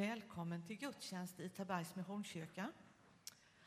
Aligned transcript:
Välkommen 0.00 0.62
till 0.62 0.76
gudstjänst 0.76 1.40
i 1.40 1.48
Tabergs 1.48 1.96
Missionskyrka. 1.96 2.72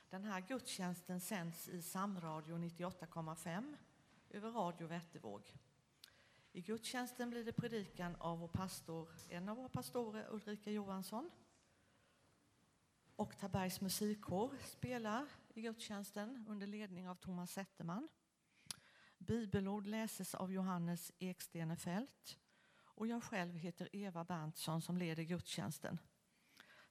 Den 0.09 0.23
här 0.23 0.41
gudstjänsten 0.41 1.19
sänds 1.19 1.69
i 1.69 1.81
Samradio 1.81 2.57
98,5 2.57 3.75
över 4.29 4.51
Radio 4.51 4.87
Vättervåg. 4.87 5.41
I 6.51 6.61
gudstjänsten 6.61 7.29
blir 7.29 7.43
det 7.43 7.53
predikan 7.53 8.15
av 8.15 8.39
vår 8.39 8.47
pastor, 8.47 9.09
en 9.29 9.49
av 9.49 9.57
våra 9.57 9.69
pastorer, 9.69 10.27
Ulrika 10.29 10.71
Johansson. 10.71 11.31
Och 13.15 13.37
Tabergs 13.37 13.81
musikkår 13.81 14.57
spelar 14.63 15.25
i 15.53 15.61
gudstjänsten 15.61 16.45
under 16.49 16.67
ledning 16.67 17.09
av 17.09 17.15
Thomas 17.15 17.51
Zetterman. 17.51 18.09
Bibelord 19.17 19.87
läses 19.87 20.35
av 20.35 20.51
Johannes 20.51 21.11
Ekstenefelt 21.19 22.39
och 22.77 23.07
jag 23.07 23.23
själv 23.23 23.55
heter 23.55 23.89
Eva 23.91 24.23
Berntsson 24.23 24.81
som 24.81 24.97
leder 24.97 25.23
gudstjänsten. 25.23 25.99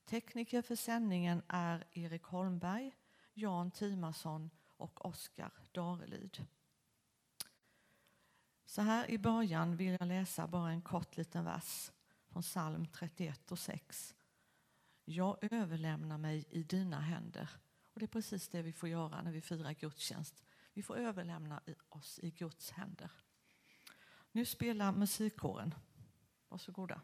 Tekniker 0.04 0.62
för 0.62 0.76
sändningen 0.76 1.42
är 1.48 1.84
Erik 1.92 2.22
Holmberg, 2.22 2.96
Jan 3.34 3.70
Timason 3.70 4.50
och 4.76 5.04
Oskar 5.04 5.52
Darelid. 5.72 6.46
Så 8.64 8.82
här 8.82 9.10
i 9.10 9.18
början 9.18 9.76
vill 9.76 9.96
jag 10.00 10.08
läsa 10.08 10.46
bara 10.46 10.70
en 10.70 10.82
kort 10.82 11.16
liten 11.16 11.44
vers 11.44 11.92
från 12.28 12.42
psalm 12.42 12.86
31 12.86 13.52
och 13.52 13.58
6. 13.58 14.14
Jag 15.04 15.52
överlämnar 15.52 16.18
mig 16.18 16.44
i 16.50 16.62
dina 16.62 17.00
händer. 17.00 17.50
Och 17.94 18.00
Det 18.00 18.04
är 18.04 18.08
precis 18.08 18.48
det 18.48 18.62
vi 18.62 18.72
får 18.72 18.88
göra 18.88 19.22
när 19.22 19.32
vi 19.32 19.40
firar 19.40 19.72
gudstjänst. 19.72 20.42
Vi 20.72 20.82
får 20.82 20.96
överlämna 20.96 21.60
oss 21.88 22.18
i 22.22 22.30
Guds 22.30 22.70
händer. 22.70 23.10
Nu 24.32 24.44
spelar 24.44 24.92
musikkåren. 24.92 25.74
Varsågoda. 26.48 27.00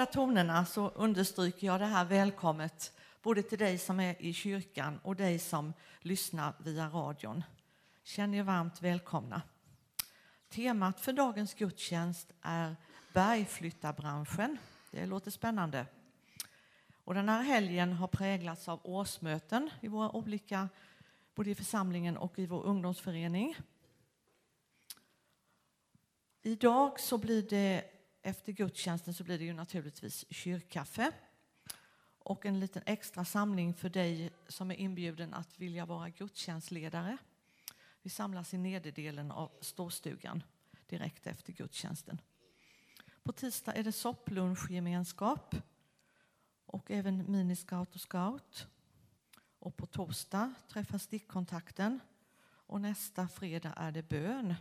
Glada 0.00 0.12
tonerna 0.12 0.64
så 0.64 0.88
understryker 0.88 1.66
jag 1.66 1.80
det 1.80 1.86
här 1.86 2.04
välkommet 2.04 2.92
både 3.22 3.42
till 3.42 3.58
dig 3.58 3.78
som 3.78 4.00
är 4.00 4.22
i 4.22 4.32
kyrkan 4.32 5.00
och 5.02 5.16
dig 5.16 5.38
som 5.38 5.72
lyssnar 6.00 6.54
via 6.58 6.88
radion. 6.88 7.44
Känn 8.02 8.34
er 8.34 8.42
varmt 8.42 8.82
välkomna. 8.82 9.42
Temat 10.48 11.00
för 11.00 11.12
dagens 11.12 11.54
gudstjänst 11.54 12.32
är 12.42 12.76
bergflyttarbranschen. 13.12 14.58
Det 14.90 15.06
låter 15.06 15.30
spännande. 15.30 15.86
Och 17.04 17.14
den 17.14 17.28
här 17.28 17.42
helgen 17.42 17.92
har 17.92 18.08
präglats 18.08 18.68
av 18.68 18.80
årsmöten 18.82 19.70
i 19.80 19.88
våra 19.88 20.10
olika, 20.10 20.68
både 21.34 21.50
i 21.50 21.54
församlingen 21.54 22.16
och 22.16 22.38
i 22.38 22.46
vår 22.46 22.62
ungdomsförening. 22.62 23.56
Idag 26.42 27.00
så 27.00 27.18
blir 27.18 27.42
det 27.42 27.89
efter 28.22 28.52
gudstjänsten 28.52 29.14
så 29.14 29.24
blir 29.24 29.38
det 29.38 29.44
ju 29.44 29.52
naturligtvis 29.52 30.24
kyrkkaffe 30.30 31.12
och 32.18 32.46
en 32.46 32.60
liten 32.60 32.82
extra 32.86 33.24
samling 33.24 33.74
för 33.74 33.88
dig 33.88 34.30
som 34.48 34.70
är 34.70 34.74
inbjuden 34.74 35.34
att 35.34 35.58
vilja 35.58 35.86
vara 35.86 36.08
gudstjänstledare. 36.08 37.16
Vi 38.02 38.10
samlas 38.10 38.54
i 38.54 38.58
nederdelen 38.58 39.30
av 39.30 39.50
storstugan 39.60 40.42
direkt 40.86 41.26
efter 41.26 41.52
gudstjänsten. 41.52 42.20
På 43.22 43.32
tisdag 43.32 43.72
är 43.72 43.84
det 43.84 43.92
sopplunchgemenskap 43.92 45.56
och 46.66 46.90
även 46.90 47.32
miniscout 47.32 47.94
och 47.94 48.00
scout. 48.00 48.66
Och 49.58 49.76
på 49.76 49.86
torsdag 49.86 50.54
träffas 50.68 51.02
stickkontakten 51.02 52.00
och 52.42 52.80
nästa 52.80 53.28
fredag 53.28 53.72
är 53.76 53.92
det 53.92 54.02
bön 54.02 54.54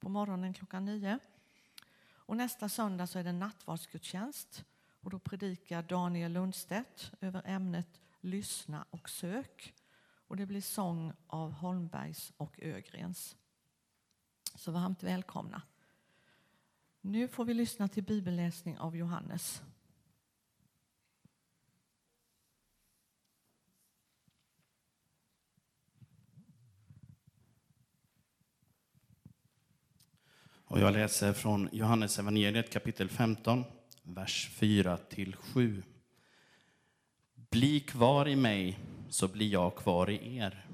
på 0.00 0.08
morgonen 0.08 0.54
klockan 0.54 0.84
nio. 0.84 1.18
Och 2.26 2.36
nästa 2.36 2.68
söndag 2.68 3.06
så 3.06 3.18
är 3.18 3.24
det 3.24 3.32
nattvardsgudstjänst 3.32 4.64
och 5.00 5.10
då 5.10 5.18
predikar 5.18 5.82
Daniel 5.82 6.32
Lundstedt 6.32 7.12
över 7.20 7.42
ämnet 7.44 8.00
Lyssna 8.20 8.84
och 8.90 9.10
sök. 9.10 9.74
Och 10.28 10.36
det 10.36 10.46
blir 10.46 10.60
sång 10.60 11.12
av 11.26 11.52
Holmbergs 11.52 12.32
och 12.36 12.58
Ögrens. 12.62 13.36
Så 14.54 14.72
varmt 14.72 15.02
välkomna. 15.02 15.62
Nu 17.00 17.28
får 17.28 17.44
vi 17.44 17.54
lyssna 17.54 17.88
till 17.88 18.04
bibelläsning 18.04 18.78
av 18.78 18.96
Johannes. 18.96 19.62
Och 30.66 30.80
jag 30.80 30.92
läser 30.92 31.32
från 31.32 31.68
Johannes 31.72 32.18
evangeliet 32.18 32.72
kapitel 32.72 33.08
15, 33.08 33.64
vers 34.02 34.50
4 34.52 34.96
till 34.96 35.36
7. 35.36 35.82
Bli 37.34 37.80
kvar 37.80 38.28
i 38.28 38.36
mig, 38.36 38.78
så 39.08 39.28
blir 39.28 39.48
jag 39.48 39.76
kvar 39.76 40.10
i 40.10 40.36
er. 40.36 40.66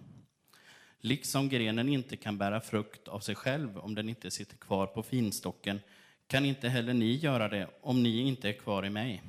Liksom 1.00 1.48
grenen 1.48 1.88
inte 1.88 2.16
kan 2.16 2.38
bära 2.38 2.60
frukt 2.60 3.08
av 3.08 3.20
sig 3.20 3.34
själv 3.34 3.78
om 3.78 3.94
den 3.94 4.08
inte 4.08 4.30
sitter 4.30 4.56
kvar 4.56 4.86
på 4.86 5.02
finstocken, 5.02 5.80
kan 6.26 6.44
inte 6.44 6.68
heller 6.68 6.94
ni 6.94 7.16
göra 7.16 7.48
det 7.48 7.68
om 7.80 8.02
ni 8.02 8.18
inte 8.20 8.48
är 8.48 8.52
kvar 8.52 8.86
i 8.86 8.90
mig. 8.90 9.22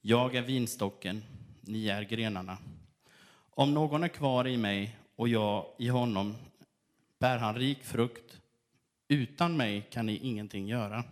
Jag 0.00 0.34
är 0.34 0.42
vinstocken, 0.42 1.22
ni 1.60 1.88
är 1.88 2.02
grenarna. 2.02 2.58
Om 3.50 3.74
någon 3.74 4.04
är 4.04 4.08
kvar 4.08 4.48
i 4.48 4.56
mig 4.56 4.96
och 5.16 5.28
jag 5.28 5.66
i 5.78 5.88
honom 5.88 6.34
bär 7.18 7.38
han 7.38 7.54
rik 7.54 7.84
frukt, 7.84 8.40
utan 9.14 9.56
mig 9.56 9.88
kan 9.90 10.06
ni 10.06 10.16
ingenting 10.16 10.68
göra. 10.68 11.04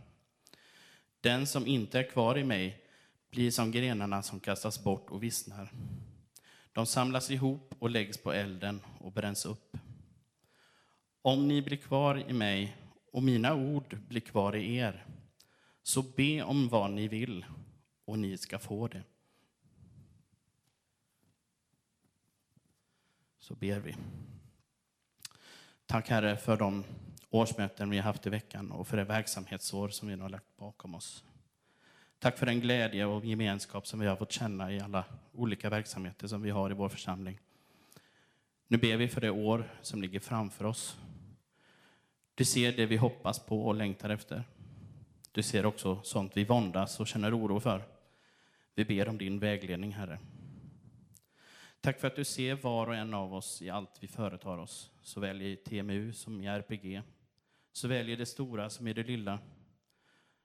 Den 1.21 1.47
som 1.47 1.67
inte 1.67 1.99
är 1.99 2.11
kvar 2.11 2.39
i 2.39 2.45
mig 2.45 2.85
blir 3.31 3.51
som 3.51 3.71
grenarna 3.71 4.23
som 4.23 4.41
kastas 4.41 4.85
bort 4.85 5.11
och 5.11 5.23
vissnar. 5.23 5.73
De 6.73 6.87
samlas 6.87 7.31
ihop 7.31 7.75
och 7.79 7.91
läggs 7.91 8.19
på 8.19 8.33
elden 8.33 8.81
och 9.01 9.13
bränns 9.13 9.47
upp. 9.47 9.77
Om 11.23 11.49
ni 11.49 11.63
blir 11.63 11.77
kvar 11.77 12.31
i 12.31 12.33
mig 12.33 12.77
och 13.13 13.23
mina 13.23 13.55
ord 13.55 13.99
blir 14.09 14.21
kvar 14.21 14.57
i 14.57 14.77
er, 14.77 15.07
så 15.83 16.03
be 16.03 16.43
om 16.43 16.69
vad 16.69 16.91
ni 16.91 17.09
vill 17.09 17.47
och 18.05 18.19
ni 18.19 18.39
ska 18.39 18.59
få 18.59 18.89
det. 18.89 19.03
Så 23.39 23.55
ber 23.55 23.81
vi. 23.81 23.97
Tack 25.87 26.09
Herre 26.09 26.37
för 26.37 26.57
de 26.57 26.85
årsmöten 27.33 27.91
vi 27.91 27.97
har 27.97 28.05
haft 28.05 28.27
i 28.27 28.31
veckan 28.31 28.71
och 28.71 28.89
för 28.89 28.97
det 28.97 29.05
verksamhetsår 29.05 29.89
som 29.89 30.09
vi 30.09 30.17
nu 30.17 30.23
har 30.23 30.29
lagt 30.29 30.57
bakom 30.57 30.95
oss. 30.95 31.25
Tack 32.19 32.39
för 32.39 32.47
den 32.47 32.61
glädje 32.61 33.07
och 33.07 33.25
gemenskap 33.25 33.87
som 33.87 34.01
vi 34.01 34.07
har 34.07 34.17
fått 34.17 34.33
känna 34.33 34.73
i 34.73 34.81
alla 34.81 35.05
olika 35.33 35.71
verksamheter 35.71 36.27
som 36.27 36.43
vi 36.43 36.51
har 36.51 36.71
i 36.71 36.75
vår 36.75 36.89
församling. 36.89 37.39
Nu 38.69 38.77
ber 38.79 38.97
vi 38.97 39.09
för 39.09 39.21
det 39.21 39.31
år 39.31 39.73
som 39.83 40.03
ligger 40.03 40.21
framför 40.21 40.65
oss. 40.65 40.97
Du 42.35 42.45
ser 42.45 42.73
det 42.73 42.87
vi 42.87 42.97
hoppas 42.97 43.39
på 43.39 43.67
och 43.67 43.75
längtar 43.75 44.11
efter. 44.11 44.45
Du 45.33 45.43
ser 45.43 45.67
också 45.67 46.01
sånt 46.03 46.37
vi 46.37 46.45
våndas 46.45 47.01
och 47.01 47.07
känner 47.07 47.39
oro 47.39 47.61
för. 47.61 47.83
Vi 48.75 48.85
ber 48.85 49.09
om 49.09 49.19
din 49.19 49.39
vägledning, 49.39 49.93
Herre. 49.93 50.19
Tack 51.81 52.01
för 52.01 52.07
att 52.07 52.17
du 52.17 52.25
ser 52.25 52.55
var 52.55 52.87
och 52.87 52.95
en 52.95 53.15
av 53.15 53.35
oss 53.35 53.63
i 53.63 53.71
allt 53.71 53.97
vi 54.01 54.09
företar 54.09 54.59
oss, 54.59 54.91
såväl 55.03 55.43
i 55.43 55.57
TMU 55.57 56.13
som 56.13 56.41
i 56.41 56.47
RPG, 56.47 57.03
såväl 57.73 58.09
i 58.09 58.17
det 58.17 58.27
stora 58.27 58.71
som 58.71 58.89
i 58.89 58.93
det 58.93 59.03
lilla, 59.03 59.41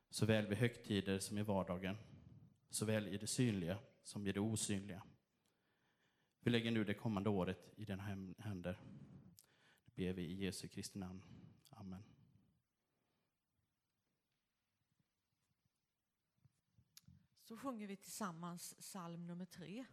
såväl 0.10 0.48
vid 0.48 0.58
högtider 0.58 1.20
som 1.20 1.38
i 1.38 1.44
vardagen, 1.44 1.98
såväl 2.70 3.08
i 3.08 3.18
det 3.18 3.28
synliga 3.28 3.80
som 4.04 4.28
i 4.28 4.32
det 4.32 4.40
osynliga. 4.40 5.04
Vi 6.40 6.52
lägger 6.52 6.72
nu 6.72 6.84
det 6.84 6.94
kommande 6.94 7.30
året 7.30 7.74
i 7.76 7.86
dina 7.86 8.04
händer. 8.38 8.80
Det 9.86 9.96
ber 9.96 10.14
vi 10.14 10.22
i 10.22 10.46
Jesu 10.46 10.68
Kristi 10.68 11.00
namn. 11.00 11.22
Amen. 11.70 12.04
Så 17.44 17.58
sjunger 17.58 17.88
vi 17.88 17.98
tillsammans 17.98 18.76
psalm 18.80 19.28
nummer 19.28 19.46
tre. 19.46 19.86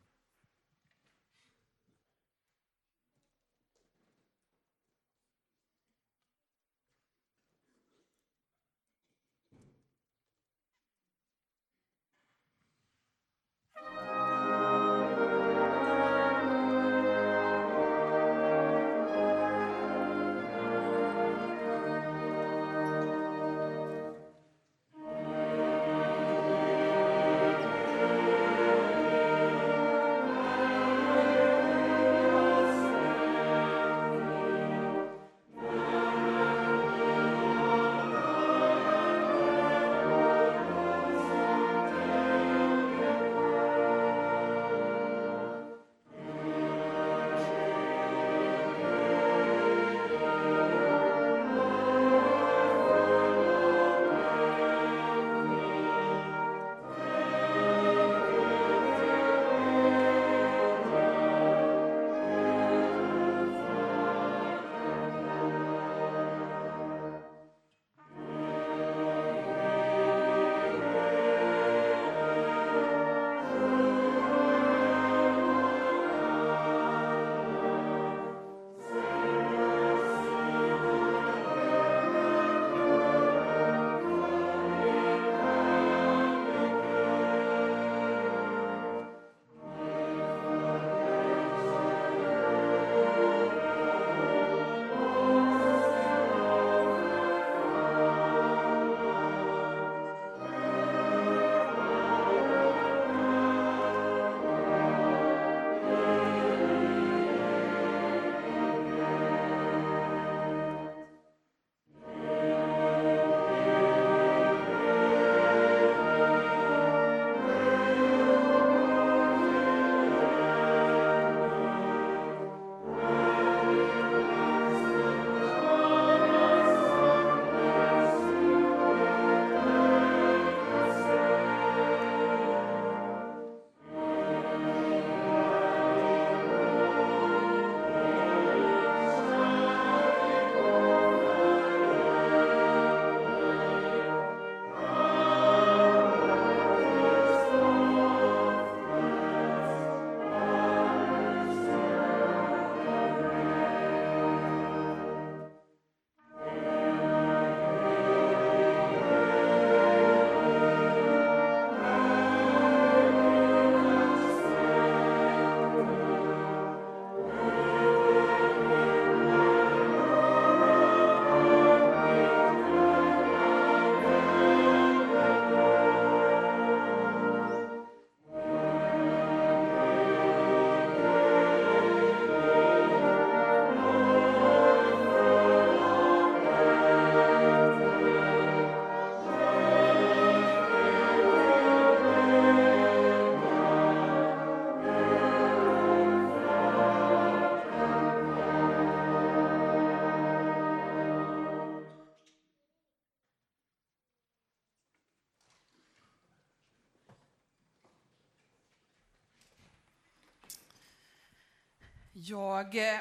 Jag 212.26 212.76
eh, 212.76 213.00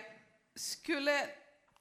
skulle 0.56 1.30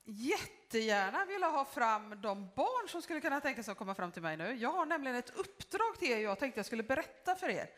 jättegärna 0.05 1.25
vilja 1.25 1.49
ha 1.49 1.65
fram 1.65 2.21
de 2.21 2.51
barn 2.57 2.89
som 2.89 3.03
skulle 3.03 3.21
kunna 3.21 3.41
tänka 3.41 3.63
sig 3.63 3.73
att 3.73 3.79
komma 3.79 3.95
fram 3.95 4.13
till 4.13 4.23
mig 4.23 4.37
nu. 4.37 4.55
Jag 4.55 4.73
har 4.73 4.87
nämligen 4.87 5.17
ett 5.17 5.31
uppdrag 5.31 5.99
till 5.99 6.11
er 6.11 6.19
jag 6.19 6.39
tänkte 6.39 6.59
jag 6.59 6.67
skulle 6.67 6.83
berätta 6.83 7.35
för 7.35 7.49
er. 7.49 7.71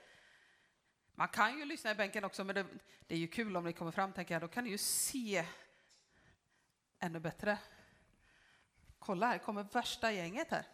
Man 1.14 1.28
kan 1.28 1.59
ju 1.59 1.64
lyssna 1.64 1.90
i 1.90 1.94
bänken 1.94 2.25
också, 2.25 2.44
men 2.44 2.54
det, 2.54 2.66
det 3.06 3.14
är 3.14 3.18
ju 3.18 3.28
kul 3.28 3.56
om 3.56 3.64
ni 3.64 3.73
kommer 3.73 3.90
fram, 3.90 4.12
tänker 4.12 4.35
jag. 4.35 4.42
Då 4.42 4.49
kan 4.49 4.64
ni 4.64 4.71
ju 4.71 4.78
se 4.78 5.44
ännu 6.99 7.21
bättre. 7.21 7.59
Kolla, 8.99 9.26
här 9.26 9.38
kommer 9.38 9.62
värsta 9.62 10.12
gänget 10.12 10.50
här. 10.50 10.66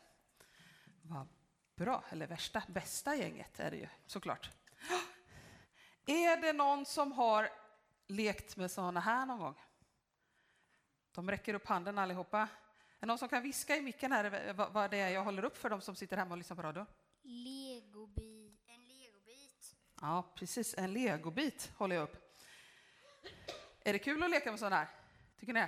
Vad 1.02 1.28
bra, 1.75 2.04
eller 2.11 2.26
värsta, 2.26 2.62
bästa 2.68 3.16
gänget 3.16 3.61
är 3.61 3.70
det 3.70 3.76
ju 3.76 3.88
såklart. 4.06 4.50
Är 6.06 6.37
det 6.37 6.52
någon 6.52 6.87
som 6.87 7.12
har 7.12 7.60
lekt 8.11 8.57
med 8.57 8.71
sådana 8.71 9.00
här 9.00 9.26
någon 9.26 9.38
gång? 9.38 9.55
De 11.12 11.31
räcker 11.31 11.55
upp 11.55 11.67
handen 11.67 11.99
allihopa. 11.99 12.38
Är 12.40 12.49
det 13.00 13.07
någon 13.07 13.19
som 13.19 13.29
kan 13.29 13.43
viska 13.43 13.76
i 13.76 13.81
micken 13.81 14.12
här 14.12 14.52
vad 14.52 14.90
det 14.90 14.97
är 14.97 15.09
jag 15.09 15.25
håller 15.25 15.45
upp 15.45 15.57
för 15.57 15.71
de 15.71 15.81
som 15.81 15.97
sitter 15.97 16.17
hemma 16.17 16.31
och 16.31 16.38
lyssnar 16.38 16.57
på 16.57 16.62
radio? 16.62 16.87
Legobi 17.23 18.59
en 18.67 18.88
legobit. 18.88 19.76
Ja, 20.00 20.33
precis. 20.35 20.75
En 20.79 20.93
legobit 20.93 21.73
håller 21.76 21.97
jag 21.97 22.02
upp. 22.02 22.37
Är 23.81 23.93
det 23.93 23.99
kul 23.99 24.23
att 24.23 24.31
leka 24.31 24.50
med 24.50 24.59
sådana 24.59 24.76
här? 24.76 24.88
Tycker 25.38 25.52
ni? 25.52 25.67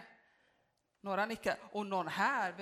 Några 1.01 1.27
nickar. 1.27 1.59
Och 1.73 1.87
någon 1.87 2.09
här. 2.09 2.55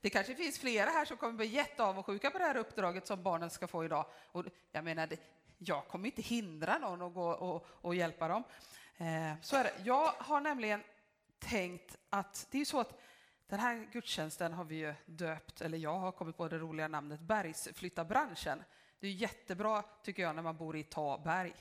Det 0.00 0.10
kanske 0.10 0.34
finns 0.34 0.58
flera 0.58 0.90
här 0.90 1.04
som 1.04 1.16
kommer 1.16 1.32
bli 1.32 1.46
jätteavundsjuka 1.46 2.30
på 2.30 2.38
det 2.38 2.44
här 2.44 2.56
uppdraget 2.56 3.06
som 3.06 3.22
barnen 3.22 3.50
ska 3.50 3.66
få 3.66 3.84
idag. 3.84 4.06
Och 4.32 4.44
jag 4.72 4.84
menar, 4.84 5.08
jag 5.58 5.88
kommer 5.88 6.06
inte 6.06 6.22
hindra 6.22 6.78
någon 6.78 7.02
att 7.02 7.14
gå 7.14 7.28
och, 7.28 7.66
och 7.70 7.94
hjälpa 7.94 8.28
dem. 8.28 8.42
Eh, 8.96 9.32
så 9.42 9.56
är 9.56 9.64
det. 9.64 9.72
Jag 9.84 10.12
har 10.18 10.40
nämligen 10.40 10.82
tänkt 11.38 11.96
att 12.10 12.46
det 12.50 12.60
är 12.60 12.64
så 12.64 12.80
att 12.80 13.00
den 13.46 13.58
här 13.58 13.88
gudstjänsten 13.92 14.52
har 14.52 14.64
vi 14.64 14.76
ju 14.76 14.94
döpt, 15.06 15.60
eller 15.60 15.78
jag 15.78 15.98
har 15.98 16.12
kommit 16.12 16.36
på 16.36 16.48
det 16.48 16.58
roliga 16.58 16.88
namnet 16.88 17.20
Bergsflyttarbranschen. 17.20 18.62
Det 19.00 19.06
är 19.06 19.12
jättebra, 19.12 19.82
tycker 20.02 20.22
jag, 20.22 20.34
när 20.34 20.42
man 20.42 20.56
bor 20.56 20.76
i 20.76 20.82
Taberg. 20.82 21.54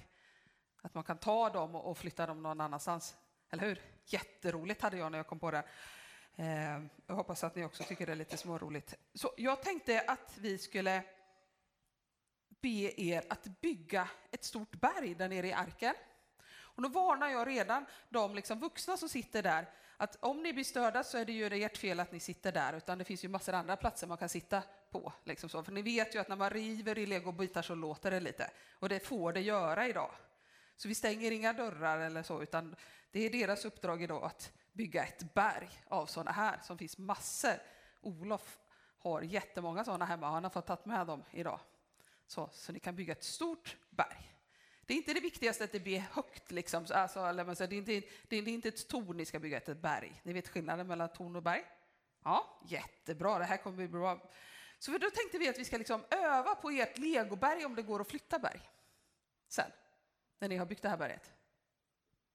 Att 0.81 0.93
man 0.93 1.03
kan 1.03 1.17
ta 1.17 1.49
dem 1.49 1.75
och 1.75 1.97
flytta 1.97 2.25
dem 2.25 2.43
någon 2.43 2.61
annanstans. 2.61 3.15
Eller 3.49 3.63
hur? 3.63 3.81
Jätteroligt 4.05 4.81
hade 4.81 4.97
jag 4.97 5.11
när 5.11 5.19
jag 5.19 5.27
kom 5.27 5.39
på 5.39 5.51
det. 5.51 5.63
Eh, 6.35 6.81
jag 7.07 7.15
hoppas 7.15 7.43
att 7.43 7.55
ni 7.55 7.65
också 7.65 7.83
tycker 7.83 8.05
det 8.05 8.11
är 8.11 8.15
lite 8.15 8.37
småroligt. 8.37 8.95
Så 9.13 9.33
jag 9.37 9.63
tänkte 9.63 10.03
att 10.07 10.37
vi 10.37 10.57
skulle 10.57 11.03
be 12.65 13.01
er 13.01 13.23
att 13.29 13.43
bygga 13.61 14.09
ett 14.31 14.43
stort 14.43 14.75
berg 14.75 15.15
där 15.15 15.29
nere 15.29 15.47
i 15.47 15.53
arken. 15.53 15.95
Och 16.57 16.81
då 16.81 16.89
varnar 16.89 17.29
jag 17.29 17.47
redan 17.47 17.85
de 18.09 18.35
liksom 18.35 18.59
vuxna 18.59 18.97
som 18.97 19.09
sitter 19.09 19.43
där 19.43 19.69
att 19.97 20.17
om 20.19 20.43
ni 20.43 20.53
blir 20.53 20.63
störda 20.63 21.03
så 21.03 21.17
är 21.17 21.25
det 21.25 21.31
ju 21.31 21.63
ert 21.63 21.77
fel 21.77 21.99
att 21.99 22.11
ni 22.11 22.19
sitter 22.19 22.51
där, 22.51 22.73
utan 22.73 22.97
det 22.97 23.03
finns 23.03 23.23
ju 23.23 23.27
massor 23.27 23.53
andra 23.53 23.75
platser 23.75 24.07
man 24.07 24.17
kan 24.17 24.29
sitta 24.29 24.63
på. 24.91 25.13
Liksom 25.23 25.49
så. 25.49 25.63
För 25.63 25.71
ni 25.71 25.81
vet 25.81 26.15
ju 26.15 26.19
att 26.19 26.29
när 26.29 26.35
man 26.35 26.49
river 26.49 26.97
i 26.97 27.05
legobitar 27.05 27.61
så 27.61 27.75
låter 27.75 28.11
det 28.11 28.19
lite, 28.19 28.51
och 28.79 28.89
det 28.89 28.99
får 28.99 29.33
det 29.33 29.41
göra 29.41 29.87
idag. 29.87 30.11
Så 30.75 30.87
vi 30.87 30.95
stänger 30.95 31.31
inga 31.31 31.53
dörrar 31.53 31.99
eller 31.99 32.23
så, 32.23 32.43
utan 32.43 32.75
det 33.11 33.19
är 33.19 33.29
deras 33.29 33.65
uppdrag 33.65 34.03
idag 34.03 34.23
att 34.23 34.51
bygga 34.71 35.03
ett 35.03 35.33
berg 35.33 35.69
av 35.87 36.05
sådana 36.05 36.31
här, 36.31 36.59
som 36.63 36.77
finns 36.77 36.97
massor. 36.97 37.59
Olof 38.01 38.59
har 38.99 39.21
jättemånga 39.21 39.85
sådana 39.85 40.05
hemma, 40.05 40.29
han 40.29 40.43
har 40.43 40.51
fått 40.51 40.67
ta 40.67 40.77
med 40.83 41.07
dem 41.07 41.23
idag. 41.31 41.59
Så, 42.27 42.49
så 42.53 42.71
ni 42.71 42.79
kan 42.79 42.95
bygga 42.95 43.11
ett 43.11 43.23
stort 43.23 43.77
berg. 43.89 44.31
Det 44.85 44.93
är 44.93 44.97
inte 44.97 45.13
det 45.13 45.19
viktigaste 45.19 45.63
att 45.63 45.71
det 45.71 45.79
blir 45.79 45.99
högt, 45.99 46.51
liksom. 46.51 46.85
alltså, 46.89 47.67
det, 47.67 47.75
är 47.75 47.91
inte, 47.91 48.01
det 48.27 48.35
är 48.35 48.47
inte 48.47 48.67
ett 48.67 48.87
torn 48.87 49.17
ni 49.17 49.25
ska 49.25 49.39
bygga, 49.39 49.57
ett 49.57 49.77
berg. 49.77 50.21
Ni 50.23 50.33
vet 50.33 50.47
skillnaden 50.47 50.87
mellan 50.87 51.13
torn 51.13 51.35
och 51.35 51.43
berg? 51.43 51.63
Ja, 52.23 52.61
jättebra, 52.67 53.39
det 53.39 53.45
här 53.45 53.57
kommer 53.57 53.77
bli 53.77 53.87
bra. 53.87 54.31
Så 54.79 54.91
då 54.91 55.09
tänkte 55.09 55.37
vi 55.37 55.49
att 55.49 55.59
vi 55.59 55.65
ska 55.65 55.77
liksom 55.77 56.03
öva 56.09 56.55
på 56.55 56.69
ert 56.69 56.97
legoberg 56.97 57.65
om 57.65 57.75
det 57.75 57.81
går 57.81 58.01
att 58.01 58.09
flytta 58.09 58.39
berg. 58.39 58.61
Sen, 59.47 59.71
när 60.39 60.49
ni 60.49 60.57
har 60.57 60.65
byggt 60.65 60.81
det 60.81 60.89
här 60.89 60.97
berget. 60.97 61.33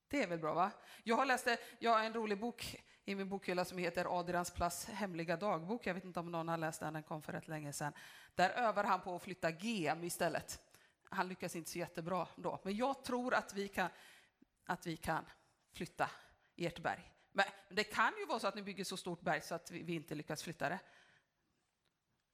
Det 0.08 0.22
är 0.22 0.26
väl 0.26 0.38
bra, 0.38 0.54
va? 0.54 0.70
Jag 1.02 1.16
har 1.16 1.26
läst 1.26 1.48
jag 1.78 1.90
har 1.90 2.04
en 2.04 2.14
rolig 2.14 2.40
bok 2.40 2.82
i 3.10 3.14
min 3.14 3.28
bokhylla 3.28 3.64
som 3.64 3.78
heter 3.78 4.18
Adrians 4.18 4.50
Plass 4.50 4.84
hemliga 4.84 5.36
dagbok. 5.36 5.86
Jag 5.86 5.94
vet 5.94 6.04
inte 6.04 6.20
om 6.20 6.30
någon 6.30 6.48
har 6.48 6.56
läst 6.56 6.80
den, 6.80 6.92
den 6.92 7.02
kom 7.02 7.22
för 7.22 7.32
rätt 7.32 7.48
länge 7.48 7.72
sedan. 7.72 7.92
Där 8.34 8.50
övar 8.50 8.84
han 8.84 9.00
på 9.00 9.16
att 9.16 9.22
flytta 9.22 9.50
gem 9.50 10.04
istället. 10.04 10.60
Han 11.04 11.28
lyckas 11.28 11.56
inte 11.56 11.70
så 11.70 11.78
jättebra 11.78 12.28
då, 12.36 12.60
men 12.62 12.76
jag 12.76 13.04
tror 13.04 13.34
att 13.34 13.54
vi 13.54 13.68
kan, 13.68 13.90
att 14.64 14.86
vi 14.86 14.96
kan 14.96 15.24
flytta 15.72 16.10
ert 16.56 16.78
berg. 16.78 17.12
Men 17.32 17.44
det 17.68 17.84
kan 17.84 18.12
ju 18.18 18.26
vara 18.26 18.38
så 18.38 18.46
att 18.46 18.54
ni 18.54 18.62
bygger 18.62 18.84
så 18.84 18.96
stort 18.96 19.20
berg 19.20 19.40
så 19.40 19.54
att 19.54 19.70
vi, 19.70 19.82
vi 19.82 19.94
inte 19.94 20.14
lyckas 20.14 20.42
flytta 20.42 20.68
det. 20.68 20.78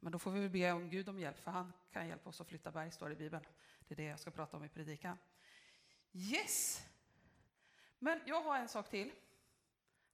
Men 0.00 0.12
då 0.12 0.18
får 0.18 0.30
vi 0.30 0.49
be 0.49 0.73
om 0.73 0.90
Gud 0.90 1.09
om 1.09 1.18
hjälp, 1.18 1.38
för 1.38 1.50
han 1.50 1.73
kan 1.92 2.09
hjälpa 2.09 2.28
oss 2.28 2.40
att 2.40 2.49
flytta 2.49 2.71
berg, 2.71 2.90
står 2.90 3.09
det 3.09 3.12
i 3.12 3.16
Bibeln. 3.16 3.45
Det 3.88 3.95
är 3.95 3.97
det 3.97 4.04
jag 4.04 4.21
ska 4.21 4.30
prata 4.30 4.56
om 4.56 4.64
i 4.64 4.68
predikan. 4.68 5.18
Yes! 6.12 6.87
Men 7.99 8.21
jag 8.26 8.42
har 8.42 8.59
en 8.59 8.68
sak 8.68 8.90
till, 8.90 9.12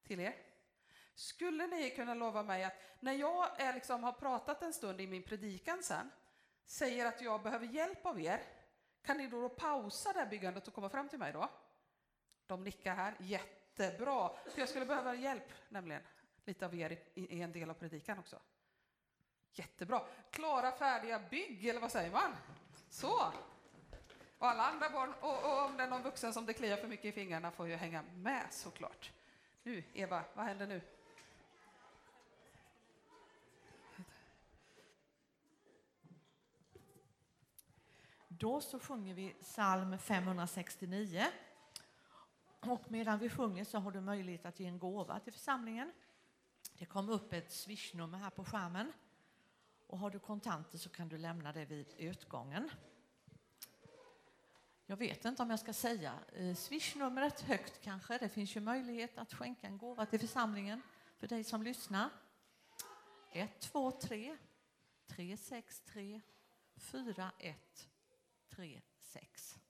till 0.02 0.20
er. 0.20 0.51
Skulle 1.14 1.66
ni 1.66 1.90
kunna 1.90 2.14
lova 2.14 2.42
mig 2.42 2.64
att 2.64 2.74
när 3.00 3.12
jag 3.12 3.60
är 3.60 3.74
liksom, 3.74 4.04
har 4.04 4.12
pratat 4.12 4.62
en 4.62 4.72
stund 4.72 5.00
i 5.00 5.06
min 5.06 5.22
predikan 5.22 5.82
sen, 5.82 6.10
säger 6.66 7.06
att 7.06 7.20
jag 7.20 7.42
behöver 7.42 7.66
hjälp 7.66 8.06
av 8.06 8.20
er, 8.20 8.42
kan 9.02 9.18
ni 9.18 9.26
då 9.26 9.48
pausa 9.48 10.12
det 10.12 10.18
här 10.18 10.26
byggandet 10.26 10.68
och 10.68 10.74
komma 10.74 10.88
fram 10.88 11.08
till 11.08 11.18
mig 11.18 11.32
då? 11.32 11.50
De 12.46 12.64
nickar 12.64 12.94
här, 12.94 13.14
jättebra. 13.18 14.30
För 14.50 14.60
jag 14.60 14.68
skulle 14.68 14.86
behöva 14.86 15.14
hjälp, 15.14 15.52
nämligen, 15.68 16.02
lite 16.44 16.66
av 16.66 16.74
er 16.74 16.98
i, 17.14 17.36
i 17.36 17.42
en 17.42 17.52
del 17.52 17.70
av 17.70 17.74
predikan 17.74 18.18
också. 18.18 18.40
Jättebra. 19.52 20.02
Klara, 20.30 20.72
färdiga, 20.72 21.20
bygg, 21.30 21.66
eller 21.66 21.80
vad 21.80 21.92
säger 21.92 22.10
man? 22.10 22.36
Så. 22.90 23.32
Och 24.38 24.48
alla 24.48 24.66
andra 24.66 24.90
barn, 24.90 25.14
och, 25.20 25.44
och 25.44 25.64
om 25.64 25.76
det 25.76 25.82
är 25.82 25.88
någon 25.88 26.02
vuxen 26.02 26.32
som 26.32 26.46
det 26.46 26.52
kliar 26.52 26.76
för 26.76 26.88
mycket 26.88 27.04
i 27.04 27.12
fingrarna 27.12 27.50
får 27.50 27.68
ju 27.68 27.74
hänga 27.74 28.02
med 28.14 28.46
såklart. 28.50 29.12
Nu, 29.62 29.84
Eva, 29.94 30.24
vad 30.34 30.44
händer 30.44 30.66
nu? 30.66 30.80
Då 38.42 38.60
så 38.60 38.78
sjunger 38.78 39.14
vi 39.14 39.34
psalm 39.40 39.98
569. 39.98 41.26
Och 42.60 42.90
medan 42.90 43.18
vi 43.18 43.30
sjunger 43.30 43.64
så 43.64 43.78
har 43.78 43.90
du 43.90 44.00
möjlighet 44.00 44.46
att 44.46 44.60
ge 44.60 44.66
en 44.66 44.78
gåva 44.78 45.20
till 45.20 45.32
församlingen. 45.32 45.92
Det 46.78 46.84
kommer 46.84 47.12
upp 47.12 47.32
ett 47.32 47.52
swishnummer 47.52 48.18
här 48.18 48.30
på 48.30 48.44
skärmen. 48.44 48.92
Och 49.86 49.98
har 49.98 50.10
du 50.10 50.18
kontanter 50.18 50.78
så 50.78 50.90
kan 50.90 51.08
du 51.08 51.18
lämna 51.18 51.52
det 51.52 51.64
vid 51.64 51.94
utgången. 51.98 52.70
Jag 54.86 54.96
vet 54.96 55.24
inte 55.24 55.42
om 55.42 55.50
jag 55.50 55.60
ska 55.60 55.72
säga 55.72 56.14
eh, 56.32 56.54
swishnumret 56.54 57.40
högt 57.40 57.80
kanske. 57.80 58.18
Det 58.18 58.28
finns 58.28 58.56
ju 58.56 58.60
möjlighet 58.60 59.18
att 59.18 59.32
skänka 59.34 59.66
en 59.66 59.78
gåva 59.78 60.06
till 60.06 60.20
församlingen 60.20 60.82
för 61.16 61.28
dig 61.28 61.44
som 61.44 61.62
lyssnar. 61.62 62.10
123 63.32 64.36
363 65.06 66.20
41 66.76 67.91
3, 68.54 68.82
6. 69.00 69.61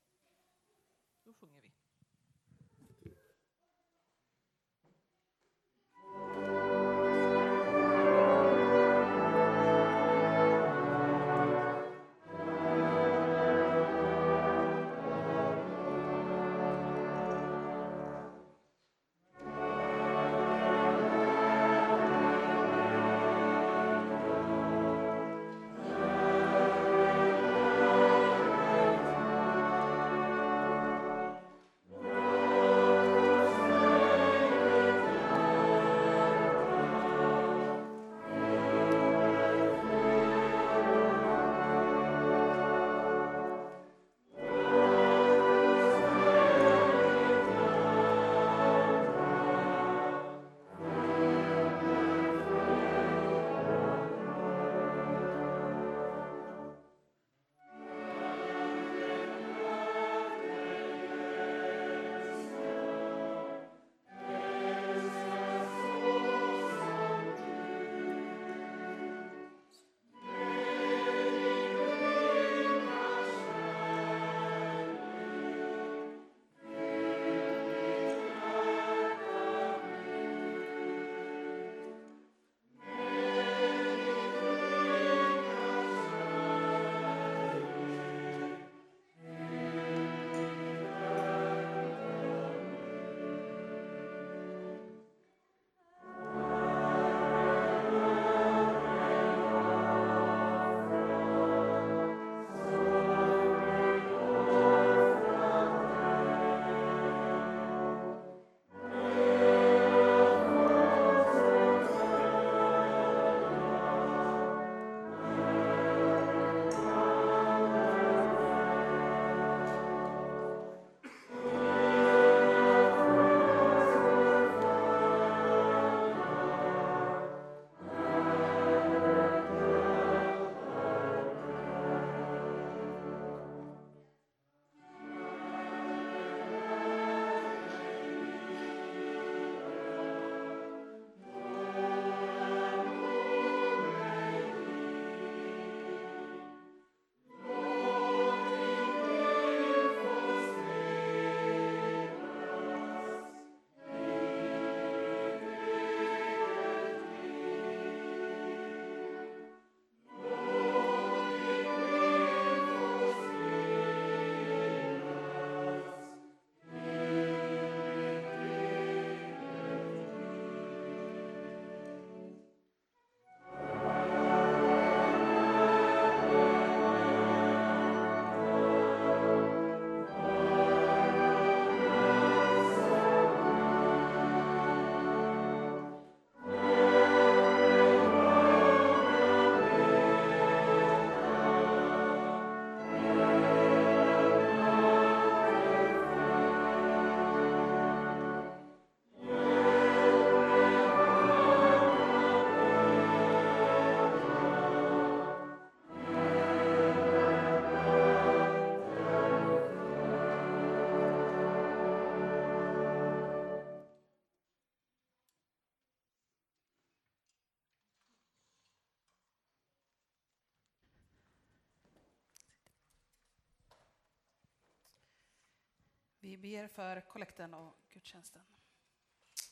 Vi 226.23 226.37
ber 226.37 226.69
för 226.69 227.01
kollekten 227.01 227.55
och 227.55 227.77
gudstjänsten. 227.91 228.43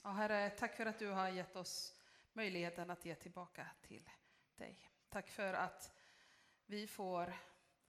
Ja, 0.03 0.11
herre, 0.11 0.51
tack 0.51 0.77
för 0.77 0.87
att 0.87 0.99
du 0.99 1.09
har 1.09 1.29
gett 1.29 1.57
oss 1.57 2.01
möjligheten 2.33 2.91
att 2.91 3.05
ge 3.05 3.15
tillbaka 3.15 3.67
till 3.83 4.11
dig. 4.57 4.91
Tack 5.09 5.31
för 5.31 5.55
att 5.55 5.93
vi 6.67 6.87
får 6.87 7.35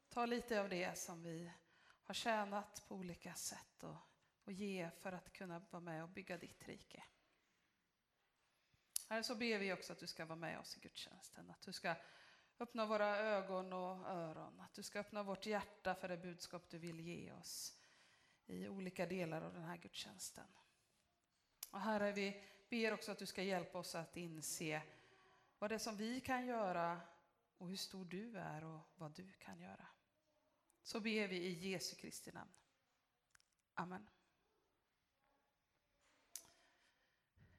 ta 0.10 0.26
lite 0.26 0.62
av 0.62 0.70
det 0.70 0.98
som 0.98 1.24
vi 1.24 1.52
har 2.04 2.14
tjänat 2.14 2.84
på 2.88 2.96
olika 2.96 3.34
sätt 3.34 3.84
och, 3.84 3.98
och 4.44 4.52
ge 4.52 4.90
för 5.02 5.12
att 5.12 5.34
kunna 5.34 5.60
vara 5.60 5.82
med 5.82 6.04
och 6.04 6.10
bygga 6.10 6.38
ditt 6.38 6.68
rike. 6.68 7.04
Herre, 9.10 9.24
så 9.24 9.36
ber 9.36 9.60
vi 9.60 9.74
också 9.74 9.94
att 9.94 10.00
du 10.00 10.08
ska 10.08 10.26
vara 10.26 10.40
med 10.40 10.60
oss 10.60 10.78
i 10.78 10.80
gudstjänsten, 10.80 11.50
att 11.50 11.62
du 11.62 11.74
ska 11.74 11.96
öppna 12.60 12.86
våra 12.86 13.18
ögon 13.18 13.74
och 13.74 14.10
öron, 14.10 14.60
att 14.60 14.74
du 14.74 14.84
ska 14.84 15.00
öppna 15.00 15.24
vårt 15.24 15.46
hjärta 15.46 15.96
för 15.96 16.08
det 16.08 16.18
budskap 16.18 16.70
du 16.70 16.78
vill 16.78 17.00
ge 17.00 17.32
oss 17.32 17.78
i 18.52 18.68
olika 18.68 19.06
delar 19.06 19.42
av 19.42 19.54
den 19.54 19.64
här 19.64 19.78
gudstjänsten. 19.78 20.48
Och 21.72 21.80
Herre, 21.80 22.12
vi 22.12 22.44
ber 22.70 22.94
också 22.94 23.12
att 23.12 23.20
du 23.20 23.26
ska 23.26 23.44
hjälpa 23.44 23.80
oss 23.80 23.96
att 23.96 24.18
inse 24.18 24.82
vad 25.60 25.72
det 25.72 25.76
är 25.76 25.80
som 25.80 25.98
vi 25.98 26.22
kan 26.22 26.46
göra 26.46 27.02
och 27.58 27.70
hur 27.70 27.76
stor 27.76 28.06
du 28.06 28.38
är 28.38 28.64
och 28.64 28.80
vad 28.96 29.12
du 29.12 29.32
kan 29.32 29.60
göra. 29.60 29.88
Så 30.84 31.00
ber 31.00 31.28
vi 31.28 31.38
i 31.38 31.70
Jesu 31.70 31.96
Kristi 31.96 32.32
namn. 32.32 32.52
Amen. 33.74 34.08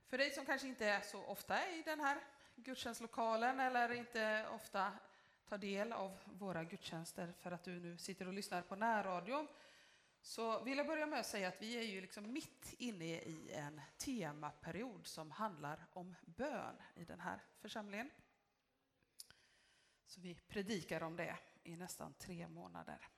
För 0.07 0.19
dig 0.19 0.31
som 0.31 0.47
kanske 0.47 0.69
inte 0.69 0.87
är 0.87 1.01
så 1.01 1.25
ofta 1.25 1.69
i 1.69 1.83
den 1.83 2.01
här 2.01 2.21
gudstjänstlokalen 2.57 3.61
eller 3.61 3.93
inte 3.93 4.49
ofta 4.49 4.93
tar 5.49 5.59
del 5.59 5.93
av 5.93 6.19
våra 6.25 6.65
gudstjänster 6.65 7.33
för 7.39 7.51
att 7.51 7.65
du 7.65 7.81
nu 7.81 7.99
sitter 7.99 8.27
och 8.29 8.33
lyssnar 8.33 8.63
på 8.63 8.77
närradion 8.77 9.49
så 10.23 10.63
vill 10.63 10.79
jag 10.79 10.87
börja 10.87 11.07
med 11.07 11.21
att 11.21 11.27
säga 11.27 11.49
att 11.49 11.63
vi 11.63 11.79
är 11.79 11.83
ju 11.83 12.01
liksom 12.01 12.33
mitt 12.33 12.75
inne 12.79 13.05
i 13.05 13.53
en 13.53 13.81
temaperiod 13.97 15.07
som 15.07 15.31
handlar 15.31 15.87
om 15.93 16.15
bön 16.23 16.83
i 16.95 17.05
den 17.05 17.21
här 17.21 17.41
församlingen. 17.61 18.11
Så 20.07 20.21
vi 20.21 20.35
predikar 20.35 21.03
om 21.03 21.17
det 21.17 21.39
i 21.63 21.77
nästan 21.77 22.15
tre 22.15 22.49
månader. 22.49 23.09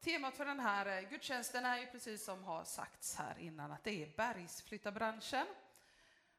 Temat 0.00 0.36
för 0.36 0.44
den 0.44 0.60
här 0.60 0.86
eh, 0.86 1.08
gudstjänsten 1.10 1.64
är 1.64 1.78
ju 1.78 1.86
precis 1.86 2.24
som 2.24 2.44
har 2.44 2.64
sagts 2.64 3.16
här 3.16 3.38
innan 3.38 3.72
att 3.72 3.84
det 3.84 4.02
är 4.02 4.16
bergsflyttarbranschen. 4.16 5.46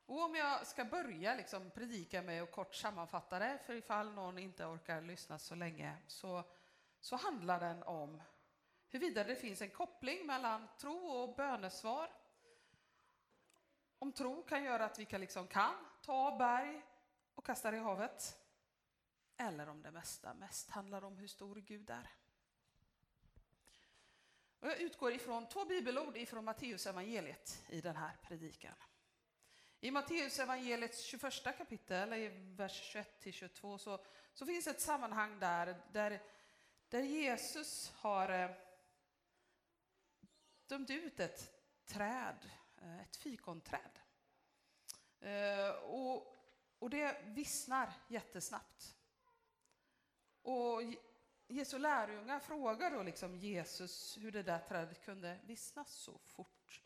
Och 0.05 0.23
om 0.23 0.35
jag 0.35 0.67
ska 0.67 0.85
börja 0.85 1.35
liksom 1.35 1.71
predika 1.71 2.21
med 2.21 2.43
och 2.43 2.51
kort 2.51 2.75
sammanfatta 2.75 3.39
det, 3.39 3.59
för 3.65 3.75
ifall 3.75 4.13
någon 4.13 4.37
inte 4.37 4.65
orkar 4.65 5.01
lyssna 5.01 5.39
så 5.39 5.55
länge, 5.55 5.97
så, 6.07 6.43
så 7.01 7.15
handlar 7.15 7.59
den 7.59 7.83
om 7.83 8.21
huruvida 8.95 9.23
det 9.23 9.35
finns 9.35 9.61
en 9.61 9.69
koppling 9.69 10.25
mellan 10.25 10.67
tro 10.77 11.07
och 11.07 11.35
bönesvar. 11.35 12.11
Om 13.99 14.11
tro 14.11 14.43
kan 14.43 14.63
göra 14.63 14.85
att 14.85 14.99
vi 14.99 15.05
kan, 15.05 15.21
liksom 15.21 15.47
kan 15.47 15.75
ta 16.01 16.37
berg 16.37 16.81
och 17.35 17.45
kasta 17.45 17.71
det 17.71 17.77
i 17.77 17.79
havet. 17.79 18.37
Eller 19.37 19.69
om 19.69 19.81
det 19.81 19.91
mesta 19.91 20.33
mest 20.33 20.69
handlar 20.69 21.03
om 21.03 21.17
hur 21.17 21.27
stor 21.27 21.55
Gud 21.55 21.89
är. 21.89 22.09
Och 24.59 24.67
jag 24.67 24.81
utgår 24.81 25.13
ifrån 25.13 25.47
två 25.47 25.65
bibelord 25.65 26.17
ifrån 26.17 26.45
Matteus 26.45 26.87
evangeliet 26.87 27.63
i 27.69 27.81
den 27.81 27.95
här 27.95 28.17
predikan. 28.21 28.75
I 29.79 29.91
Matteus 29.91 30.39
evangeliets 30.39 31.03
21 31.03 31.57
kapitel, 31.57 32.13
i 32.13 32.27
vers 32.57 32.95
21-22, 33.23 33.77
så, 33.77 34.05
så 34.33 34.45
finns 34.45 34.67
ett 34.67 34.81
sammanhang 34.81 35.39
där, 35.39 35.81
där, 35.91 36.21
där 36.89 37.01
Jesus 37.01 37.91
har 37.95 38.29
eh, 38.29 38.51
dömde 40.67 40.93
dömt 40.93 41.03
ut 41.03 41.19
ett 41.19 41.51
träd, 41.85 42.49
eh, 42.77 43.01
ett 43.01 43.15
fikonträd. 43.15 43.99
Eh, 45.19 45.69
och, 45.69 46.35
och 46.79 46.89
det 46.89 47.21
vissnar 47.25 47.93
jättesnabbt. 48.07 48.95
Och 50.41 50.81
Jesu 51.47 51.79
lärjungar 51.79 52.39
frågar 52.39 52.91
då 52.91 53.03
liksom 53.03 53.35
Jesus 53.35 54.17
hur 54.17 54.31
det 54.31 54.43
där 54.43 54.59
trädet 54.59 55.05
kunde 55.05 55.39
vissna 55.43 55.85
så 55.85 56.17
fort 56.17 56.81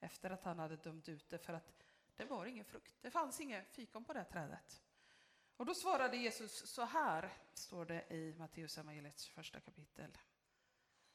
efter 0.00 0.30
att 0.30 0.44
han 0.44 0.58
hade 0.58 0.76
dömt 0.76 1.08
ut 1.08 1.28
det, 1.28 1.38
för 1.38 1.52
att 1.52 1.72
det 2.16 2.24
var 2.24 2.46
ingen 2.46 2.64
frukt. 2.64 2.94
Det 3.00 3.10
fanns 3.10 3.40
ingen 3.40 3.64
fikon 3.64 4.04
på 4.04 4.12
det 4.12 4.24
trädet. 4.24 4.82
Och 5.56 5.66
då 5.66 5.74
svarade 5.74 6.16
Jesus 6.16 6.70
så 6.70 6.84
här, 6.84 7.32
står 7.52 7.84
det 7.84 8.14
i 8.14 8.34
Matteus 8.38 8.78
evangeliets 8.78 9.26
första 9.26 9.60
kapitel. 9.60 10.18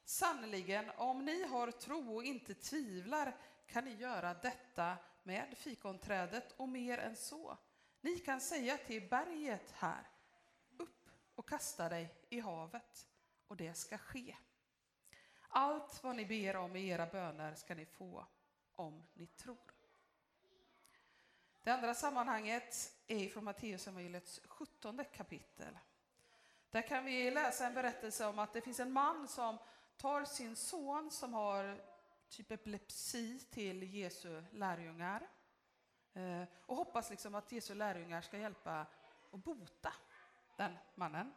Sannerligen, 0.05 0.91
om 0.97 1.25
ni 1.25 1.43
har 1.43 1.71
tro 1.71 2.15
och 2.15 2.23
inte 2.23 2.53
tvivlar 2.53 3.37
kan 3.67 3.85
ni 3.85 3.95
göra 3.95 4.33
detta 4.33 4.97
med 5.23 5.57
fikonträdet 5.57 6.53
och 6.57 6.69
mer 6.69 6.97
än 6.97 7.15
så. 7.15 7.57
Ni 8.01 8.19
kan 8.19 8.41
säga 8.41 8.77
till 8.77 9.09
berget 9.09 9.71
här, 9.71 10.07
upp 10.77 11.09
och 11.35 11.49
kasta 11.49 11.89
dig 11.89 12.15
i 12.29 12.39
havet, 12.39 13.07
och 13.47 13.57
det 13.57 13.73
ska 13.73 13.97
ske. 13.97 14.35
Allt 15.47 16.03
vad 16.03 16.15
ni 16.15 16.25
ber 16.25 16.55
om 16.55 16.75
i 16.75 16.87
era 16.87 17.05
böner 17.05 17.55
ska 17.55 17.75
ni 17.75 17.85
få 17.85 18.27
om 18.71 19.03
ni 19.13 19.27
tror. 19.27 19.73
Det 21.63 21.71
andra 21.71 21.93
sammanhanget 21.93 22.93
är 23.07 23.29
från 23.29 23.43
Matteusevangeliets 23.43 24.41
17 24.47 25.05
kapitel. 25.13 25.77
Där 26.69 26.87
kan 26.87 27.05
vi 27.05 27.31
läsa 27.31 27.67
en 27.67 27.73
berättelse 27.73 28.25
om 28.25 28.39
att 28.39 28.53
det 28.53 28.61
finns 28.61 28.79
en 28.79 28.91
man 28.91 29.27
som 29.27 29.57
tar 29.97 30.25
sin 30.25 30.56
son 30.56 31.12
som 31.12 31.34
har 31.34 31.82
typ 32.29 32.51
epilepsi 32.51 33.39
till 33.39 33.84
Jesu 33.84 34.43
lärjungar 34.51 35.29
eh, 36.13 36.43
och 36.65 36.75
hoppas 36.75 37.10
liksom 37.10 37.36
att 37.36 37.51
Jesu 37.51 37.75
lärjungar 37.75 38.21
ska 38.21 38.38
hjälpa 38.38 38.86
och 39.32 39.39
bota 39.39 39.93
den 40.58 40.77
mannen, 40.95 41.34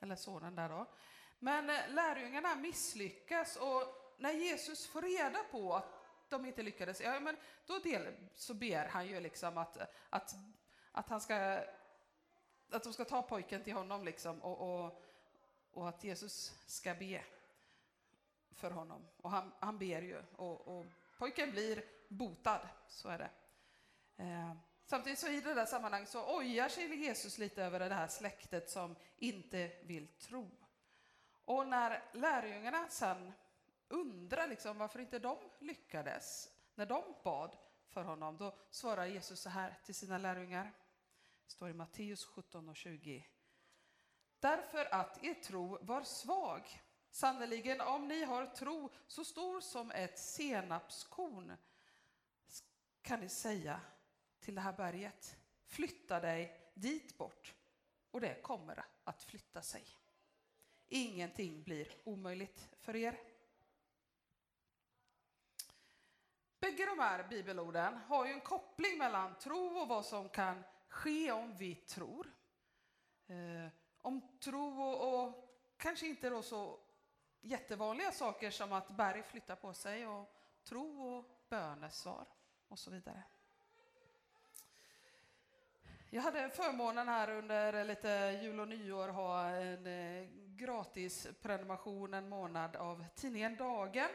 eller 0.00 0.16
sonen 0.16 0.54
där 0.54 0.68
då. 0.68 0.86
Men 1.38 1.70
eh, 1.70 1.88
lärjungarna 1.88 2.54
misslyckas 2.54 3.56
och 3.56 3.82
när 4.18 4.32
Jesus 4.32 4.86
får 4.86 5.02
reda 5.02 5.44
på 5.50 5.74
att 5.74 6.30
de 6.30 6.46
inte 6.46 6.62
lyckades, 6.62 7.00
ja, 7.00 7.20
men 7.20 7.36
då 7.66 7.78
del, 7.78 8.14
så 8.34 8.54
ber 8.54 8.86
han 8.86 9.06
ju 9.06 9.20
liksom 9.20 9.58
att, 9.58 9.78
att, 10.10 10.34
att, 10.92 11.08
han 11.08 11.20
ska, 11.20 11.60
att 12.70 12.82
de 12.82 12.92
ska 12.92 13.04
ta 13.04 13.22
pojken 13.22 13.62
till 13.62 13.72
honom 13.72 14.04
liksom 14.04 14.42
och, 14.42 14.84
och, 14.84 15.02
och 15.72 15.88
att 15.88 16.04
Jesus 16.04 16.54
ska 16.66 16.94
be 16.94 17.24
för 18.60 18.70
honom. 18.70 19.06
Och 19.16 19.30
han, 19.30 19.52
han 19.60 19.78
ber 19.78 20.02
ju 20.02 20.22
och, 20.36 20.78
och 20.78 20.86
pojken 21.18 21.50
blir 21.50 21.84
botad, 22.08 22.68
så 22.88 23.08
är 23.08 23.18
det. 23.18 23.30
Eh, 24.16 24.54
samtidigt 24.84 25.18
så 25.18 25.28
i 25.28 25.40
det 25.40 25.54
där 25.54 25.66
sammanhanget 25.66 26.08
så 26.08 26.36
ojar 26.36 26.68
sig 26.68 26.94
Jesus 26.94 27.38
lite 27.38 27.64
över 27.64 27.80
det 27.80 27.94
här 27.94 28.08
släktet 28.08 28.70
som 28.70 28.96
inte 29.16 29.72
vill 29.82 30.08
tro. 30.08 30.50
Och 31.44 31.68
när 31.68 32.02
lärjungarna 32.12 32.88
sen 32.88 33.32
undrar 33.88 34.48
liksom 34.48 34.78
varför 34.78 34.98
inte 34.98 35.18
de 35.18 35.38
lyckades 35.58 36.48
när 36.74 36.86
de 36.86 37.02
bad 37.24 37.56
för 37.88 38.02
honom, 38.02 38.36
då 38.36 38.54
svarar 38.70 39.06
Jesus 39.06 39.40
så 39.40 39.48
här 39.48 39.78
till 39.84 39.94
sina 39.94 40.18
lärjungar. 40.18 40.64
Det 41.44 41.50
står 41.50 41.70
i 41.70 41.72
Matteus 41.72 42.24
17 42.24 42.68
och 42.68 42.76
20. 42.76 43.26
Därför 44.40 44.94
att 44.94 45.24
er 45.24 45.34
tro 45.34 45.78
var 45.82 46.02
svag. 46.02 46.80
Sannerligen, 47.10 47.80
om 47.80 48.08
ni 48.08 48.24
har 48.24 48.46
tro 48.46 48.90
så 49.06 49.24
stor 49.24 49.60
som 49.60 49.90
ett 49.90 50.18
senapskorn 50.18 51.56
kan 53.02 53.20
ni 53.20 53.28
säga 53.28 53.80
till 54.40 54.54
det 54.54 54.60
här 54.60 54.72
berget, 54.72 55.36
flytta 55.66 56.20
dig 56.20 56.70
dit 56.74 57.18
bort 57.18 57.54
och 58.10 58.20
det 58.20 58.42
kommer 58.42 58.84
att 59.04 59.22
flytta 59.22 59.62
sig. 59.62 59.84
Ingenting 60.88 61.62
blir 61.62 61.88
omöjligt 62.04 62.68
för 62.80 62.96
er. 62.96 63.20
Bägge 66.60 66.86
de 66.86 66.98
här 66.98 67.28
bibelorden 67.28 67.96
har 67.96 68.26
ju 68.26 68.32
en 68.32 68.40
koppling 68.40 68.98
mellan 68.98 69.38
tro 69.38 69.78
och 69.78 69.88
vad 69.88 70.06
som 70.06 70.28
kan 70.28 70.64
ske 70.88 71.32
om 71.32 71.56
vi 71.56 71.74
tror. 71.74 72.32
Eh, 73.26 73.72
om 73.98 74.38
tro 74.38 74.82
och, 74.82 75.24
och, 75.24 75.58
kanske 75.76 76.06
inte 76.06 76.30
då 76.30 76.42
så 76.42 76.78
jättevanliga 77.40 78.12
saker 78.12 78.50
som 78.50 78.72
att 78.72 78.88
berg 78.88 79.22
flyttar 79.22 79.56
på 79.56 79.74
sig 79.74 80.06
och 80.06 80.34
tro 80.64 81.02
och 81.02 81.24
bönesvar 81.48 82.26
och 82.68 82.78
så 82.78 82.90
vidare. 82.90 83.22
Jag 86.10 86.22
hade 86.22 86.50
förmånen 86.50 87.08
här 87.08 87.30
under 87.30 87.84
lite 87.84 88.40
jul 88.42 88.60
och 88.60 88.68
nyår 88.68 89.08
ha 89.08 89.48
en 89.48 89.86
eh, 89.86 90.28
gratis 90.46 91.28
prenumeration 91.42 92.14
en 92.14 92.28
månad 92.28 92.76
av 92.76 93.04
tidningen 93.14 93.56
Dagen 93.56 94.10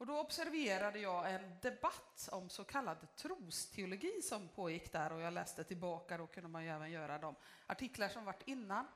och 0.00 0.06
då 0.06 0.20
observerade 0.20 0.98
jag 0.98 1.34
en 1.34 1.56
debatt 1.62 2.28
om 2.32 2.48
så 2.48 2.64
kallad 2.64 3.16
trosteologi 3.16 4.22
som 4.22 4.48
pågick 4.48 4.92
där 4.92 5.12
och 5.12 5.20
jag 5.20 5.32
läste 5.32 5.64
tillbaka, 5.64 6.18
då 6.18 6.26
kunde 6.26 6.48
man 6.48 6.64
ju 6.64 6.70
även 6.70 6.90
göra 6.90 7.18
de 7.18 7.34
artiklar 7.66 8.08
som 8.08 8.24
varit 8.24 8.48
innan. 8.48 8.86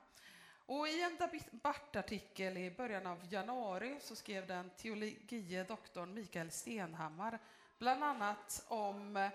Och 0.65 0.87
I 0.87 1.01
en 1.01 1.17
debattartikel 1.17 2.57
i 2.57 2.71
början 2.71 3.07
av 3.07 3.33
januari 3.33 3.97
så 4.01 4.15
skrev 4.15 4.47
den 4.47 4.69
teologie 4.69 5.63
doktorn 5.63 6.13
Mikael 6.13 6.51
Stenhammar 6.51 7.39
bland 7.77 8.03
annat 8.03 8.65
om 8.67 9.17
eh, 9.17 9.29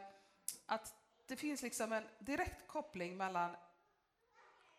att 0.67 0.95
det 1.27 1.37
finns 1.37 1.63
liksom 1.63 1.93
en 1.93 2.09
direkt 2.19 2.67
koppling 2.67 3.17
mellan 3.17 3.57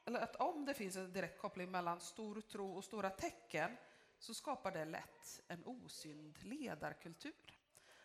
eller 0.05 0.19
att 0.19 0.35
om 0.35 0.65
det 0.65 0.73
finns 0.73 0.95
en 0.95 1.13
direkt 1.13 1.41
koppling 1.41 1.71
mellan 1.71 1.99
stor 1.99 2.41
tro 2.41 2.73
och 2.77 2.83
stora 2.83 3.09
tecken 3.09 3.77
så 4.19 4.33
skapar 4.33 4.71
det 4.71 4.85
lätt 4.85 5.41
en 5.47 5.65
osynd 5.65 6.43
ledarkultur, 6.43 7.59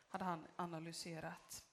hade 0.08 0.24
han 0.24 0.46
analyserat. 0.56 1.64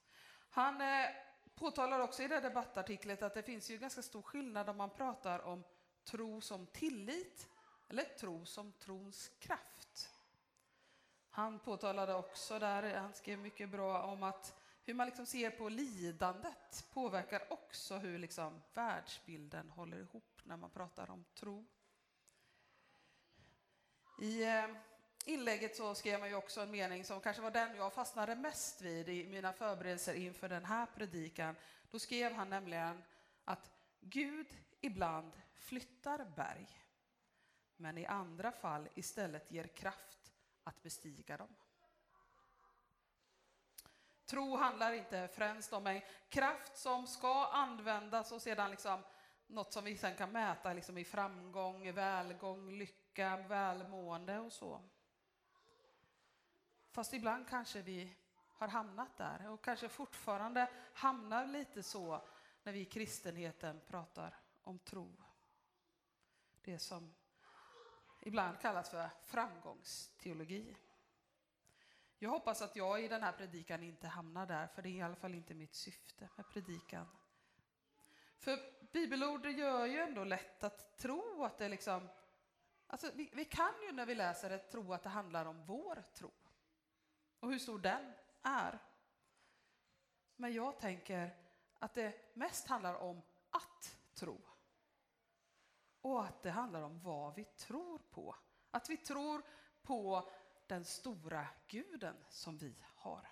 Han 0.50 0.82
eh, 0.82 1.10
påtalar 1.56 2.00
också 2.00 2.24
i 2.24 2.28
det 2.28 2.40
debattartiklet 2.40 3.24
att 3.24 3.34
det 3.34 3.44
finns 3.44 3.70
ju 3.70 3.78
ganska 3.78 4.02
stor 4.02 4.22
skillnad 4.22 4.70
om 4.70 4.78
man 4.78 4.90
pratar 4.90 5.40
om 5.40 5.64
tro 6.06 6.42
som 6.42 6.66
tillit 6.66 7.48
eller 7.89 8.04
tro 8.04 8.46
som 8.46 8.72
trons 8.72 9.32
kraft. 9.39 10.10
Han 11.30 11.60
påtalade 11.60 12.13
också 12.13 12.60
där, 12.60 12.96
han 12.96 13.13
skrev 13.13 13.39
mycket 13.39 13.70
bra 13.70 14.02
om 14.04 14.24
att 14.24 14.60
hur 14.86 14.94
man 14.94 15.08
liksom 15.08 15.26
ser 15.26 15.50
på 15.50 15.70
lidandet 15.70 16.86
påverkar 16.94 17.54
också 17.54 17.98
hur 17.98 18.20
liksom 18.20 18.62
världsbilden 18.74 19.70
håller 19.70 19.98
ihop 19.98 20.42
när 20.44 20.58
man 20.58 20.70
pratar 20.70 21.10
om 21.10 21.26
tro. 21.36 21.66
I 24.22 24.44
eh, 24.44 24.66
inlägget 25.26 25.76
så 25.76 25.96
skrev 25.96 26.20
man 26.20 26.30
ju 26.30 26.36
också 26.36 26.62
en 26.62 26.72
mening 26.72 27.04
som 27.04 27.22
kanske 27.22 27.42
var 27.42 27.52
den 27.52 27.76
jag 27.76 27.94
fastnade 27.94 28.36
mest 28.36 28.82
vid 28.82 29.10
i 29.10 29.28
mina 29.28 29.54
förberedelser 29.54 30.13
inför 30.13 30.50
den 30.50 30.66
här 30.66 30.86
predikan. 30.86 31.56
Då 31.92 32.00
skrev 32.00 32.34
han 32.34 32.50
nämligen 32.50 33.04
att 33.46 33.72
Gud 34.00 34.48
ibland 34.82 35.32
flyttar 35.63 36.26
berg, 36.36 36.67
men 37.76 37.97
i 37.97 38.06
andra 38.06 38.52
fall 38.52 38.89
istället 38.95 39.52
ger 39.52 39.67
kraft 39.67 40.34
att 40.63 40.82
bestiga 40.82 41.38
dem. 41.38 41.56
Tro 44.26 44.56
handlar 44.56 44.93
inte 44.93 45.28
främst 45.28 45.73
om 45.73 45.88
en 45.88 46.02
kraft 46.30 46.78
som 46.78 47.08
ska 47.08 47.45
användas 47.45 48.32
och 48.32 48.41
sedan 48.41 48.71
liksom 48.71 49.04
något 49.47 49.73
som 49.73 49.84
vi 49.84 49.97
sen 49.97 50.15
kan 50.15 50.32
mäta 50.32 50.73
liksom 50.73 50.97
i 50.97 51.06
framgång, 51.06 51.93
välgång, 51.93 52.71
lycka, 52.71 53.38
välmående 53.38 54.39
och 54.39 54.52
så. 54.52 54.82
Fast 56.91 57.13
ibland 57.13 57.49
kanske 57.49 57.82
vi 57.82 58.15
har 58.54 58.67
hamnat 58.67 59.17
där 59.17 59.49
och 59.49 59.63
kanske 59.63 59.89
fortfarande 59.89 60.71
hamnar 60.93 61.45
lite 61.45 61.84
så 61.84 62.21
när 62.63 62.73
vi 62.73 62.80
i 62.80 62.86
kristenheten 62.86 63.82
pratar 63.88 64.36
om 64.63 64.80
tro. 64.80 65.23
Det 66.63 66.80
som 66.80 67.13
ibland 68.21 68.60
kallas 68.60 68.89
för 68.89 69.10
framgångsteologi. 69.23 70.78
Jag 72.17 72.30
hoppas 72.30 72.62
att 72.62 72.76
jag 72.76 73.04
i 73.04 73.08
den 73.08 73.23
här 73.23 73.32
predikan 73.32 73.84
inte 73.84 74.08
hamnar 74.08 74.45
där, 74.45 74.67
för 74.67 74.82
det 74.82 74.89
är 74.89 74.91
i 74.91 75.02
alla 75.02 75.15
fall 75.15 75.36
inte 75.36 75.54
mitt 75.54 75.76
syfte 75.76 76.30
med 76.36 76.49
predikan. 76.49 77.08
För 78.38 78.60
bibelord 78.91 79.45
gör 79.45 79.86
ju 79.86 79.99
ändå 79.99 80.23
lätt 80.23 80.63
att 80.63 80.97
tro 80.97 81.43
att 81.43 81.58
det 81.58 81.69
liksom... 81.69 82.10
Alltså 82.88 83.12
vi, 83.13 83.30
vi 83.34 83.45
kan 83.45 83.73
ju 83.84 83.91
när 83.91 84.06
vi 84.06 84.15
läser 84.15 84.49
det 84.49 84.58
tro 84.58 84.93
att 84.93 85.04
det 85.04 85.10
handlar 85.10 85.45
om 85.45 85.65
vår 85.65 86.04
tro 86.13 86.32
och 87.39 87.52
hur 87.52 87.60
stor 87.60 87.80
den 87.80 88.13
är. 88.41 88.80
Men 90.36 90.54
jag 90.54 90.80
tänker 90.80 91.38
att 91.80 91.93
det 91.93 92.36
mest 92.36 92.67
handlar 92.67 92.95
om 92.95 93.21
att 93.49 93.97
tro. 94.13 94.41
Och 96.04 96.24
att 96.24 96.44
det 96.44 96.52
handlar 96.52 96.82
om 96.82 97.00
vad 97.00 97.36
vi 97.36 97.44
tror 97.44 98.00
på. 98.00 98.36
Att 98.72 98.89
vi 98.89 98.98
tror 98.98 99.42
på 99.82 100.30
den 100.68 100.86
stora 100.86 101.48
guden 101.68 102.16
som 102.30 102.58
vi 102.58 102.76
har. 102.96 103.30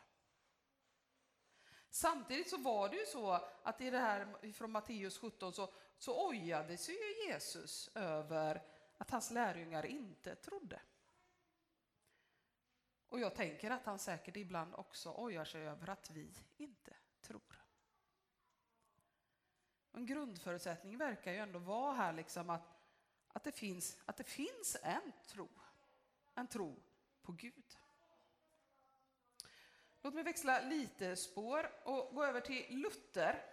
Samtidigt 1.90 2.50
så 2.50 2.58
var 2.58 2.90
det 2.90 2.96
ju 2.96 3.06
så 3.06 3.32
att 3.64 3.82
i 3.82 3.90
det 3.90 4.00
här 4.00 4.52
från 4.52 4.72
Matteus 4.72 5.18
17 5.18 5.54
så, 5.54 5.74
så 5.98 6.30
ojade 6.30 6.78
sig 6.78 6.96
ju 6.96 7.32
Jesus 7.32 7.90
över 7.96 8.64
att 8.98 9.12
hans 9.12 9.32
lärjungar 9.32 9.86
inte 9.86 10.36
trodde. 10.36 10.82
Och 13.10 13.20
jag 13.20 13.36
tänker 13.36 13.72
att 13.72 13.86
han 13.86 14.00
säkert 14.00 14.36
ibland 14.36 14.76
också 14.76 15.12
ojar 15.12 15.46
sig 15.46 15.68
över 15.68 15.90
att 15.90 16.10
vi 16.10 16.34
inte 16.58 16.96
tror. 17.22 17.61
En 19.94 20.06
grundförutsättning 20.06 20.98
verkar 20.98 21.32
ju 21.32 21.38
ändå 21.38 21.60
vara 21.60 21.94
här 21.94 22.14
liksom 22.14 22.50
att, 22.50 22.78
att, 23.28 23.44
det 23.44 23.52
finns, 23.52 23.98
att 24.06 24.18
det 24.18 24.24
finns 24.24 24.78
en 24.84 25.12
tro. 25.28 25.50
En 26.36 26.48
tro 26.48 26.76
på 27.22 27.32
Gud. 27.32 27.78
Låt 30.02 30.14
mig 30.14 30.24
växla 30.24 30.62
lite 30.62 31.16
spår 31.16 31.72
och 31.84 32.16
gå 32.16 32.24
över 32.24 32.42
till 32.42 32.66
Luther. 32.70 33.46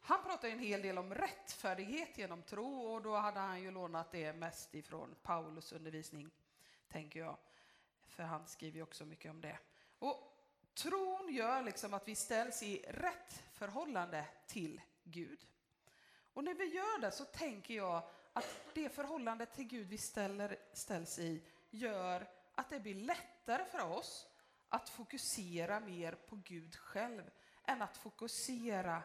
Han 0.00 0.22
pratar 0.24 0.48
en 0.48 0.58
hel 0.58 0.82
del 0.82 0.98
om 0.98 1.14
rättfärdighet 1.14 2.18
genom 2.18 2.42
tro 2.42 2.82
och 2.82 3.02
då 3.02 3.16
hade 3.16 3.40
han 3.40 3.62
ju 3.62 3.70
lånat 3.70 4.12
det 4.12 4.32
mest 4.32 4.74
ifrån 4.74 5.14
Paulus 5.22 5.72
undervisning, 5.72 6.30
tänker 6.88 7.20
jag. 7.20 7.36
För 8.08 8.22
han 8.22 8.46
skriver 8.46 8.76
ju 8.76 8.82
också 8.82 9.04
mycket 9.04 9.30
om 9.30 9.40
det. 9.40 9.58
Och 9.98 10.36
tron 10.74 11.28
gör 11.34 11.62
liksom 11.62 11.94
att 11.94 12.08
vi 12.08 12.14
ställs 12.14 12.62
i 12.62 12.84
rätt 12.88 13.42
förhållande 13.52 14.26
till 14.46 14.80
Gud. 15.10 15.46
Och 16.32 16.44
när 16.44 16.54
vi 16.54 16.64
gör 16.64 17.00
det 17.00 17.10
så 17.10 17.24
tänker 17.24 17.74
jag 17.74 18.02
att 18.32 18.74
det 18.74 18.88
förhållande 18.88 19.46
till 19.46 19.64
Gud 19.64 19.88
vi 19.88 19.98
ställer, 19.98 20.58
ställs 20.72 21.18
i 21.18 21.42
gör 21.70 22.28
att 22.54 22.70
det 22.70 22.80
blir 22.80 22.94
lättare 22.94 23.64
för 23.64 23.80
oss 23.80 24.28
att 24.68 24.88
fokusera 24.88 25.80
mer 25.80 26.12
på 26.12 26.36
Gud 26.36 26.76
själv 26.76 27.30
än 27.66 27.82
att 27.82 27.96
fokusera 27.96 29.02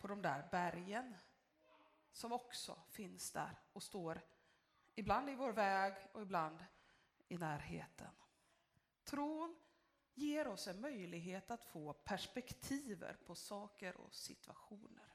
på 0.00 0.06
de 0.06 0.22
där 0.22 0.48
bergen 0.50 1.14
som 2.12 2.32
också 2.32 2.78
finns 2.90 3.32
där 3.32 3.60
och 3.72 3.82
står 3.82 4.20
ibland 4.94 5.30
i 5.30 5.34
vår 5.34 5.52
väg 5.52 5.94
och 6.12 6.22
ibland 6.22 6.64
i 7.28 7.38
närheten. 7.38 8.10
Tron 9.04 9.56
ger 10.14 10.46
oss 10.46 10.68
en 10.68 10.80
möjlighet 10.80 11.50
att 11.50 11.64
få 11.64 11.92
perspektiver 11.92 13.16
på 13.26 13.34
saker 13.34 13.96
och 13.96 14.14
situationer. 14.14 15.13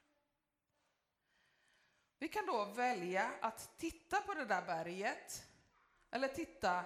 Vi 2.19 2.27
kan 2.27 2.45
då 2.45 2.65
välja 2.65 3.31
att 3.41 3.77
titta 3.77 4.21
på 4.21 4.33
det 4.33 4.45
där 4.45 4.65
berget 4.65 5.47
eller 6.11 6.27
titta 6.27 6.85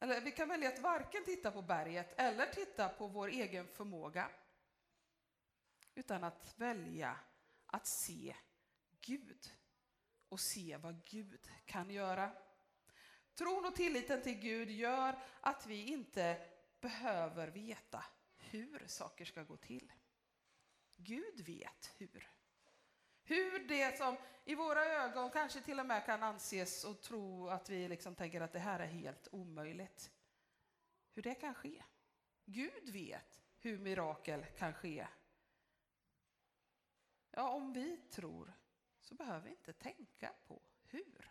eller 0.00 0.20
vi 0.20 0.30
kan 0.30 0.48
välja 0.48 0.68
att 0.68 0.78
varken 0.78 1.24
titta 1.24 1.50
på 1.50 1.62
berget 1.62 2.14
eller 2.20 2.46
titta 2.46 2.88
på 2.88 3.06
vår 3.06 3.28
egen 3.28 3.68
förmåga. 3.68 4.30
Utan 5.94 6.24
att 6.24 6.54
välja 6.56 7.16
att 7.66 7.86
se 7.86 8.36
Gud 9.00 9.52
och 10.28 10.40
se 10.40 10.76
vad 10.76 11.04
Gud 11.04 11.50
kan 11.64 11.90
göra. 11.90 12.32
Tron 13.34 13.66
och 13.66 13.76
tilliten 13.76 14.22
till 14.22 14.38
Gud 14.38 14.70
gör 14.70 15.18
att 15.40 15.66
vi 15.66 15.84
inte 15.84 16.46
behöver 16.80 17.48
veta 17.48 18.04
hur 18.36 18.84
saker 18.86 19.24
ska 19.24 19.42
gå 19.42 19.56
till. 19.56 19.92
Gud 20.96 21.40
vet 21.40 21.94
hur. 21.96 22.37
Hur 23.28 23.68
det 23.68 23.98
som 23.98 24.16
i 24.44 24.54
våra 24.54 24.84
ögon 24.84 25.30
kanske 25.30 25.60
till 25.60 25.80
och 25.80 25.86
med 25.86 26.06
kan 26.06 26.22
anses 26.22 26.84
och 26.84 27.00
tro 27.00 27.48
att 27.48 27.70
vi 27.70 27.88
liksom 27.88 28.14
tänker 28.14 28.40
att 28.40 28.52
det 28.52 28.58
här 28.58 28.80
är 28.80 28.86
helt 28.86 29.28
omöjligt. 29.32 30.10
Hur 31.12 31.22
det 31.22 31.34
kan 31.34 31.54
ske. 31.54 31.82
Gud 32.44 32.88
vet 32.88 33.40
hur 33.58 33.78
mirakel 33.78 34.44
kan 34.44 34.74
ske. 34.74 35.06
Ja, 37.30 37.48
om 37.48 37.72
vi 37.72 37.96
tror 37.96 38.52
så 39.00 39.14
behöver 39.14 39.40
vi 39.40 39.50
inte 39.50 39.72
tänka 39.72 40.32
på 40.46 40.62
hur. 40.82 41.30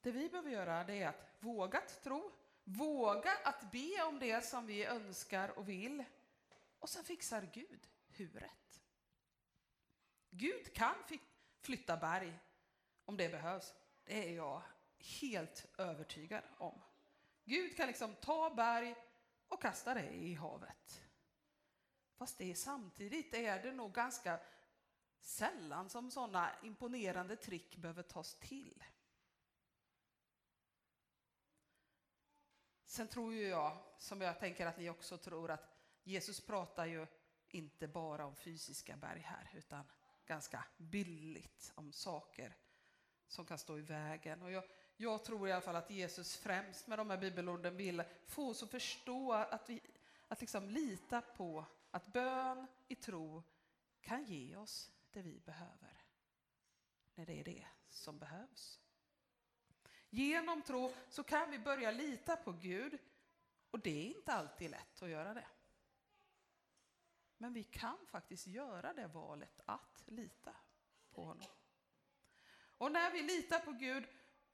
Det 0.00 0.10
vi 0.10 0.28
behöver 0.28 0.50
göra 0.50 0.84
det 0.84 1.02
är 1.02 1.08
att 1.08 1.36
våga 1.40 1.80
tro, 1.80 2.32
våga 2.64 3.32
att 3.44 3.72
be 3.72 4.02
om 4.02 4.18
det 4.18 4.44
som 4.44 4.66
vi 4.66 4.84
önskar 4.84 5.58
och 5.58 5.68
vill 5.68 6.04
och 6.78 6.88
sen 6.88 7.04
fixar 7.04 7.48
Gud 7.52 7.88
huret. 8.08 8.81
Gud 10.34 10.74
kan 10.74 10.94
flytta 11.60 11.96
berg 11.96 12.38
om 13.04 13.16
det 13.16 13.28
behövs. 13.28 13.74
Det 14.04 14.28
är 14.28 14.36
jag 14.36 14.62
helt 14.98 15.66
övertygad 15.78 16.44
om. 16.58 16.82
Gud 17.44 17.76
kan 17.76 17.86
liksom 17.86 18.14
ta 18.14 18.54
berg 18.54 18.94
och 19.48 19.62
kasta 19.62 19.94
det 19.94 20.10
i 20.10 20.34
havet. 20.34 21.02
Fast 22.14 22.38
det 22.38 22.50
är 22.50 22.54
samtidigt 22.54 23.34
är 23.34 23.62
det 23.62 23.72
nog 23.72 23.92
ganska 23.92 24.40
sällan 25.20 25.90
som 25.90 26.10
sådana 26.10 26.50
imponerande 26.62 27.36
trick 27.36 27.76
behöver 27.76 28.02
tas 28.02 28.38
till. 28.38 28.84
Sen 32.84 33.08
tror 33.08 33.34
ju 33.34 33.48
jag, 33.48 33.78
som 33.98 34.20
jag 34.20 34.38
tänker 34.38 34.66
att 34.66 34.78
ni 34.78 34.90
också 34.90 35.18
tror, 35.18 35.50
att 35.50 35.76
Jesus 36.02 36.46
pratar 36.46 36.86
ju 36.86 37.06
inte 37.48 37.88
bara 37.88 38.26
om 38.26 38.36
fysiska 38.36 38.96
berg 38.96 39.20
här, 39.20 39.50
utan 39.54 39.84
ganska 40.26 40.64
billigt 40.76 41.72
om 41.74 41.92
saker 41.92 42.56
som 43.26 43.46
kan 43.46 43.58
stå 43.58 43.78
i 43.78 43.82
vägen. 43.82 44.42
Och 44.42 44.50
jag, 44.50 44.64
jag 44.96 45.24
tror 45.24 45.48
i 45.48 45.52
alla 45.52 45.60
fall 45.60 45.76
att 45.76 45.90
Jesus 45.90 46.36
främst 46.36 46.86
med 46.86 46.98
de 46.98 47.10
här 47.10 47.18
bibelorden 47.18 47.76
vill 47.76 48.02
få 48.26 48.50
oss 48.50 48.62
att 48.62 48.70
förstå 48.70 49.32
att, 49.32 49.70
vi, 49.70 49.80
att 50.28 50.40
liksom 50.40 50.70
lita 50.70 51.20
på 51.20 51.66
att 51.90 52.12
bön 52.12 52.66
i 52.88 52.94
tro 52.94 53.42
kan 54.00 54.24
ge 54.24 54.56
oss 54.56 54.90
det 55.10 55.22
vi 55.22 55.40
behöver. 55.40 56.04
När 57.14 57.26
det 57.26 57.40
är 57.40 57.44
det 57.44 57.66
som 57.88 58.18
behövs. 58.18 58.80
Genom 60.10 60.62
tro 60.62 60.92
så 61.08 61.22
kan 61.24 61.50
vi 61.50 61.58
börja 61.58 61.90
lita 61.90 62.36
på 62.36 62.52
Gud 62.52 62.98
och 63.70 63.80
det 63.80 63.90
är 63.90 64.16
inte 64.16 64.32
alltid 64.32 64.70
lätt 64.70 65.02
att 65.02 65.08
göra 65.08 65.34
det. 65.34 65.46
Men 67.42 67.52
vi 67.52 67.64
kan 67.64 68.06
faktiskt 68.06 68.46
göra 68.46 68.92
det 68.92 69.06
valet 69.06 69.60
att 69.64 70.02
lita 70.06 70.54
på 71.10 71.24
honom. 71.24 71.48
Och 72.78 72.92
när 72.92 73.10
vi 73.10 73.22
litar 73.22 73.58
på 73.58 73.72
Gud, 73.72 74.08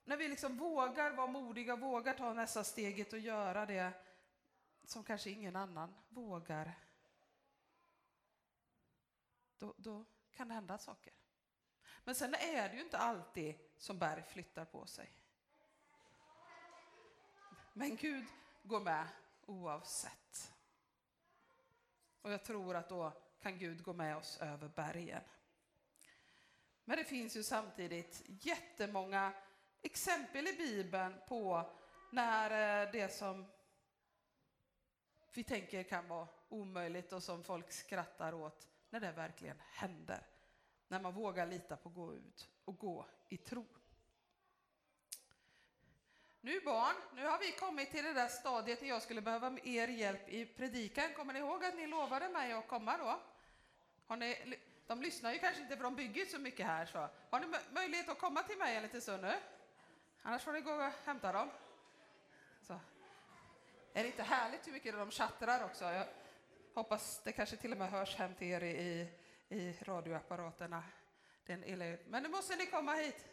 när 0.05 0.17
vi 0.17 0.29
liksom 0.29 0.57
vågar 0.57 1.11
vara 1.11 1.27
modiga, 1.27 1.77
vågar 1.77 2.15
ta 2.15 2.33
nästa 2.33 2.65
steget 2.65 3.13
och 3.13 3.19
göra 3.19 3.67
det 3.67 3.93
som 4.85 5.05
kanske 5.05 5.31
ingen 5.31 5.57
annan 5.57 5.95
vågar, 6.09 6.79
då, 9.59 9.75
då 9.77 10.05
kan 10.33 10.49
det 10.49 10.55
hända 10.55 10.79
saker. 10.79 11.13
Men 12.05 12.15
sen 12.15 12.35
är 12.35 12.69
det 12.69 12.75
ju 12.75 12.83
inte 12.83 12.99
alltid 12.99 13.55
som 13.79 13.99
berg 13.99 14.23
flyttar 14.23 14.65
på 14.65 14.87
sig. 14.87 15.13
Men 17.73 17.97
Gud 17.97 18.27
går 18.63 18.81
med 18.81 19.09
oavsett. 19.47 20.58
Och 22.23 22.33
jag 22.33 22.45
tror 22.45 22.77
att 22.77 22.89
då 22.89 23.13
kan 23.43 23.59
Gud 23.59 23.83
gå 23.83 23.93
med 23.93 24.17
oss 24.17 24.39
över 24.41 24.69
bergen. 24.69 25.23
Men 26.85 26.97
det 26.97 27.05
finns 27.05 27.37
ju 27.37 27.43
samtidigt 27.43 28.23
jättemånga 28.27 29.33
exempel 29.83 30.49
i 30.49 30.53
Bibeln 30.53 31.15
på 31.29 31.71
när 32.13 32.85
eh, 32.85 32.93
det 32.93 33.09
som 33.09 33.47
vi 35.35 35.45
tänker 35.45 35.83
kan 35.83 36.09
vara 36.09 36.29
omöjligt 36.49 37.13
och 37.13 37.23
som 37.23 37.45
folk 37.45 37.73
skrattar 37.73 38.33
åt, 38.33 38.69
när 38.91 39.01
det 39.01 39.13
verkligen 39.13 39.59
händer. 39.61 40.27
När 40.89 41.01
man 41.01 41.15
vågar 41.15 41.47
lita 41.47 41.77
på 41.77 41.89
att 41.89 41.95
gå 41.95 42.15
ut 42.15 42.49
och 42.65 42.79
gå 42.79 43.07
i 43.29 43.37
tro. 43.37 43.67
Nu 46.41 46.61
barn, 46.61 46.97
nu 47.15 47.27
har 47.27 47.39
vi 47.39 47.53
kommit 47.53 47.91
till 47.91 48.05
det 48.05 48.13
där 48.13 48.29
stadiet 48.29 48.81
när 48.81 48.89
jag 48.89 49.03
skulle 49.03 49.21
behöva 49.21 49.59
er 49.65 49.89
hjälp 49.89 50.29
i 50.29 50.47
predikan. 50.47 51.15
Kommer 51.17 51.33
ni 51.33 51.39
ihåg 51.39 51.65
att 51.65 51.77
ni 51.77 51.87
lovade 51.87 52.29
mig 52.29 52.53
att 52.53 52.69
komma 52.69 52.97
då? 52.97 53.21
Har 54.07 54.17
ni, 54.17 54.59
de 54.87 55.03
lyssnar 55.03 55.33
ju 55.33 55.39
kanske 55.39 55.63
inte 55.63 55.77
för 55.77 55.85
de 55.85 55.97
bygger 55.97 56.27
så 56.27 56.39
mycket 56.39 56.67
här. 56.67 56.87
Så. 56.87 57.09
Har 57.31 57.41
ni 57.41 57.47
möjlighet 57.71 58.09
att 58.09 58.19
komma 58.19 58.43
till 58.43 58.59
mig 58.59 58.77
en 58.77 58.83
liten 58.83 59.01
stund 59.01 59.23
nu? 59.23 59.35
Annars 60.23 60.43
får 60.43 60.53
ni 60.53 60.61
gå 60.61 60.73
och 60.73 60.93
hämta 61.05 61.33
dem. 61.33 61.51
Så. 62.63 62.81
Är 63.93 64.03
det 64.03 64.07
inte 64.07 64.23
härligt 64.23 64.67
hur 64.67 64.73
mycket 64.73 64.95
de 64.95 65.11
tjattrar 65.11 65.65
också? 65.65 65.85
Jag 65.85 66.07
hoppas 66.75 67.21
det 67.25 67.33
kanske 67.33 67.57
till 67.57 67.73
och 67.73 67.79
med 67.79 67.91
hörs 67.91 68.17
hem 68.17 68.35
till 68.35 68.49
er 68.49 68.63
i, 68.63 69.09
i 69.49 69.73
radioapparaterna. 69.83 70.83
Den 71.47 71.61
Men 72.07 72.23
nu 72.23 72.29
måste 72.29 72.57
ni 72.57 72.67
komma 72.67 72.95
hit. 72.95 73.27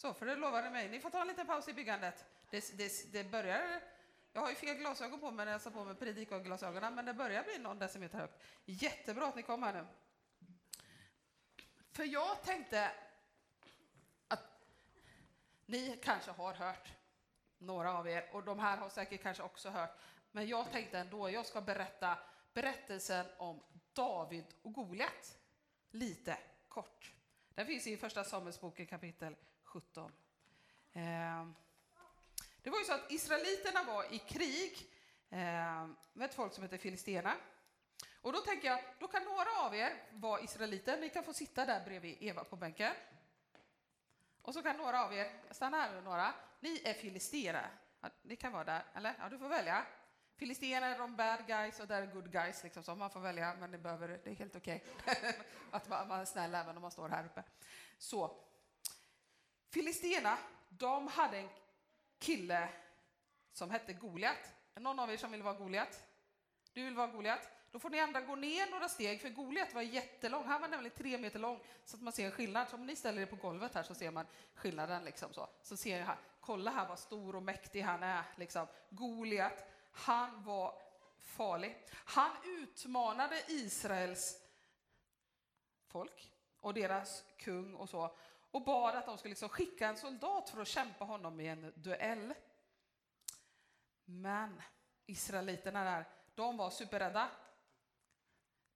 Så, 0.00 0.14
för 0.14 0.26
det 0.26 0.36
lovade 0.36 0.70
mig. 0.70 0.88
Ni 0.88 1.00
får 1.00 1.10
ta 1.10 1.20
en 1.20 1.28
liten 1.28 1.46
paus 1.46 1.68
i 1.68 1.72
byggandet. 1.72 2.24
Det, 2.50 2.78
det, 2.78 3.12
det 3.12 3.24
börjar... 3.24 3.80
Jag 4.32 4.40
har 4.40 4.48
ju 4.48 4.54
fel 4.54 4.76
glasögon 4.76 5.20
på 5.20 5.30
mig 5.30 5.44
när 5.46 5.52
jag 5.52 5.62
tar 5.62 5.70
på 5.70 5.84
mig 5.84 5.94
predikoglasögonen, 5.94 6.94
men 6.94 7.04
det 7.04 7.14
börjar 7.14 7.42
bli 7.42 7.58
någon 7.58 7.78
decimeter 7.78 8.18
högt. 8.18 8.42
Jättebra 8.64 9.26
att 9.26 9.36
ni 9.36 9.42
kom 9.42 9.62
här 9.62 9.72
nu. 9.72 9.86
För 11.92 12.04
jag 12.04 12.42
tänkte 12.42 12.90
att 14.28 14.44
ni 15.66 16.00
kanske 16.02 16.30
har 16.30 16.54
hört, 16.54 16.92
några 17.58 17.98
av 17.98 18.08
er, 18.08 18.30
och 18.32 18.44
de 18.44 18.58
här 18.58 18.76
har 18.76 18.88
säkert 18.88 19.22
kanske 19.22 19.42
också 19.42 19.70
hört, 19.70 19.98
men 20.32 20.48
jag 20.48 20.72
tänkte 20.72 20.98
ändå, 20.98 21.30
jag 21.30 21.46
ska 21.46 21.60
berätta 21.60 22.18
berättelsen 22.54 23.26
om 23.38 23.62
David 23.92 24.44
och 24.62 24.72
Goliat 24.72 25.38
lite 25.90 26.38
kort. 26.68 27.12
Den 27.54 27.66
finns 27.66 27.86
i 27.86 27.96
Första 27.96 28.24
Samuelsboken 28.24 28.86
kapitel 28.86 29.36
17. 29.70 30.12
Eh, 30.92 31.46
det 32.62 32.70
var 32.70 32.78
ju 32.78 32.84
så 32.84 32.92
att 32.92 33.10
israeliterna 33.12 33.82
var 33.82 34.14
i 34.14 34.18
krig 34.18 34.90
eh, 35.30 35.86
med 36.12 36.24
ett 36.24 36.34
folk 36.34 36.52
som 36.52 36.62
heter 36.62 36.78
filisterna. 36.78 37.36
Och 38.20 38.32
då 38.32 38.38
tänker 38.38 38.68
jag, 38.68 38.80
då 38.98 39.08
kan 39.08 39.24
några 39.24 39.50
av 39.66 39.74
er 39.74 40.02
vara 40.12 40.40
israeliter, 40.40 41.00
ni 41.00 41.08
kan 41.10 41.24
få 41.24 41.32
sitta 41.32 41.66
där 41.66 41.84
bredvid 41.84 42.16
Eva 42.20 42.44
på 42.44 42.56
bänken. 42.56 42.92
Och 44.42 44.54
så 44.54 44.62
kan 44.62 44.76
några 44.76 45.04
av 45.04 45.14
er, 45.14 45.30
stanna 45.50 45.76
här 45.76 45.94
nu 45.94 46.00
några, 46.00 46.34
ni 46.60 46.82
är 46.84 46.94
filisterer. 46.94 47.70
Ja, 48.00 48.08
ni 48.22 48.36
kan 48.36 48.52
vara 48.52 48.64
där, 48.64 48.84
eller? 48.94 49.14
Ja, 49.18 49.28
du 49.28 49.38
får 49.38 49.48
välja. 49.48 49.86
Filisterna 50.36 50.86
är 50.86 50.98
de 50.98 51.16
bad 51.16 51.46
guys 51.46 51.80
och 51.80 51.86
där 51.86 52.02
är 52.02 52.06
good 52.06 52.32
guys, 52.32 52.62
liksom, 52.64 52.82
så 52.82 52.94
man 52.94 53.10
får 53.10 53.20
välja, 53.20 53.54
men 53.60 53.70
det, 53.70 53.78
behöver, 53.78 54.08
det 54.08 54.30
är 54.30 54.34
helt 54.34 54.56
okej 54.56 54.84
okay. 54.98 55.32
att 55.70 55.88
man, 55.88 56.08
man 56.08 56.20
är 56.20 56.24
snäll 56.24 56.54
även 56.54 56.76
om 56.76 56.82
man 56.82 56.90
står 56.90 57.08
här 57.08 57.24
uppe. 57.24 57.42
Så, 57.98 58.44
Filisterna, 59.70 60.38
de 60.68 61.08
hade 61.08 61.38
en 61.38 61.48
kille 62.18 62.68
som 63.52 63.70
hette 63.70 63.92
Goliat. 63.92 64.54
Är 64.74 64.80
någon 64.80 64.98
av 64.98 65.12
er 65.12 65.16
som 65.16 65.32
vill 65.32 65.42
vara 65.42 65.54
Goliat? 65.54 66.02
Du 66.72 66.84
vill 66.84 66.94
vara 66.94 67.06
Goliat? 67.06 67.48
Då 67.70 67.78
får 67.78 67.90
ni 67.90 68.00
andra 68.00 68.20
gå 68.20 68.36
ner 68.36 68.70
några 68.70 68.88
steg, 68.88 69.20
för 69.20 69.28
Goliat 69.28 69.74
var 69.74 69.82
jättelång. 69.82 70.44
Han 70.44 70.60
var 70.60 70.68
nämligen 70.68 70.96
tre 70.96 71.18
meter 71.18 71.38
lång, 71.38 71.60
så 71.84 71.96
att 71.96 72.02
man 72.02 72.12
ser 72.12 72.26
en 72.26 72.32
skillnad. 72.32 72.68
Så 72.68 72.76
om 72.76 72.86
ni 72.86 72.96
ställer 72.96 73.22
er 73.22 73.26
på 73.26 73.36
golvet 73.36 73.74
här 73.74 73.82
så 73.82 73.94
ser 73.94 74.10
man 74.10 74.26
skillnaden. 74.54 75.04
Liksom 75.04 75.32
så. 75.32 75.48
så 75.62 75.76
ser 75.76 75.98
jag 75.98 76.06
här, 76.06 76.18
kolla 76.40 76.70
här 76.70 76.88
vad 76.88 76.98
stor 76.98 77.36
och 77.36 77.42
mäktig 77.42 77.82
han 77.82 78.02
är. 78.02 78.24
Liksom. 78.36 78.66
Goliat, 78.90 79.64
han 79.92 80.44
var 80.44 80.82
farlig. 81.18 81.86
Han 81.92 82.30
utmanade 82.44 83.44
Israels 83.48 84.40
folk 85.86 86.32
och 86.60 86.74
deras 86.74 87.24
kung 87.38 87.74
och 87.74 87.88
så 87.88 88.16
och 88.50 88.64
bad 88.64 88.94
att 88.96 89.06
de 89.06 89.18
skulle 89.18 89.32
liksom 89.32 89.48
skicka 89.48 89.88
en 89.88 89.96
soldat 89.96 90.50
för 90.50 90.60
att 90.60 90.68
kämpa 90.68 91.04
honom 91.04 91.40
i 91.40 91.46
en 91.46 91.72
duell. 91.76 92.34
Men 94.04 94.62
israeliterna 95.06 95.84
där, 95.84 96.04
de 96.34 96.56
var 96.56 96.70
superrädda. 96.70 97.30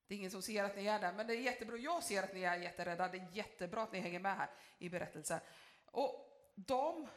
Det 0.07 0.15
är 0.15 0.19
ingen 0.19 0.31
som 0.31 0.43
ser 0.43 0.65
att 0.65 0.77
ni 0.77 0.87
är 0.87 1.01
där, 1.01 1.13
men 1.13 1.27
det 1.27 1.35
är 1.37 1.41
jättebra. 1.41 1.77
Jag 1.77 2.03
ser 2.03 2.23
att 2.23 2.35
ni 2.35 2.43
är 2.43 2.57
jätterädda. 2.57 3.09
Det 3.09 3.19
är 3.19 3.29
jättebra 3.33 3.83
att 3.83 3.93
ni 3.93 4.01
hänger 4.01 4.21
med 4.21 4.37
här 4.37 4.51
i 4.79 4.89
berättelsen. 4.89 5.41
Och 5.87 6.25
de, 6.55 7.09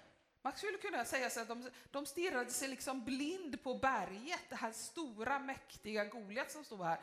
man 0.42 0.54
skulle 0.54 0.78
kunna 0.78 1.06
säga 1.06 1.30
så 1.30 1.42
att 1.42 1.48
de, 1.48 1.70
de 1.92 2.06
stirrade 2.06 2.50
sig 2.50 2.68
liksom 2.68 3.06
blind 3.06 3.64
på 3.64 3.74
berget, 3.74 4.50
det 4.50 4.56
här 4.56 4.72
stora 4.72 5.40
mäktiga 5.40 6.06
Goliat 6.06 6.52
som 6.52 6.64
stod 6.64 6.84
här. 6.84 7.00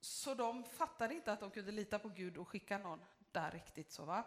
Så 0.00 0.34
de 0.34 0.64
fattade 0.64 1.14
inte 1.14 1.32
att 1.32 1.40
de 1.40 1.50
kunde 1.50 1.72
lita 1.72 1.98
på 1.98 2.08
Gud 2.08 2.36
och 2.36 2.48
skicka 2.48 2.78
någon 2.78 3.00
där 3.32 3.50
riktigt. 3.50 3.92
så 3.92 4.04
va? 4.04 4.24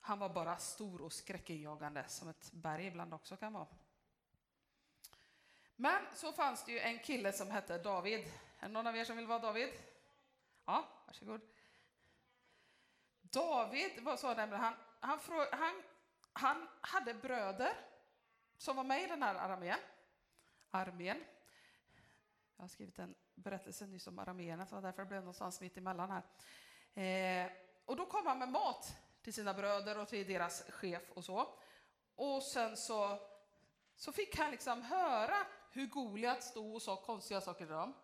Han 0.00 0.18
var 0.18 0.28
bara 0.28 0.56
stor 0.56 1.02
och 1.02 1.12
skräckinjagande, 1.12 2.04
som 2.08 2.28
ett 2.28 2.52
berg 2.52 2.86
ibland 2.86 3.14
också 3.14 3.36
kan 3.36 3.52
vara. 3.52 3.66
Men 5.76 6.06
så 6.14 6.32
fanns 6.32 6.64
det 6.64 6.72
ju 6.72 6.78
en 6.78 6.98
kille 6.98 7.32
som 7.32 7.50
hette 7.50 7.78
David. 7.78 8.20
Är 8.58 8.66
det 8.66 8.68
någon 8.68 8.86
av 8.86 8.96
er 8.96 9.04
som 9.04 9.16
vill 9.16 9.26
vara 9.26 9.38
David? 9.38 9.68
Ja, 10.64 10.88
varsågod. 11.06 11.40
David 13.20 14.02
var 14.02 14.16
så 14.16 14.34
nämligen, 14.34 14.64
han, 14.64 14.74
han, 15.00 15.20
han, 15.52 15.82
han 16.32 16.68
hade 16.80 17.14
bröder 17.14 17.72
som 18.56 18.76
var 18.76 18.84
med 18.84 19.02
i 19.02 19.06
den 19.06 19.22
här 19.22 19.34
armén. 19.34 19.78
armén. 20.70 21.24
Jag 22.56 22.62
har 22.62 22.68
skrivit 22.68 22.98
en 22.98 23.14
berättelse 23.34 23.86
nyss 23.86 24.06
om 24.06 24.18
arameerna, 24.18 24.66
så 24.66 24.80
därför 24.80 25.04
blev 25.04 25.20
det 25.20 25.24
någonstans 25.24 25.60
mitt 25.60 25.76
emellan 25.76 26.10
här. 26.10 26.24
Eh, 27.04 27.52
och 27.84 27.96
då 27.96 28.06
kom 28.06 28.26
han 28.26 28.38
med 28.38 28.48
mat 28.48 28.96
till 29.22 29.34
sina 29.34 29.54
bröder 29.54 29.98
och 29.98 30.08
till 30.08 30.26
deras 30.26 30.62
chef 30.70 31.02
och 31.14 31.24
så. 31.24 31.58
Och 32.14 32.42
sen 32.42 32.76
så, 32.76 33.18
så 33.96 34.12
fick 34.12 34.38
han 34.38 34.50
liksom 34.50 34.82
höra 34.82 35.46
hur 35.70 35.86
Goliat 35.86 36.44
stod 36.44 36.74
och 36.74 36.82
sa 36.82 36.96
konstiga 36.96 37.40
saker 37.40 37.66
till 37.66 37.74
dem. 37.74 37.94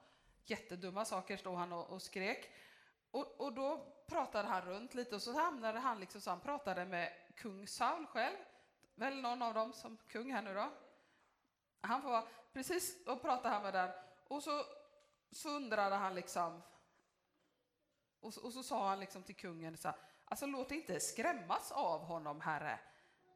Jättedumma 0.44 1.04
saker 1.04 1.36
stod 1.36 1.54
han 1.54 1.72
och, 1.72 1.90
och 1.90 2.02
skrek. 2.02 2.50
Och, 3.10 3.40
och, 3.40 3.52
då 3.52 3.92
pratade 4.06 4.48
han 4.48 4.62
runt 4.62 4.94
lite 4.94 5.14
och 5.14 5.22
så 5.22 5.32
hamnade 5.32 5.78
han 5.78 6.00
liksom 6.00 6.20
så 6.20 6.30
han 6.30 6.40
pratade 6.40 6.84
med 6.84 7.12
kung 7.36 7.66
Saul 7.66 8.06
själv. 8.06 8.36
Väl 8.94 9.20
någon 9.20 9.42
av 9.42 9.54
dem 9.54 9.72
som 9.72 9.96
kung 10.08 10.32
här 10.32 10.42
nu 10.42 10.54
då. 10.54 10.72
Han 11.80 12.02
var 12.02 12.28
precis 12.52 13.06
och 13.06 13.22
pratade 13.22 13.48
han 13.48 13.62
med 13.62 13.74
den 13.74 13.90
och 14.28 14.42
så, 14.42 14.64
så 15.30 15.48
undrade 15.50 15.94
han 15.94 16.14
liksom 16.14 16.62
och, 18.20 18.44
och 18.44 18.52
så 18.52 18.62
sa 18.62 18.88
han 18.88 19.00
liksom 19.00 19.22
till 19.22 19.36
kungen 19.36 19.76
så 19.76 19.88
här, 19.88 19.96
Alltså 20.28 20.46
låt 20.46 20.70
inte 20.70 21.00
skrämmas 21.00 21.72
av 21.72 22.00
honom, 22.00 22.40
Herre. 22.40 22.78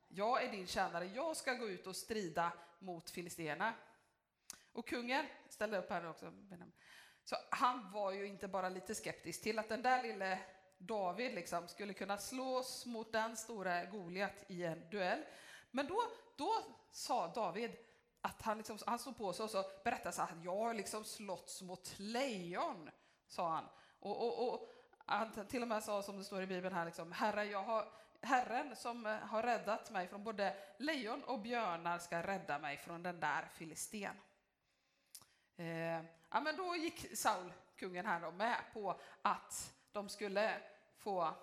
Jag 0.09 0.45
är 0.45 0.51
din 0.51 0.67
tjänare, 0.67 1.05
jag 1.05 1.37
ska 1.37 1.55
gå 1.55 1.69
ut 1.69 1.87
och 1.87 1.97
strida 1.97 2.53
mot 2.79 3.11
filisterna. 3.11 3.75
Och 4.73 4.89
kungen 4.89 5.27
ställde 5.49 5.79
upp 5.79 5.91
här 5.91 6.11
också. 6.11 6.33
Så 7.25 7.37
han 7.51 7.93
var 7.93 8.13
ju 8.13 8.27
inte 8.27 8.49
bara 8.49 8.69
lite 8.69 8.95
skeptisk 8.95 9.43
till 9.43 9.59
att 9.59 9.69
den 9.69 9.83
där 9.83 10.03
lille 10.03 10.39
David 10.79 11.35
liksom 11.35 11.69
skulle 11.69 11.95
kunna 11.95 12.19
slås 12.19 12.87
mot 12.87 13.13
den 13.13 13.37
stora 13.37 13.85
Goliat 13.85 14.45
i 14.49 14.65
en 14.65 14.91
duell. 14.91 15.25
Men 15.71 15.87
då, 15.87 16.03
då 16.37 16.53
sa 16.93 17.29
David 17.29 17.77
att 18.21 18.43
han, 18.43 18.59
liksom, 18.59 18.79
han 18.87 18.99
stod 18.99 19.17
på 19.17 19.33
sig 19.33 19.45
och 19.45 19.51
så 19.51 19.65
berättade 19.85 20.13
så 20.13 20.23
att 20.23 20.45
jag 20.45 20.57
har 20.57 20.75
liksom 20.75 21.05
slåtts 21.05 21.63
mot 21.63 21.95
lejon, 21.99 22.91
sa 23.27 23.49
han. 23.49 23.65
Och, 24.01 24.27
och, 24.27 24.55
och 24.55 24.69
han 25.11 25.47
till 25.47 25.63
och 25.63 25.69
med 25.69 25.83
sa 25.83 26.03
som 26.03 26.19
det 26.19 26.25
står 26.25 26.43
i 26.43 26.47
Bibeln 26.47 26.75
här, 26.75 26.85
liksom, 26.85 27.13
Herre, 27.13 27.45
jag 27.45 27.63
har, 27.63 27.89
Herren 28.21 28.77
som 28.77 29.07
eh, 29.07 29.13
har 29.13 29.43
räddat 29.43 29.91
mig 29.91 30.09
från 30.09 30.25
både 30.25 30.57
lejon 30.79 31.25
och 31.25 31.41
björnar 31.41 31.99
ska 31.99 32.23
rädda 32.23 32.59
mig 32.59 32.77
från 32.77 33.03
den 33.03 33.21
där 33.21 33.49
filisten. 33.55 34.17
Eh, 35.57 36.05
ja, 36.31 36.41
men 36.41 36.57
då 36.57 36.77
gick 36.77 37.19
Saul, 37.19 37.53
kungen 37.77 38.07
här, 38.07 38.21
då, 38.21 38.31
med 38.31 38.59
på 38.73 39.01
att 39.23 39.75
de 39.93 40.09
skulle 40.09 40.63
få, 40.99 41.35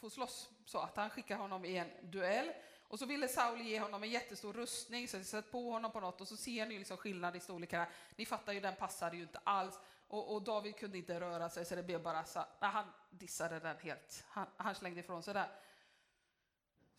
få 0.00 0.10
slåss 0.10 0.50
så 0.64 0.78
att 0.78 0.96
han 0.96 1.10
skickade 1.10 1.40
honom 1.40 1.64
i 1.64 1.76
en 1.76 2.10
duell. 2.10 2.52
Och 2.88 2.98
så 2.98 3.06
ville 3.06 3.28
Saul 3.28 3.60
ge 3.60 3.80
honom 3.80 4.02
en 4.02 4.10
jättestor 4.10 4.52
rustning, 4.52 5.08
så 5.08 5.24
sätt 5.24 5.50
på 5.50 5.70
honom 5.70 5.92
på 5.92 6.00
något 6.00 6.20
och 6.20 6.28
så 6.28 6.36
ser 6.36 6.66
ni 6.66 6.78
liksom 6.78 6.96
skillnad 6.96 7.36
i 7.36 7.40
storlekar. 7.40 7.88
Ni 8.16 8.26
fattar 8.26 8.52
ju, 8.52 8.60
den 8.60 8.76
passade 8.76 9.16
ju 9.16 9.22
inte 9.22 9.40
alls. 9.44 9.78
Och, 10.08 10.34
och, 10.34 10.42
David 10.42 10.76
kunde 10.76 10.98
inte 10.98 11.20
röra 11.20 11.50
sig 11.50 11.64
så 11.64 11.74
det 11.74 11.82
blev 11.82 12.02
bara 12.02 12.24
så, 12.24 12.38
nej, 12.60 12.70
han 12.70 12.92
dissade 13.10 13.60
den 13.60 13.76
helt. 13.78 14.24
Han, 14.28 14.46
han 14.56 14.74
slängde 14.74 15.00
ifrån 15.00 15.22
sig 15.22 15.34
den. 15.34 15.48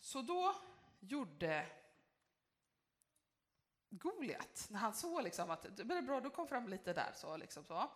Så 0.00 0.22
då 0.22 0.54
gjorde 1.00 1.66
Goliat, 3.90 4.66
när 4.70 4.78
han 4.78 4.94
såg 4.94 5.22
liksom 5.22 5.50
att 5.50 5.76
det 5.76 5.84
blev 5.84 6.06
bra, 6.06 6.20
då 6.20 6.30
kom 6.30 6.48
fram 6.48 6.68
lite 6.68 6.92
där 6.92 7.12
så 7.14 7.36
liksom 7.36 7.64
så. 7.64 7.90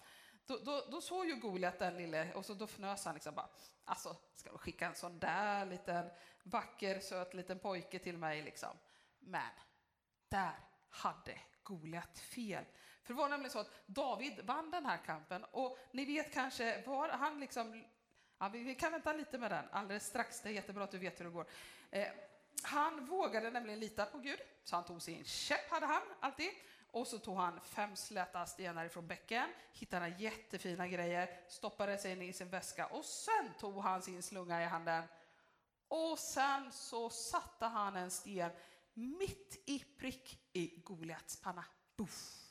Då, 0.47 0.59
då, 0.59 0.85
då 0.91 1.01
såg 1.01 1.27
ju 1.27 1.37
Goliat 1.37 1.79
den 1.79 1.97
lille 1.97 2.35
och 2.35 2.45
så 2.47 2.55
då 2.55 2.65
fnös 2.65 3.05
han 3.05 3.15
liksom 3.15 3.35
bara, 3.35 3.49
alltså 3.85 4.17
ska 4.37 4.53
du 4.53 4.59
skicka 4.59 4.87
en 4.87 4.95
sån 4.95 5.19
där 5.19 5.67
liten 5.67 6.11
vacker 6.43 7.01
söt 7.01 7.35
liten 7.35 7.59
pojke 7.59 7.99
till 7.99 8.19
mig 8.19 8.43
liksom. 8.43 8.77
Men 9.19 9.51
där 10.29 10.59
hade 10.89 11.41
Goliat 11.63 12.19
fel. 12.19 12.65
För 13.03 13.15
det 13.15 13.19
var 13.19 13.29
nämligen 13.29 13.51
så 13.51 13.59
att 13.59 13.71
David 13.87 14.41
vann 14.45 14.71
den 14.71 14.87
här 14.87 14.99
kampen 15.07 15.45
och 15.45 15.79
ni 15.93 16.05
vet 16.05 16.33
kanske 16.33 16.83
var 16.87 17.09
han 17.09 17.41
liksom, 17.41 17.85
ja, 18.39 18.49
vi 18.49 18.75
kan 18.75 18.93
vänta 18.93 19.13
lite 19.13 19.39
med 19.39 19.51
den 19.51 19.65
alldeles 19.73 20.07
strax, 20.07 20.41
det 20.41 20.49
är 20.49 20.53
jättebra 20.53 20.85
att 20.85 20.91
du 20.91 20.99
vet 20.99 21.21
hur 21.21 21.25
det 21.25 21.31
går. 21.31 21.47
Eh, 21.91 22.09
han 22.63 23.07
vågade 23.07 23.51
nämligen 23.51 23.81
lita 23.81 24.07
på 24.07 24.19
Gud, 24.19 24.39
så 24.65 24.77
han 24.77 24.85
tog 24.85 25.03
sin 25.03 25.25
käpp, 25.25 25.71
hade 25.71 25.87
han 25.87 26.03
alltid, 26.21 26.51
och 26.91 27.07
så 27.07 27.19
tog 27.19 27.37
han 27.37 27.61
fem 27.61 27.97
släta 27.97 28.47
stenar 28.47 28.85
ifrån 28.85 29.07
bäcken, 29.07 29.49
hittade 29.73 30.09
jättefina 30.09 30.89
grejer, 30.89 31.41
stoppade 31.49 31.99
sig 31.99 32.13
in 32.13 32.23
i 32.23 32.33
sin 32.33 32.49
väska 32.49 32.87
och 32.87 33.05
sen 33.05 33.51
tog 33.61 33.83
han 33.83 34.03
sin 34.03 34.23
slunga 34.23 34.63
i 34.63 34.65
handen 34.65 35.05
och 35.89 36.19
sen 36.19 36.73
så 36.73 37.11
satte 37.11 37.67
han 37.67 37.97
en 37.97 38.11
sten 38.11 38.51
mitt 38.95 39.63
i 39.67 39.85
prick 39.99 40.39
i 40.53 40.83
Goliats 40.85 41.41
panna. 41.41 41.65
Buff. 41.97 42.42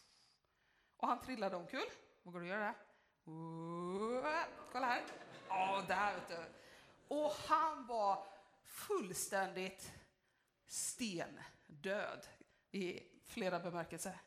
Och 1.02 1.08
han 1.08 1.22
trillade 1.22 1.56
omkull. 1.56 1.90
Vågar 2.24 2.40
du 2.40 2.48
göra 2.48 2.66
det? 2.66 2.76
Kolla 4.72 4.86
här. 4.86 5.04
Ja, 5.48 5.84
där 5.88 6.14
vet 6.14 6.28
du. 6.28 6.38
Och 7.16 7.32
han 7.32 7.88
var 7.88 8.26
fullständigt 8.64 9.92
stendöd 10.66 12.28
i 12.72 13.04
flera 13.26 13.60
bemärkelser. 13.60 14.22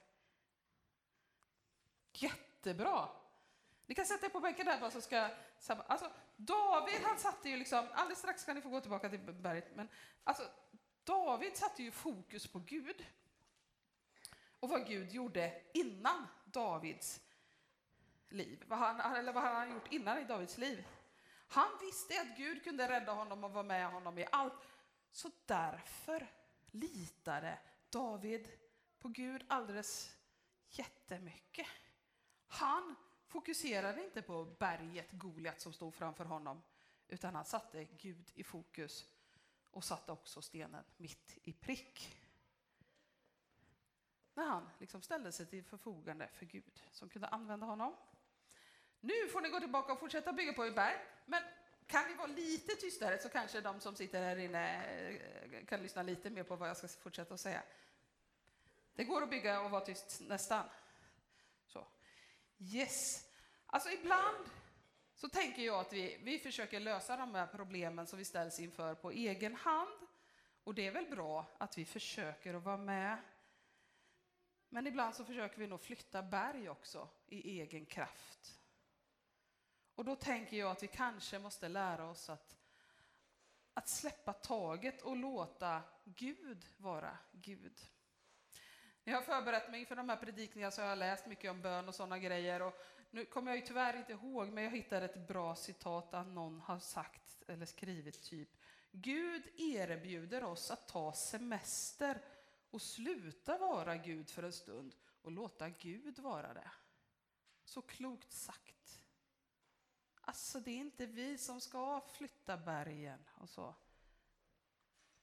Jättebra. 2.12 3.08
Ni 3.86 3.94
kan 3.94 4.06
sätta 4.06 4.26
er 4.26 4.30
på 4.30 4.40
bänken 4.40 4.66
där 4.66 4.80
bara 4.80 4.90
så 4.90 5.00
ska... 5.00 5.28
Alltså, 5.68 6.10
David 6.36 7.00
han 7.02 7.18
satte 7.18 7.48
ju 7.48 7.56
liksom, 7.56 7.86
alldeles 7.92 8.18
strax 8.18 8.42
ska 8.42 8.54
ni 8.54 8.60
få 8.60 8.68
gå 8.68 8.80
tillbaka 8.80 9.08
till 9.08 9.18
berget, 9.18 9.76
men 9.76 9.88
alltså 10.24 10.42
David 11.04 11.56
satte 11.56 11.82
ju 11.82 11.90
fokus 11.90 12.46
på 12.46 12.58
Gud 12.58 13.06
och 14.60 14.68
vad 14.68 14.86
Gud 14.86 15.12
gjorde 15.12 15.62
innan 15.74 16.26
Davids 16.54 17.20
liv, 18.28 18.64
vad 18.66 18.78
han, 18.78 19.16
eller 19.16 19.32
vad 19.32 19.42
han 19.42 19.54
hade 19.54 19.72
gjort 19.72 19.92
innan 19.92 20.18
i 20.18 20.24
Davids 20.24 20.58
liv. 20.58 20.86
Han 21.48 21.68
visste 21.80 22.20
att 22.20 22.36
Gud 22.36 22.64
kunde 22.64 22.88
rädda 22.88 23.12
honom 23.12 23.44
och 23.44 23.52
vara 23.52 23.64
med 23.64 23.92
honom 23.92 24.18
i 24.18 24.26
allt. 24.32 24.68
Så 25.10 25.30
därför 25.46 26.26
litade 26.70 27.58
David 27.90 28.48
på 28.98 29.08
Gud 29.08 29.44
alldeles 29.48 30.16
jättemycket. 30.70 31.66
Han 32.46 32.94
fokuserade 33.26 34.04
inte 34.04 34.22
på 34.22 34.44
berget 34.44 35.12
Goliat 35.12 35.60
som 35.60 35.72
stod 35.72 35.94
framför 35.94 36.24
honom, 36.24 36.62
utan 37.08 37.34
han 37.34 37.44
satte 37.44 37.84
Gud 37.84 38.32
i 38.34 38.44
fokus 38.44 39.06
och 39.70 39.84
satte 39.84 40.12
också 40.12 40.42
stenen 40.42 40.84
mitt 40.96 41.38
i 41.42 41.52
prick. 41.52 42.23
När 44.34 44.44
han 44.44 44.70
liksom 44.78 45.02
ställde 45.02 45.32
sig 45.32 45.46
till 45.46 45.64
förfogande 45.64 46.28
för 46.32 46.46
Gud 46.46 46.82
som 46.92 47.08
kunde 47.08 47.28
använda 47.28 47.66
honom. 47.66 47.96
Nu 49.00 49.28
får 49.32 49.40
ni 49.40 49.48
gå 49.48 49.60
tillbaka 49.60 49.92
och 49.92 50.00
fortsätta 50.00 50.32
bygga 50.32 50.52
på 50.52 50.66
er 50.66 50.70
berg, 50.70 50.96
men 51.26 51.42
kan 51.86 52.08
vi 52.08 52.14
vara 52.14 52.26
lite 52.26 52.74
tystare 52.74 53.18
så 53.18 53.28
kanske 53.28 53.60
de 53.60 53.80
som 53.80 53.96
sitter 53.96 54.22
här 54.22 54.36
inne 54.36 54.84
eh, 54.84 55.66
kan 55.66 55.82
lyssna 55.82 56.02
lite 56.02 56.30
mer 56.30 56.42
på 56.42 56.56
vad 56.56 56.68
jag 56.68 56.76
ska 56.76 56.88
fortsätta 56.88 57.34
att 57.34 57.40
säga. 57.40 57.62
Det 58.94 59.04
går 59.04 59.22
att 59.22 59.30
bygga 59.30 59.60
och 59.60 59.70
vara 59.70 59.84
tyst 59.84 60.20
nästan. 60.28 60.64
Så. 61.66 61.86
Yes. 62.58 63.28
Alltså 63.66 63.90
ibland 63.90 64.46
så 65.14 65.28
tänker 65.28 65.62
jag 65.62 65.80
att 65.80 65.92
vi, 65.92 66.20
vi 66.22 66.38
försöker 66.38 66.80
lösa 66.80 67.16
de 67.16 67.34
här 67.34 67.46
problemen 67.46 68.06
som 68.06 68.18
vi 68.18 68.24
ställs 68.24 68.60
inför 68.60 68.94
på 68.94 69.10
egen 69.10 69.54
hand. 69.54 70.06
Och 70.64 70.74
det 70.74 70.86
är 70.86 70.90
väl 70.90 71.06
bra 71.06 71.46
att 71.58 71.78
vi 71.78 71.84
försöker 71.84 72.54
att 72.54 72.62
vara 72.62 72.76
med. 72.76 73.18
Men 74.74 74.86
ibland 74.86 75.14
så 75.14 75.24
försöker 75.24 75.58
vi 75.58 75.66
nog 75.66 75.80
flytta 75.80 76.22
berg 76.22 76.68
också 76.68 77.08
i 77.26 77.60
egen 77.60 77.86
kraft. 77.86 78.60
Och 79.94 80.04
då 80.04 80.16
tänker 80.16 80.56
jag 80.56 80.70
att 80.70 80.82
vi 80.82 80.86
kanske 80.86 81.38
måste 81.38 81.68
lära 81.68 82.10
oss 82.10 82.30
att, 82.30 82.56
att 83.74 83.88
släppa 83.88 84.32
taget 84.32 85.02
och 85.02 85.16
låta 85.16 85.82
Gud 86.04 86.66
vara 86.76 87.18
Gud. 87.32 87.80
När 89.04 89.12
jag 89.12 89.20
har 89.20 89.24
förberett 89.24 89.70
mig 89.70 89.80
inför 89.80 89.96
de 89.96 90.08
här 90.08 90.16
predikningarna 90.16 90.70
så 90.70 90.82
har 90.82 90.88
jag 90.88 90.98
läst 90.98 91.26
mycket 91.26 91.50
om 91.50 91.62
bön 91.62 91.88
och 91.88 91.94
sådana 91.94 92.18
grejer. 92.18 92.62
Och 92.62 92.74
nu 93.10 93.24
kommer 93.24 93.50
jag 93.50 93.60
ju 93.60 93.66
tyvärr 93.66 93.96
inte 93.96 94.12
ihåg, 94.12 94.48
men 94.48 94.64
jag 94.64 94.70
hittade 94.70 95.04
ett 95.04 95.28
bra 95.28 95.54
citat 95.54 96.14
att 96.14 96.26
någon 96.26 96.60
har 96.60 96.78
sagt 96.78 97.42
eller 97.48 97.66
skrivit 97.66 98.22
typ 98.22 98.48
Gud 98.90 99.42
erbjuder 99.56 100.44
oss 100.44 100.70
att 100.70 100.88
ta 100.88 101.12
semester 101.12 102.18
och 102.74 102.82
sluta 102.82 103.58
vara 103.58 103.96
Gud 103.96 104.30
för 104.30 104.42
en 104.42 104.52
stund 104.52 104.94
och 105.22 105.32
låta 105.32 105.68
Gud 105.68 106.18
vara 106.18 106.54
det. 106.54 106.70
Så 107.64 107.82
klokt 107.82 108.32
sagt. 108.32 109.00
Alltså, 110.20 110.60
det 110.60 110.70
är 110.70 110.76
inte 110.78 111.06
vi 111.06 111.38
som 111.38 111.60
ska 111.60 112.00
flytta 112.00 112.56
bergen 112.56 113.24
och 113.34 113.48
så. 113.48 113.74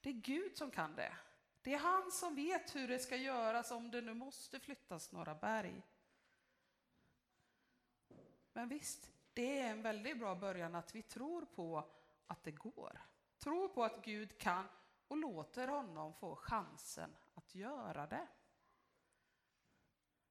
Det 0.01 0.09
är 0.09 0.13
Gud 0.13 0.57
som 0.57 0.71
kan 0.71 0.95
det. 0.95 1.17
Det 1.61 1.73
är 1.73 1.79
han 1.79 2.11
som 2.11 2.35
vet 2.35 2.75
hur 2.75 2.87
det 2.87 2.99
ska 2.99 3.15
göras 3.15 3.71
om 3.71 3.91
det 3.91 4.01
nu 4.01 4.13
måste 4.13 4.59
flyttas 4.59 5.11
några 5.11 5.35
berg. 5.35 5.81
Men 8.53 8.69
visst, 8.69 9.11
det 9.33 9.59
är 9.59 9.71
en 9.71 9.81
väldigt 9.81 10.19
bra 10.19 10.35
början 10.35 10.75
att 10.75 10.95
vi 10.95 11.01
tror 11.01 11.45
på 11.45 11.91
att 12.27 12.43
det 12.43 12.51
går. 12.51 13.01
Tror 13.37 13.67
på 13.67 13.83
att 13.83 14.05
Gud 14.05 14.37
kan 14.37 14.67
och 15.11 15.17
låter 15.17 15.67
honom 15.67 16.13
få 16.13 16.35
chansen 16.35 17.15
att 17.41 17.55
göra 17.55 18.07
det. 18.07 18.27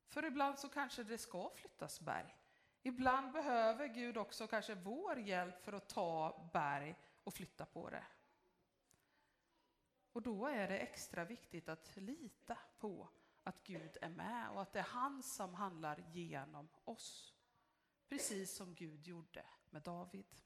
För 0.06 0.24
ibland 0.24 0.58
så 0.58 0.68
kanske 0.68 1.02
det 1.02 1.18
ska 1.18 1.50
flyttas 1.50 2.00
berg. 2.00 2.36
Ibland 2.82 3.32
behöver 3.32 3.86
Gud 3.86 4.16
också 4.16 4.46
kanske 4.46 4.74
vår 4.74 5.18
hjälp 5.18 5.64
för 5.64 5.72
att 5.72 5.88
ta 5.88 6.50
berg 6.52 6.94
och 7.24 7.34
flytta 7.34 7.66
på 7.66 7.90
det. 7.90 8.04
Och 10.12 10.22
då 10.22 10.46
är 10.46 10.68
det 10.68 10.78
extra 10.78 11.24
viktigt 11.24 11.68
att 11.68 11.96
lita 11.96 12.58
på 12.78 13.08
att 13.42 13.62
Gud 13.64 13.96
är 14.00 14.08
med 14.08 14.50
och 14.50 14.62
att 14.62 14.72
det 14.72 14.78
är 14.78 14.82
han 14.82 15.22
som 15.22 15.54
handlar 15.54 16.04
genom 16.12 16.68
oss. 16.84 17.34
Precis 18.08 18.56
som 18.56 18.74
Gud 18.74 19.06
gjorde 19.06 19.44
med 19.70 19.82
David. 19.82 20.36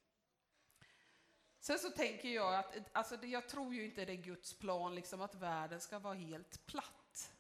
Sen 1.64 1.78
så 1.78 1.90
tänker 1.90 2.28
jag 2.28 2.54
att, 2.54 2.76
alltså 2.92 3.24
jag 3.24 3.48
tror 3.48 3.74
ju 3.74 3.84
inte 3.84 4.04
det 4.04 4.12
är 4.12 4.22
Guds 4.22 4.58
plan 4.58 4.94
liksom 4.94 5.20
att 5.20 5.34
världen 5.34 5.80
ska 5.80 5.98
vara 5.98 6.14
helt 6.14 6.66
platt. 6.66 7.32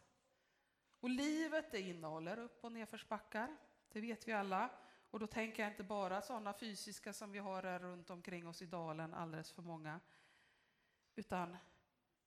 Och 1.00 1.08
livet 1.08 1.72
det 1.72 1.80
innehåller 1.80 2.38
upp 2.38 2.64
och 2.64 2.72
nedförsbackar, 2.72 3.56
det 3.88 4.00
vet 4.00 4.28
vi 4.28 4.32
alla. 4.32 4.70
Och 5.10 5.20
då 5.20 5.26
tänker 5.26 5.62
jag 5.62 5.72
inte 5.72 5.82
bara 5.82 6.22
sådana 6.22 6.52
fysiska 6.52 7.12
som 7.12 7.32
vi 7.32 7.38
har 7.38 7.62
här 7.62 7.78
runt 7.78 8.10
omkring 8.10 8.48
oss 8.48 8.62
i 8.62 8.66
dalen, 8.66 9.14
alldeles 9.14 9.50
för 9.50 9.62
många. 9.62 10.00
Utan 11.14 11.56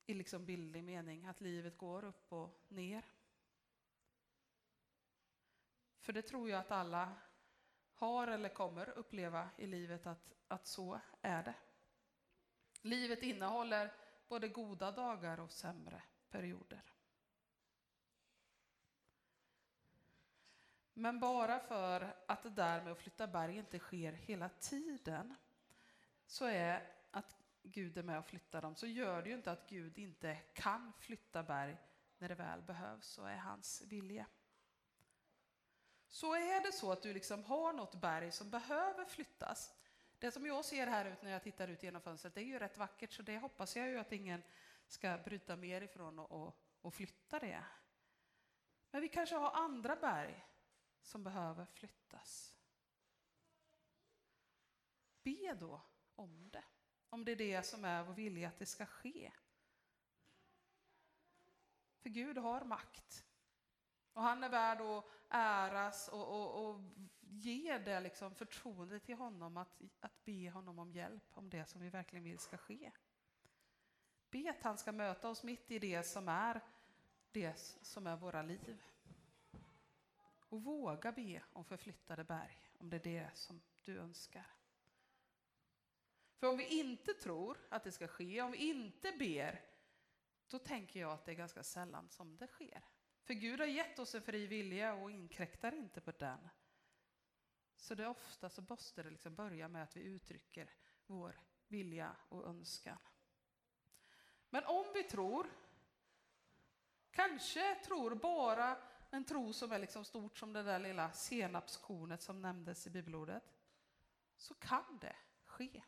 i 0.06 0.14
liksom 0.14 0.46
bildlig 0.46 0.84
mening, 0.84 1.26
att 1.26 1.40
livet 1.40 1.78
går 1.78 2.04
upp 2.04 2.32
och 2.32 2.64
ner. 2.68 3.04
För 6.00 6.12
det 6.12 6.22
tror 6.22 6.50
jag 6.50 6.60
att 6.60 6.70
alla 6.70 7.12
har 7.94 8.28
eller 8.28 8.48
kommer 8.48 8.88
uppleva 8.88 9.48
i 9.56 9.66
livet 9.66 10.06
att, 10.06 10.32
att 10.48 10.66
så 10.66 11.00
är 11.22 11.42
det. 11.42 11.54
Livet 12.82 13.22
innehåller 13.22 13.92
både 14.28 14.48
goda 14.48 14.90
dagar 14.90 15.40
och 15.40 15.52
sämre 15.52 16.02
perioder. 16.30 16.82
Men 20.94 21.20
bara 21.20 21.60
för 21.60 22.16
att 22.26 22.42
det 22.42 22.50
där 22.50 22.82
med 22.82 22.92
att 22.92 22.98
flytta 22.98 23.26
berg 23.26 23.56
inte 23.56 23.78
sker 23.78 24.12
hela 24.12 24.48
tiden 24.48 25.34
så 26.26 26.44
är 26.44 26.92
att 27.10 27.36
Gud 27.62 27.98
är 27.98 28.02
med 28.02 28.18
och 28.18 28.26
flyttar 28.26 28.62
dem 28.62 28.74
så 28.74 28.86
gör 28.86 29.22
det 29.22 29.28
ju 29.28 29.34
inte 29.34 29.52
att 29.52 29.68
Gud 29.68 29.98
inte 29.98 30.34
kan 30.34 30.92
flytta 30.98 31.42
berg 31.42 31.76
när 32.18 32.28
det 32.28 32.34
väl 32.34 32.62
behövs 32.62 33.18
och 33.18 33.30
är 33.30 33.36
hans 33.36 33.82
vilja. 33.86 34.26
Så 36.08 36.34
är 36.34 36.62
det 36.62 36.72
så 36.72 36.92
att 36.92 37.02
du 37.02 37.12
liksom 37.12 37.44
har 37.44 37.72
något 37.72 37.94
berg 37.94 38.32
som 38.32 38.50
behöver 38.50 39.04
flyttas. 39.04 39.74
Det 40.18 40.30
som 40.30 40.46
jag 40.46 40.64
ser 40.64 40.86
här 40.86 41.04
ut 41.04 41.22
när 41.22 41.30
jag 41.30 41.42
tittar 41.42 41.68
ut 41.68 41.82
genom 41.82 42.02
fönstret 42.02 42.34
det 42.34 42.40
är 42.40 42.44
ju 42.44 42.58
rätt 42.58 42.78
vackert 42.78 43.12
så 43.12 43.22
det 43.22 43.38
hoppas 43.38 43.76
jag 43.76 43.88
ju 43.88 43.98
att 43.98 44.12
ingen 44.12 44.42
ska 44.86 45.18
bryta 45.18 45.56
mer 45.56 45.80
ifrån 45.80 46.18
och, 46.18 46.30
och, 46.30 46.60
och 46.80 46.94
flytta 46.94 47.38
det. 47.38 47.64
Men 48.90 49.00
vi 49.00 49.08
kanske 49.08 49.36
har 49.36 49.50
andra 49.50 49.96
berg 49.96 50.46
som 51.02 51.24
behöver 51.24 51.64
flyttas. 51.64 52.54
Be 55.22 55.54
då 55.54 55.80
om 56.14 56.50
det, 56.50 56.64
om 57.08 57.24
det 57.24 57.32
är 57.32 57.36
det 57.36 57.62
som 57.62 57.84
är 57.84 58.02
vår 58.02 58.14
vilja 58.14 58.48
att 58.48 58.58
det 58.58 58.66
ska 58.66 58.86
ske. 58.86 59.32
För 61.98 62.08
Gud 62.08 62.38
har 62.38 62.64
makt. 62.64 63.24
Och 64.12 64.22
han 64.22 64.44
är 64.44 64.48
värd 64.48 64.80
att 64.80 65.04
äras 65.28 66.08
och, 66.08 66.28
och, 66.28 66.70
och 66.70 66.80
ge 67.30 67.78
det 67.78 68.00
liksom 68.00 68.34
förtroende 68.34 69.00
till 69.00 69.14
honom 69.14 69.56
att, 69.56 69.80
att 70.00 70.24
be 70.24 70.50
honom 70.50 70.78
om 70.78 70.92
hjälp 70.92 71.24
om 71.30 71.50
det 71.50 71.66
som 71.66 71.80
vi 71.80 71.90
verkligen 71.90 72.24
vill 72.24 72.38
ska 72.38 72.56
ske. 72.56 72.92
Be 74.30 74.50
att 74.50 74.62
han 74.62 74.78
ska 74.78 74.92
möta 74.92 75.28
oss 75.28 75.42
mitt 75.42 75.70
i 75.70 75.78
det 75.78 76.02
som 76.02 76.28
är 76.28 76.60
det 77.32 77.58
som 77.82 78.06
är 78.06 78.16
våra 78.16 78.42
liv. 78.42 78.82
Och 80.48 80.62
våga 80.62 81.12
be 81.12 81.42
om 81.52 81.64
förflyttade 81.64 82.24
berg, 82.24 82.70
om 82.78 82.90
det 82.90 82.96
är 82.96 83.00
det 83.00 83.30
som 83.34 83.60
du 83.82 83.98
önskar. 83.98 84.46
För 86.36 86.46
om 86.46 86.56
vi 86.56 86.80
inte 86.80 87.14
tror 87.14 87.58
att 87.68 87.84
det 87.84 87.92
ska 87.92 88.08
ske, 88.08 88.42
om 88.42 88.50
vi 88.50 88.58
inte 88.58 89.12
ber, 89.18 89.60
då 90.48 90.58
tänker 90.58 91.00
jag 91.00 91.12
att 91.12 91.24
det 91.24 91.32
är 91.32 91.36
ganska 91.36 91.62
sällan 91.62 92.08
som 92.08 92.36
det 92.36 92.46
sker. 92.46 92.84
För 93.22 93.34
Gud 93.34 93.60
har 93.60 93.66
gett 93.66 93.98
oss 93.98 94.14
en 94.14 94.22
fri 94.22 94.46
vilja 94.46 94.94
och 94.94 95.10
inkräktar 95.10 95.74
inte 95.74 96.00
på 96.00 96.10
den. 96.10 96.48
Så 97.78 97.94
det 97.94 98.02
är 98.02 98.08
ofta 98.08 98.50
så 98.50 98.62
måste 98.68 99.02
det 99.02 99.10
liksom 99.10 99.34
börja 99.34 99.68
med 99.68 99.82
att 99.82 99.96
vi 99.96 100.00
uttrycker 100.00 100.70
vår 101.06 101.40
vilja 101.68 102.16
och 102.28 102.46
önskan. 102.46 102.98
Men 104.50 104.64
om 104.64 104.84
vi 104.94 105.02
tror, 105.02 105.52
kanske 107.10 107.74
tror 107.74 108.14
bara 108.14 108.76
en 109.10 109.24
tro 109.24 109.52
som 109.52 109.72
är 109.72 109.78
liksom 109.78 110.04
stort 110.04 110.38
som 110.38 110.52
det 110.52 110.62
där 110.62 110.78
lilla 110.78 111.12
senapskornet 111.12 112.22
som 112.22 112.42
nämndes 112.42 112.86
i 112.86 112.90
bibelordet, 112.90 113.54
så 114.36 114.54
kan 114.54 114.98
det 115.00 115.16
ske. 115.44 115.82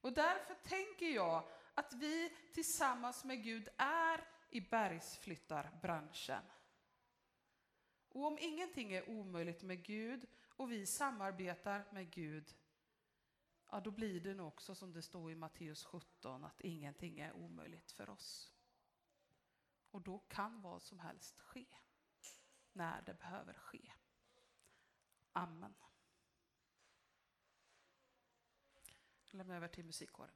Och 0.00 0.12
därför 0.12 0.54
tänker 0.54 1.06
jag 1.06 1.48
att 1.74 1.92
vi 1.92 2.36
tillsammans 2.54 3.24
med 3.24 3.42
Gud 3.42 3.68
är 3.76 4.24
i 4.50 4.60
bergsflyttarbranschen. 4.60 6.42
Och 8.08 8.24
om 8.24 8.38
ingenting 8.40 8.92
är 8.92 9.10
omöjligt 9.10 9.62
med 9.62 9.84
Gud 9.84 10.26
och 10.58 10.72
vi 10.72 10.86
samarbetar 10.86 11.84
med 11.92 12.10
Gud, 12.10 12.56
ja 13.70 13.80
då 13.80 13.90
blir 13.90 14.20
det 14.20 14.34
nog 14.34 14.48
också 14.48 14.74
som 14.74 14.92
det 14.92 15.02
står 15.02 15.30
i 15.30 15.34
Matteus 15.34 15.84
17, 15.84 16.44
att 16.44 16.60
ingenting 16.60 17.18
är 17.18 17.32
omöjligt 17.32 17.92
för 17.92 18.10
oss. 18.10 18.52
Och 19.90 20.02
då 20.02 20.18
kan 20.18 20.62
vad 20.62 20.82
som 20.82 20.98
helst 20.98 21.40
ske 21.40 21.66
när 22.72 23.02
det 23.02 23.14
behöver 23.14 23.54
ske. 23.54 23.92
Amen. 25.32 25.74
Jag 29.24 29.38
lämnar 29.38 29.56
över 29.56 29.68
till 29.68 29.84
musikkåren. 29.84 30.34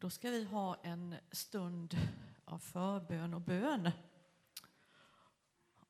Då 0.00 0.10
ska 0.10 0.30
vi 0.30 0.44
ha 0.44 0.76
en 0.82 1.14
stund 1.30 1.96
av 2.44 2.58
förbön 2.58 3.34
och 3.34 3.40
bön. 3.40 3.90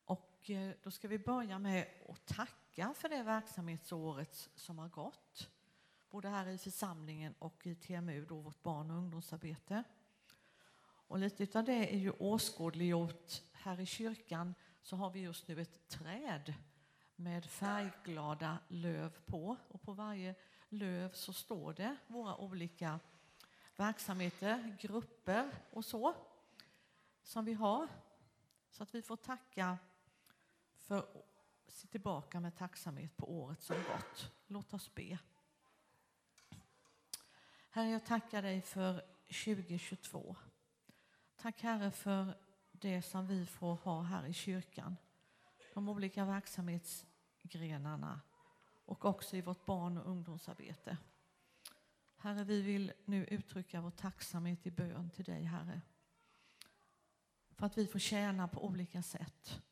Och 0.05 0.51
eh, 0.51 0.75
då 0.83 0.91
ska 0.91 1.09
vi 1.09 1.19
börja 1.19 1.59
med 1.59 1.87
att 2.09 2.27
tacka 2.27 2.95
för 2.97 3.09
det 3.09 3.23
verksamhetsåret 3.23 4.49
som 4.55 4.79
har 4.79 4.89
gått. 4.89 5.51
Både 6.11 6.29
här 6.29 6.47
i 6.47 6.59
församlingen 6.59 7.35
och 7.39 7.67
i 7.67 7.75
TMU, 7.75 8.27
då 8.27 8.41
vårt 8.41 8.63
barn 8.63 8.91
och 8.91 8.97
ungdomsarbete. 8.97 9.85
Och 10.83 11.19
lite 11.19 11.59
av 11.59 11.65
det 11.65 11.95
är 11.95 11.99
ju 11.99 12.11
åskådliggjort 12.11 13.43
här 13.53 13.81
i 13.81 13.87
kyrkan 13.87 14.55
så 14.83 14.97
har 14.97 15.11
vi 15.11 15.21
just 15.21 15.49
nu 15.49 15.61
ett 15.61 15.89
träd 15.89 16.55
med 17.17 17.45
färgglada 17.45 18.59
löv 18.69 19.19
på 19.27 19.57
och 19.69 19.83
på 19.83 19.93
varje 19.93 20.35
löv 20.69 21.13
så 21.13 21.33
står 21.33 21.73
det 21.73 21.97
våra 22.07 22.37
olika 22.37 23.01
verksamheter, 23.81 24.77
grupper 24.81 25.51
och 25.71 25.85
så 25.85 26.15
som 27.23 27.45
vi 27.45 27.53
har. 27.53 27.89
Så 28.71 28.83
att 28.83 28.95
vi 28.95 29.03
får 29.03 29.17
tacka 29.17 29.79
för 30.77 31.07
se 31.69 31.89
tillbaka 31.89 32.41
med 32.41 32.57
tacksamhet 32.57 33.17
på 33.17 33.33
året 33.33 33.63
som 33.63 33.77
gått. 33.77 34.33
Låt 34.47 34.75
oss 34.75 34.95
be. 34.95 35.19
Herre, 37.71 37.89
jag 37.89 38.07
tackar 38.07 38.43
dig 38.43 38.63
för 38.63 39.05
2022. 39.45 40.37
Tack 41.37 41.63
Herre 41.63 41.91
för 41.91 42.35
det 42.73 43.03
som 43.03 43.27
vi 43.27 43.47
får 43.47 43.75
ha 43.75 44.03
här 44.03 44.27
i 44.27 44.33
kyrkan. 44.33 44.97
De 45.75 45.89
olika 45.89 46.25
verksamhetsgrenarna 46.25 48.21
och 48.85 49.05
också 49.05 49.37
i 49.37 49.41
vårt 49.41 49.67
barn 49.67 49.99
och 49.99 50.11
ungdomsarbete. 50.11 50.97
Herre, 52.23 52.45
vi 52.45 52.63
vill 52.63 52.93
nu 53.05 53.25
uttrycka 53.25 53.81
vår 53.81 53.91
tacksamhet 53.91 54.67
i 54.67 54.71
bön 54.71 55.11
till 55.11 55.25
dig, 55.25 55.43
Herre. 55.45 55.81
För 57.51 57.67
att 57.67 57.79
vi 57.79 57.87
får 57.87 57.99
tjäna 57.99 58.49
på 58.49 58.65
olika 58.65 59.03
sätt. 59.03 59.63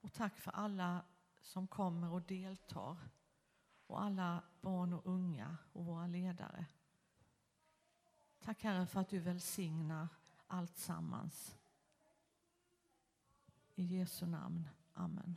Och 0.00 0.12
tack 0.12 0.38
för 0.38 0.50
alla 0.50 1.04
som 1.40 1.66
kommer 1.66 2.12
och 2.12 2.22
deltar. 2.22 2.96
Och 3.86 4.02
alla 4.02 4.44
barn 4.60 4.92
och 4.92 5.06
unga 5.06 5.56
och 5.72 5.84
våra 5.84 6.06
ledare. 6.06 6.66
Tack 8.40 8.62
Herre 8.62 8.86
för 8.86 9.00
att 9.00 9.08
du 9.08 9.18
välsignar 9.18 10.08
allt 10.46 10.76
sammans. 10.76 11.58
I 13.74 13.84
Jesu 13.84 14.26
namn. 14.26 14.68
Amen. 14.92 15.36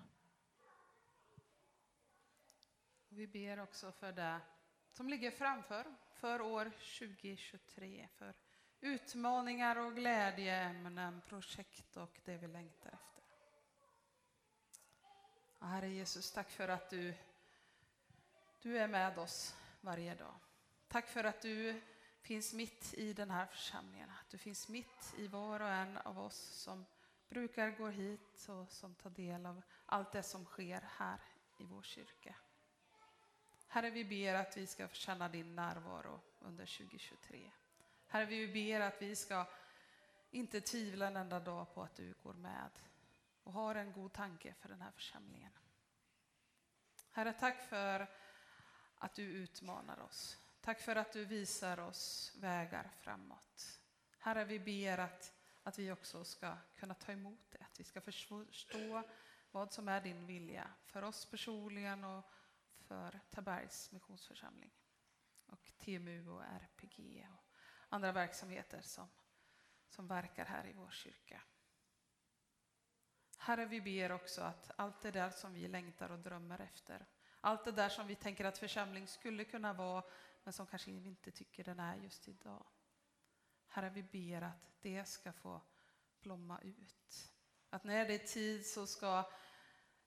Vi 3.09 3.27
ber 3.27 3.59
också 3.59 3.91
för 3.91 4.11
det 4.11 4.41
som 4.91 5.09
ligger 5.09 5.31
framför, 5.31 5.85
för 6.23 6.41
år 6.41 6.71
2023, 6.99 8.07
för 8.15 8.33
utmaningar 8.81 9.75
och 9.75 9.95
glädjeämnen, 9.95 11.21
projekt 11.27 11.97
och 11.97 12.19
det 12.25 12.37
vi 12.37 12.47
längtar 12.47 12.89
efter. 12.89 13.23
Och 15.59 15.67
Herre 15.67 15.89
Jesus, 15.89 16.31
tack 16.31 16.49
för 16.49 16.67
att 16.67 16.89
du, 16.89 17.13
du 18.61 18.77
är 18.77 18.87
med 18.87 19.17
oss 19.19 19.55
varje 19.81 20.15
dag. 20.15 20.35
Tack 20.87 21.07
för 21.07 21.23
att 21.23 21.41
du 21.41 21.81
finns 22.21 22.53
mitt 22.53 22.93
i 22.93 23.13
den 23.13 23.31
här 23.31 23.45
församlingen, 23.45 24.09
att 24.09 24.29
du 24.29 24.37
finns 24.37 24.69
mitt 24.69 25.13
i 25.17 25.27
var 25.27 25.59
och 25.59 25.69
en 25.69 25.97
av 25.97 26.19
oss 26.19 26.37
som 26.37 26.85
brukar 27.29 27.69
gå 27.69 27.87
hit 27.87 28.49
och 28.49 28.71
som 28.71 28.95
tar 28.95 29.09
del 29.09 29.45
av 29.45 29.61
allt 29.85 30.11
det 30.11 30.23
som 30.23 30.45
sker 30.45 30.81
här 30.97 31.19
i 31.57 31.63
vår 31.63 31.83
kyrka. 31.83 32.35
Herre, 33.73 33.89
vi 33.89 34.05
ber 34.05 34.33
att 34.33 34.57
vi 34.57 34.67
ska 34.67 34.87
känna 34.87 35.29
din 35.29 35.55
närvaro 35.55 36.19
under 36.39 36.65
2023. 36.65 37.51
Herre, 38.07 38.25
vi 38.25 38.47
ber 38.47 38.79
att 38.79 39.01
vi 39.01 39.15
ska 39.15 39.45
inte 40.31 40.61
tvivla 40.61 41.07
en 41.07 41.17
enda 41.17 41.39
dag 41.39 41.73
på 41.73 41.83
att 41.83 41.95
du 41.95 42.13
går 42.23 42.33
med 42.33 42.69
och 43.43 43.53
har 43.53 43.75
en 43.75 43.91
god 43.91 44.13
tanke 44.13 44.53
för 44.53 44.69
den 44.69 44.81
här 44.81 44.91
församlingen. 44.91 45.51
Herre, 47.11 47.33
tack 47.33 47.61
för 47.61 48.07
att 48.95 49.15
du 49.15 49.23
utmanar 49.23 49.99
oss. 49.99 50.37
Tack 50.61 50.81
för 50.81 50.95
att 50.95 51.13
du 51.13 51.25
visar 51.25 51.79
oss 51.79 52.33
vägar 52.39 52.91
framåt. 52.99 53.79
Herre, 54.19 54.45
vi 54.45 54.59
ber 54.59 54.97
att, 54.97 55.33
att 55.63 55.79
vi 55.79 55.91
också 55.91 56.23
ska 56.23 56.57
kunna 56.75 56.93
ta 56.93 57.11
emot 57.11 57.51
det, 57.51 57.59
att 57.61 57.79
vi 57.79 57.83
ska 57.83 58.01
förstå 58.01 59.03
vad 59.51 59.73
som 59.73 59.87
är 59.87 60.01
din 60.01 60.25
vilja 60.25 60.69
för 60.85 61.01
oss 61.01 61.25
personligen 61.25 62.03
och 62.03 62.25
för 62.87 63.19
Tabergs 63.29 63.91
missionsförsamling 63.91 64.73
och 65.45 65.71
TMU 65.77 66.29
och 66.29 66.43
RPG 66.43 67.27
och 67.33 67.45
andra 67.89 68.11
verksamheter 68.11 68.81
som, 68.81 69.09
som 69.89 70.07
verkar 70.07 70.45
här 70.45 70.67
i 70.67 70.73
vår 70.73 70.89
kyrka. 70.89 71.41
Herre, 73.37 73.65
vi 73.65 73.81
ber 73.81 74.11
också 74.11 74.41
att 74.41 74.71
allt 74.75 75.01
det 75.01 75.11
där 75.11 75.29
som 75.29 75.53
vi 75.53 75.67
längtar 75.67 76.09
och 76.09 76.19
drömmer 76.19 76.59
efter, 76.59 77.05
allt 77.41 77.65
det 77.65 77.71
där 77.71 77.89
som 77.89 78.07
vi 78.07 78.15
tänker 78.15 78.45
att 78.45 78.57
församling 78.57 79.07
skulle 79.07 79.45
kunna 79.45 79.73
vara, 79.73 80.03
men 80.43 80.53
som 80.53 80.67
kanske 80.67 80.91
vi 80.91 81.07
inte 81.07 81.31
tycker 81.31 81.63
den 81.63 81.79
är 81.79 81.95
just 81.95 82.27
idag. 82.27 82.65
Herre, 83.67 83.89
vi 83.89 84.03
ber 84.03 84.41
att 84.41 84.73
det 84.81 85.05
ska 85.05 85.33
få 85.33 85.61
blomma 86.21 86.61
ut. 86.61 87.33
Att 87.69 87.83
när 87.83 88.05
det 88.05 88.13
är 88.13 88.27
tid 88.27 88.65
så 88.65 88.87
ska 88.87 89.31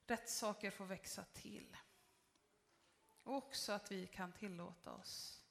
rätt 0.07 0.29
saker 0.29 0.71
få 0.71 0.85
växa 0.85 1.25
till. 1.25 1.77
Och 3.27 3.35
också 3.35 3.73
att 3.73 3.93
vi 3.93 4.07
kan 4.07 4.33
tillåta 4.33 4.93
oss 4.93 5.43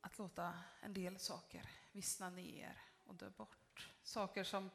att 0.00 0.18
låta 0.18 0.64
en 0.80 0.92
del 0.92 1.18
saker 1.18 1.70
vissna 1.92 2.30
ner 2.30 2.82
och 3.04 3.14
dö 3.14 3.30
bort. 3.30 3.92
Saker 4.02 4.44
som 4.44 4.70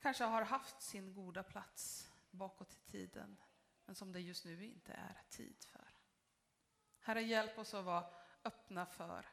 kanske 0.00 0.24
har 0.24 0.42
haft 0.42 0.82
sin 0.82 1.14
goda 1.14 1.42
plats 1.42 2.12
bakåt 2.30 2.74
i 2.74 2.90
tiden, 2.90 3.42
men 3.84 3.94
som 3.94 4.12
det 4.12 4.20
just 4.20 4.44
nu 4.44 4.64
inte 4.64 4.92
är 4.92 5.22
tid 5.30 5.64
för. 5.64 5.88
Herre, 7.00 7.22
hjälp 7.22 7.58
oss 7.58 7.74
att 7.74 7.84
vara 7.84 8.14
öppna 8.44 8.86
för 8.86 9.26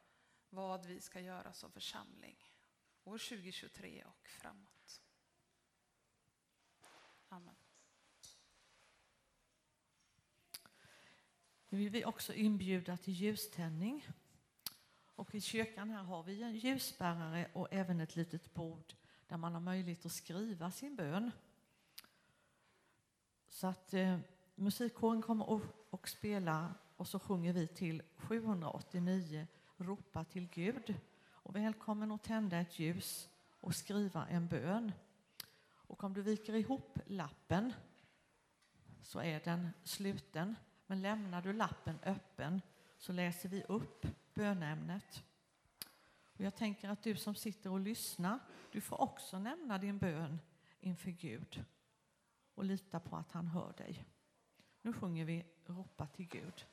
vad 0.49 0.85
vi 0.85 1.01
ska 1.01 1.19
göra 1.19 1.53
som 1.53 1.71
församling 1.71 2.53
år 3.03 3.17
2023 3.17 4.05
och 4.05 4.27
framåt. 4.27 5.01
Amen. 7.29 7.55
Nu 11.69 11.77
vill 11.77 11.89
vi 11.89 12.05
också 12.05 12.33
inbjuda 12.33 12.97
till 12.97 13.13
ljuständning. 13.13 14.07
Och 15.15 15.35
I 15.35 15.41
kyrkan 15.41 15.89
här 15.89 16.03
har 16.03 16.23
vi 16.23 16.43
en 16.43 16.55
ljusbärare 16.55 17.47
och 17.53 17.67
även 17.71 17.99
ett 17.99 18.15
litet 18.15 18.53
bord 18.53 18.93
där 19.27 19.37
man 19.37 19.53
har 19.53 19.61
möjlighet 19.61 20.05
att 20.05 20.11
skriva 20.11 20.71
sin 20.71 20.95
bön. 20.95 21.31
Så 23.47 23.67
att 23.67 23.93
eh, 23.93 24.19
musikkåren 24.55 25.21
kommer 25.21 25.55
att 25.55 25.61
och 25.89 26.09
spela 26.09 26.73
och 26.95 27.07
så 27.07 27.19
sjunger 27.19 27.53
vi 27.53 27.67
till 27.67 28.03
789 28.15 29.47
Ropa 29.77 30.23
till 30.23 30.47
Gud. 30.47 30.95
Och 31.29 31.55
välkommen 31.55 32.11
att 32.11 32.23
tända 32.23 32.57
ett 32.57 32.79
ljus 32.79 33.29
och 33.59 33.75
skriva 33.75 34.27
en 34.27 34.47
bön. 34.47 34.91
Och 35.61 36.03
om 36.03 36.13
du 36.13 36.21
viker 36.21 36.53
ihop 36.53 36.99
lappen 37.05 37.73
så 39.01 39.19
är 39.19 39.39
den 39.39 39.69
sluten. 39.83 40.55
Men 40.89 41.01
lämnar 41.01 41.41
du 41.41 41.53
lappen 41.53 41.99
öppen 42.03 42.61
så 42.97 43.13
läser 43.13 43.49
vi 43.49 43.63
upp 43.63 44.07
bönämnet. 44.33 45.23
Och 46.23 46.41
jag 46.41 46.55
tänker 46.55 46.89
att 46.89 47.03
du 47.03 47.15
som 47.15 47.35
sitter 47.35 47.69
och 47.69 47.79
lyssnar, 47.79 48.39
du 48.71 48.81
får 48.81 49.01
också 49.01 49.39
nämna 49.39 49.77
din 49.77 49.97
bön 49.97 50.39
inför 50.79 51.11
Gud 51.11 51.65
och 52.55 52.63
lita 52.63 52.99
på 52.99 53.15
att 53.15 53.31
han 53.31 53.47
hör 53.47 53.73
dig. 53.73 54.05
Nu 54.81 54.93
sjunger 54.93 55.25
vi 55.25 55.45
Ropa 55.65 56.07
till 56.07 56.27
Gud. 56.27 56.65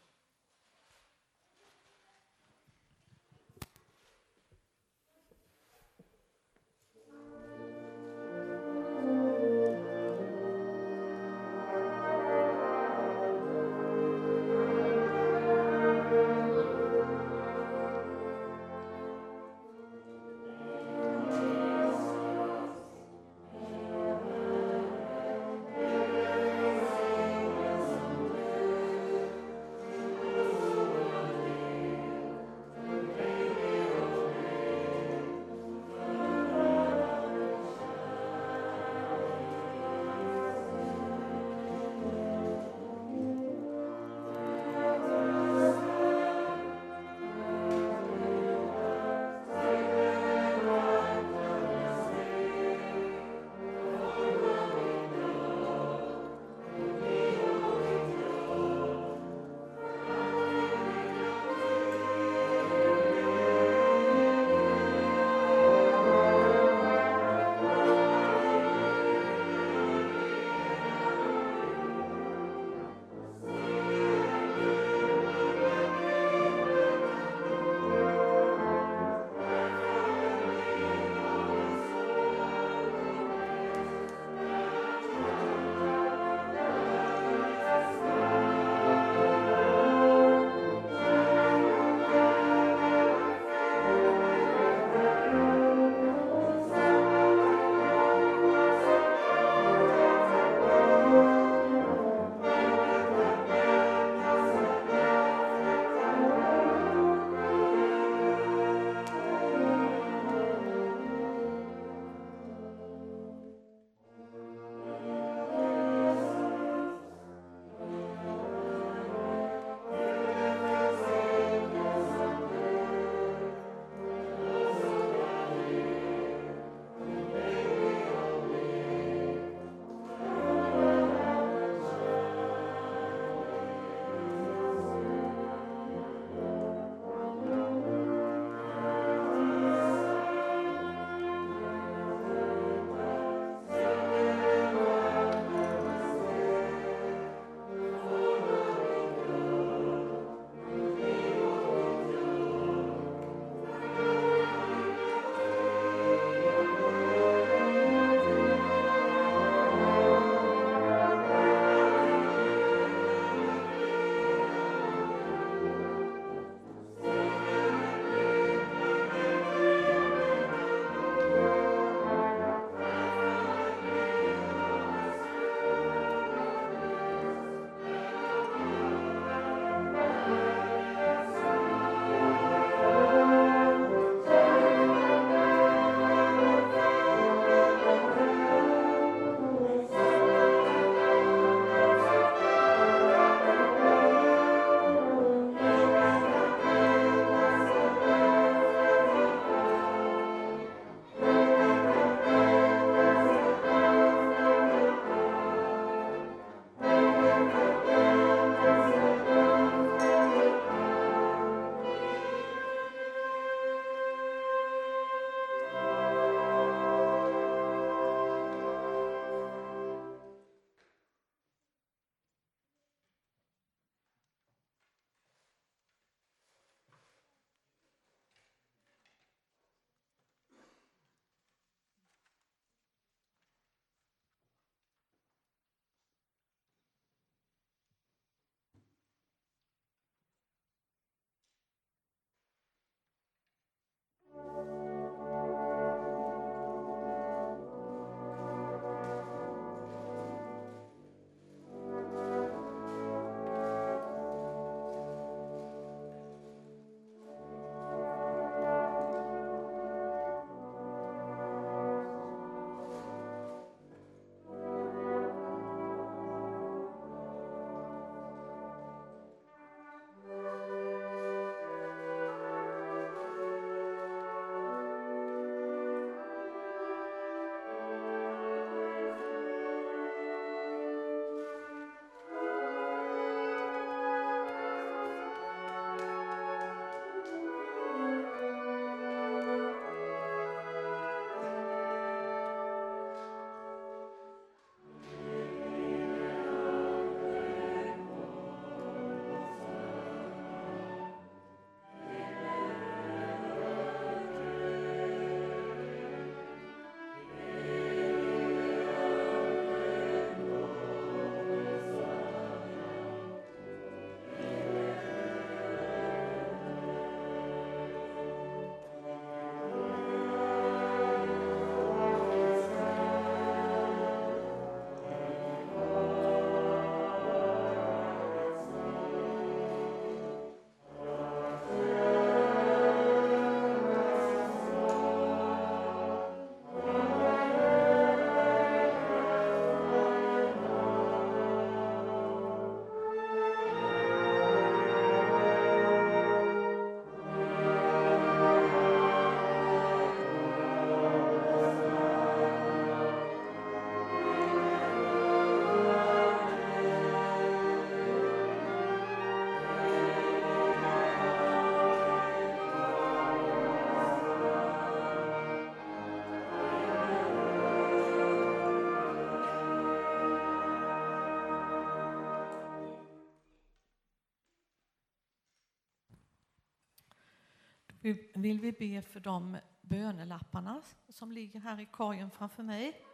Vill 378.06 378.30
vill 378.34 378.60
vi 378.60 378.72
be 378.72 379.02
för 379.02 379.20
de 379.20 379.58
bönelapparna 379.80 380.82
som 381.08 381.32
ligger 381.32 381.60
här 381.60 381.80
i 381.80 381.86
korgen 381.86 382.30
framför 382.30 382.62
mig. 382.62 383.04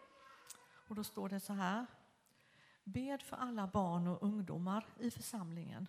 Och 0.88 0.95
då 0.95 1.05
står 1.05 1.28
det 1.28 1.40
så 1.40 1.53
här. 1.53 1.86
Bed 2.84 3.22
för 3.22 3.36
alla 3.36 3.66
barn 3.66 4.07
och 4.07 4.22
ungdomar 4.22 4.86
i 4.99 5.11
församlingen. 5.11 5.86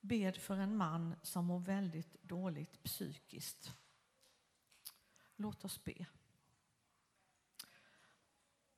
Bed 0.00 0.36
för 0.36 0.56
en 0.56 0.76
man 0.76 1.14
som 1.22 1.44
mår 1.44 1.58
väldigt 1.58 2.22
dåligt 2.22 2.82
psykiskt. 2.82 3.76
Låt 5.36 5.64
oss 5.64 5.84
be. 5.84 6.06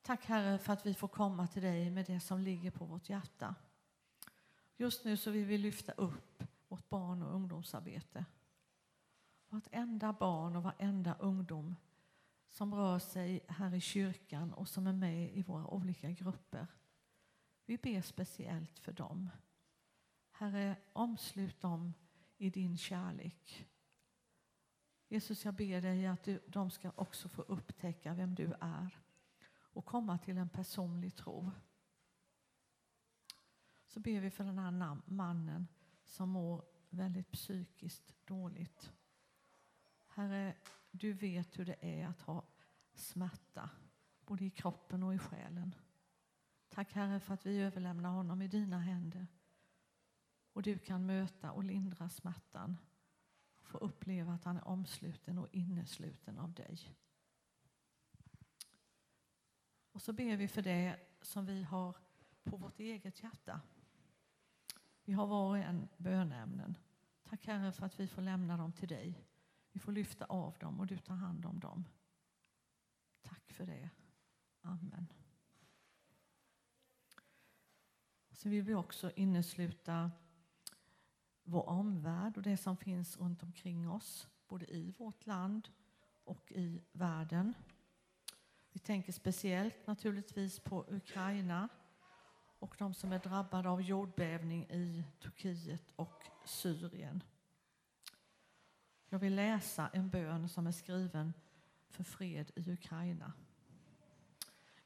Tack 0.02 0.24
Herre 0.24 0.58
för 0.58 0.72
att 0.72 0.86
vi 0.86 0.94
får 0.94 1.08
komma 1.08 1.46
till 1.46 1.62
dig 1.62 1.90
med 1.90 2.06
det 2.06 2.20
som 2.20 2.40
ligger 2.40 2.70
på 2.70 2.84
vårt 2.84 3.08
hjärta. 3.08 3.54
Just 4.76 5.04
nu 5.04 5.16
så 5.16 5.30
vill 5.30 5.44
vi 5.44 5.58
lyfta 5.58 5.92
upp 5.92 6.42
vårt 6.68 6.88
barn 6.88 7.22
och 7.22 7.34
ungdomsarbete. 7.34 8.24
Vartenda 9.56 10.12
barn 10.12 10.56
och 10.56 10.62
varenda 10.62 11.14
ungdom 11.14 11.76
som 12.48 12.74
rör 12.74 12.98
sig 12.98 13.44
här 13.48 13.74
i 13.74 13.80
kyrkan 13.80 14.52
och 14.52 14.68
som 14.68 14.86
är 14.86 14.92
med 14.92 15.36
i 15.36 15.42
våra 15.42 15.66
olika 15.66 16.10
grupper. 16.10 16.66
Vi 17.64 17.78
ber 17.78 18.00
speciellt 18.00 18.78
för 18.78 18.92
dem. 18.92 19.30
Herre, 20.30 20.76
omslut 20.92 21.60
dem 21.60 21.94
i 22.36 22.50
din 22.50 22.78
kärlek. 22.78 23.66
Jesus, 25.08 25.44
jag 25.44 25.54
ber 25.54 25.80
dig 25.80 26.06
att 26.06 26.22
du, 26.22 26.40
de 26.46 26.70
ska 26.70 26.92
också 26.94 27.28
få 27.28 27.42
upptäcka 27.42 28.14
vem 28.14 28.34
du 28.34 28.52
är 28.60 28.98
och 29.48 29.84
komma 29.84 30.18
till 30.18 30.38
en 30.38 30.48
personlig 30.48 31.14
tro. 31.14 31.50
Så 33.86 34.00
ber 34.00 34.20
vi 34.20 34.30
för 34.30 34.44
den 34.44 34.58
här 34.58 35.00
mannen 35.04 35.66
som 36.04 36.28
mår 36.28 36.64
väldigt 36.90 37.32
psykiskt 37.32 38.14
dåligt. 38.24 38.95
Herre, 40.16 40.54
du 40.90 41.12
vet 41.12 41.58
hur 41.58 41.64
det 41.64 41.76
är 41.80 42.06
att 42.06 42.20
ha 42.20 42.44
smärta, 42.94 43.70
både 44.26 44.44
i 44.44 44.50
kroppen 44.50 45.02
och 45.02 45.14
i 45.14 45.18
själen. 45.18 45.74
Tack 46.68 46.92
Herre 46.92 47.20
för 47.20 47.34
att 47.34 47.46
vi 47.46 47.60
överlämnar 47.60 48.10
honom 48.10 48.42
i 48.42 48.48
dina 48.48 48.78
händer. 48.78 49.26
Och 50.52 50.62
du 50.62 50.78
kan 50.78 51.06
möta 51.06 51.52
och 51.52 51.64
lindra 51.64 52.08
smärtan. 52.08 52.76
och 53.56 53.66
Få 53.66 53.78
uppleva 53.78 54.32
att 54.32 54.44
han 54.44 54.56
är 54.56 54.68
omsluten 54.68 55.38
och 55.38 55.48
innesluten 55.52 56.38
av 56.38 56.52
dig. 56.52 56.78
Och 59.92 60.02
så 60.02 60.12
ber 60.12 60.36
vi 60.36 60.48
för 60.48 60.62
det 60.62 61.00
som 61.20 61.46
vi 61.46 61.62
har 61.62 61.96
på 62.42 62.56
vårt 62.56 62.80
eget 62.80 63.22
hjärta. 63.22 63.60
Vi 65.04 65.12
har 65.12 65.26
var 65.26 65.48
och 65.48 65.58
en 65.58 65.88
bönämnen. 65.96 66.78
Tack 67.22 67.46
Herre 67.46 67.72
för 67.72 67.86
att 67.86 68.00
vi 68.00 68.08
får 68.08 68.22
lämna 68.22 68.56
dem 68.56 68.72
till 68.72 68.88
dig. 68.88 69.26
Vi 69.76 69.80
får 69.80 69.92
lyfta 69.92 70.24
av 70.24 70.58
dem 70.58 70.80
och 70.80 70.86
du 70.86 70.98
tar 70.98 71.14
hand 71.14 71.46
om 71.46 71.60
dem. 71.60 71.84
Tack 73.22 73.52
för 73.52 73.66
det. 73.66 73.90
Amen. 74.62 75.12
Så 78.30 78.48
vill 78.48 78.62
vi 78.62 78.74
också 78.74 79.10
innesluta 79.16 80.10
vår 81.42 81.68
omvärld 81.68 82.36
och 82.36 82.42
det 82.42 82.56
som 82.56 82.76
finns 82.76 83.16
runt 83.16 83.42
omkring 83.42 83.90
oss, 83.90 84.28
både 84.48 84.66
i 84.66 84.94
vårt 84.98 85.26
land 85.26 85.68
och 86.24 86.52
i 86.52 86.82
världen. 86.92 87.54
Vi 88.72 88.78
tänker 88.78 89.12
speciellt 89.12 89.86
naturligtvis 89.86 90.60
på 90.60 90.84
Ukraina 90.88 91.68
och 92.58 92.74
de 92.78 92.94
som 92.94 93.12
är 93.12 93.18
drabbade 93.18 93.68
av 93.68 93.82
jordbävning 93.82 94.64
i 94.70 95.04
Turkiet 95.20 95.92
och 95.96 96.24
Syrien. 96.44 97.22
Jag 99.08 99.18
vill 99.18 99.34
läsa 99.34 99.88
en 99.92 100.08
bön 100.08 100.48
som 100.48 100.66
är 100.66 100.72
skriven 100.72 101.32
för 101.88 102.04
fred 102.04 102.50
i 102.54 102.70
Ukraina. 102.70 103.32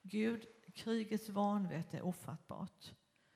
Gud, 0.03 0.47
krigets 0.75 1.29
vanvett 1.29 1.95
är 1.95 2.03
ofattbart. 2.03 2.95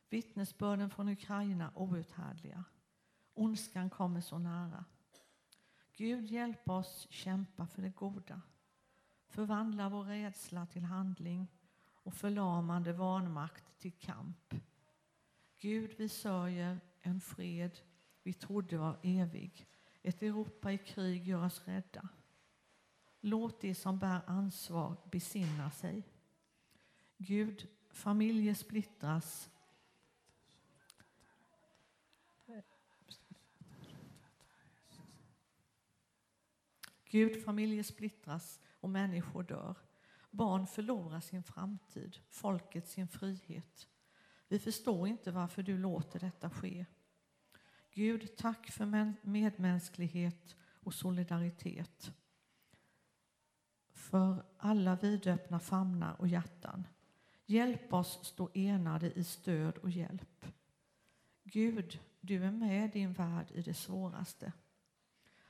Vittnesbörden 0.09 0.91
från 0.91 1.09
Ukraina 1.09 1.73
outhärdliga. 1.75 2.65
Ondskan 3.35 3.91
kommer 3.91 4.21
så 4.21 4.39
nära. 4.39 4.85
Gud, 5.93 6.27
hjälp 6.31 6.69
oss 6.69 7.07
kämpa 7.11 7.67
för 7.67 7.83
det 7.83 7.91
goda. 7.91 8.41
Förvandla 9.27 9.89
vår 9.89 10.05
rädsla 10.05 10.67
till 10.67 10.85
handling 10.85 11.49
och 11.93 12.15
förlamande 12.15 12.93
vanmakt 12.93 13.79
till 13.79 13.93
kamp. 13.93 14.55
Gud, 15.57 15.95
vi 15.99 16.09
sörjer 16.09 16.81
en 17.01 17.21
fred 17.21 17.81
vi 18.25 18.33
trodde 18.33 18.79
var 18.79 18.99
evig. 19.03 19.67
Ett 20.07 20.23
Europa 20.23 20.73
i 20.73 20.79
krig 20.79 21.29
gör 21.29 21.45
oss 21.45 21.63
rädda. 21.65 22.09
Låt 23.21 23.61
de 23.61 23.75
som 23.75 23.99
bär 23.99 24.21
ansvar 24.27 24.97
besinna 25.11 25.71
sig. 25.71 26.03
Gud, 27.17 27.69
familjer 27.91 28.55
splittras. 28.55 29.51
Gud, 37.05 37.45
familjer 37.45 37.83
splittras 37.83 38.61
och 38.81 38.91
människor 38.91 39.43
dör. 39.43 39.77
Barn 40.31 40.67
förlorar 40.67 41.21
sin 41.21 41.43
framtid, 41.43 42.19
folket 42.29 42.89
sin 42.89 43.09
frihet. 43.09 43.89
Vi 44.49 44.59
förstår 44.59 45.09
inte 45.09 45.31
varför 45.31 45.63
du 45.63 45.79
låter 45.79 46.21
detta 46.21 46.51
ske. 46.51 46.87
Gud, 47.95 48.37
tack 48.37 48.71
för 48.71 49.15
medmänsklighet 49.23 50.57
och 50.83 50.95
solidaritet. 50.95 52.13
För 53.93 54.45
alla 54.59 54.97
vidöppna 54.97 55.61
famnar 55.61 56.21
och 56.21 56.29
hjärtan. 56.29 56.87
Hjälp 57.47 57.93
oss 57.93 58.19
stå 58.23 58.51
enade 58.55 59.13
i 59.13 59.25
stöd 59.25 59.79
och 59.79 59.91
hjälp. 59.91 60.47
Gud, 61.45 62.01
du 62.21 62.45
är 62.45 62.51
med 62.51 62.91
din 62.91 63.13
värld 63.13 63.51
i 63.55 63.63
det 63.63 63.75
svåraste. 63.75 64.53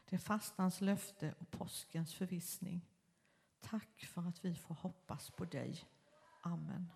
Det 0.04 0.16
är 0.16 0.20
fastans 0.20 0.80
löfte 0.80 1.34
och 1.38 1.50
påskens 1.50 2.14
förvissning. 2.14 2.88
Tack 3.60 4.04
för 4.04 4.28
att 4.28 4.44
vi 4.44 4.54
får 4.54 4.74
hoppas 4.74 5.30
på 5.30 5.44
dig. 5.44 5.84
Amen. 6.42 6.92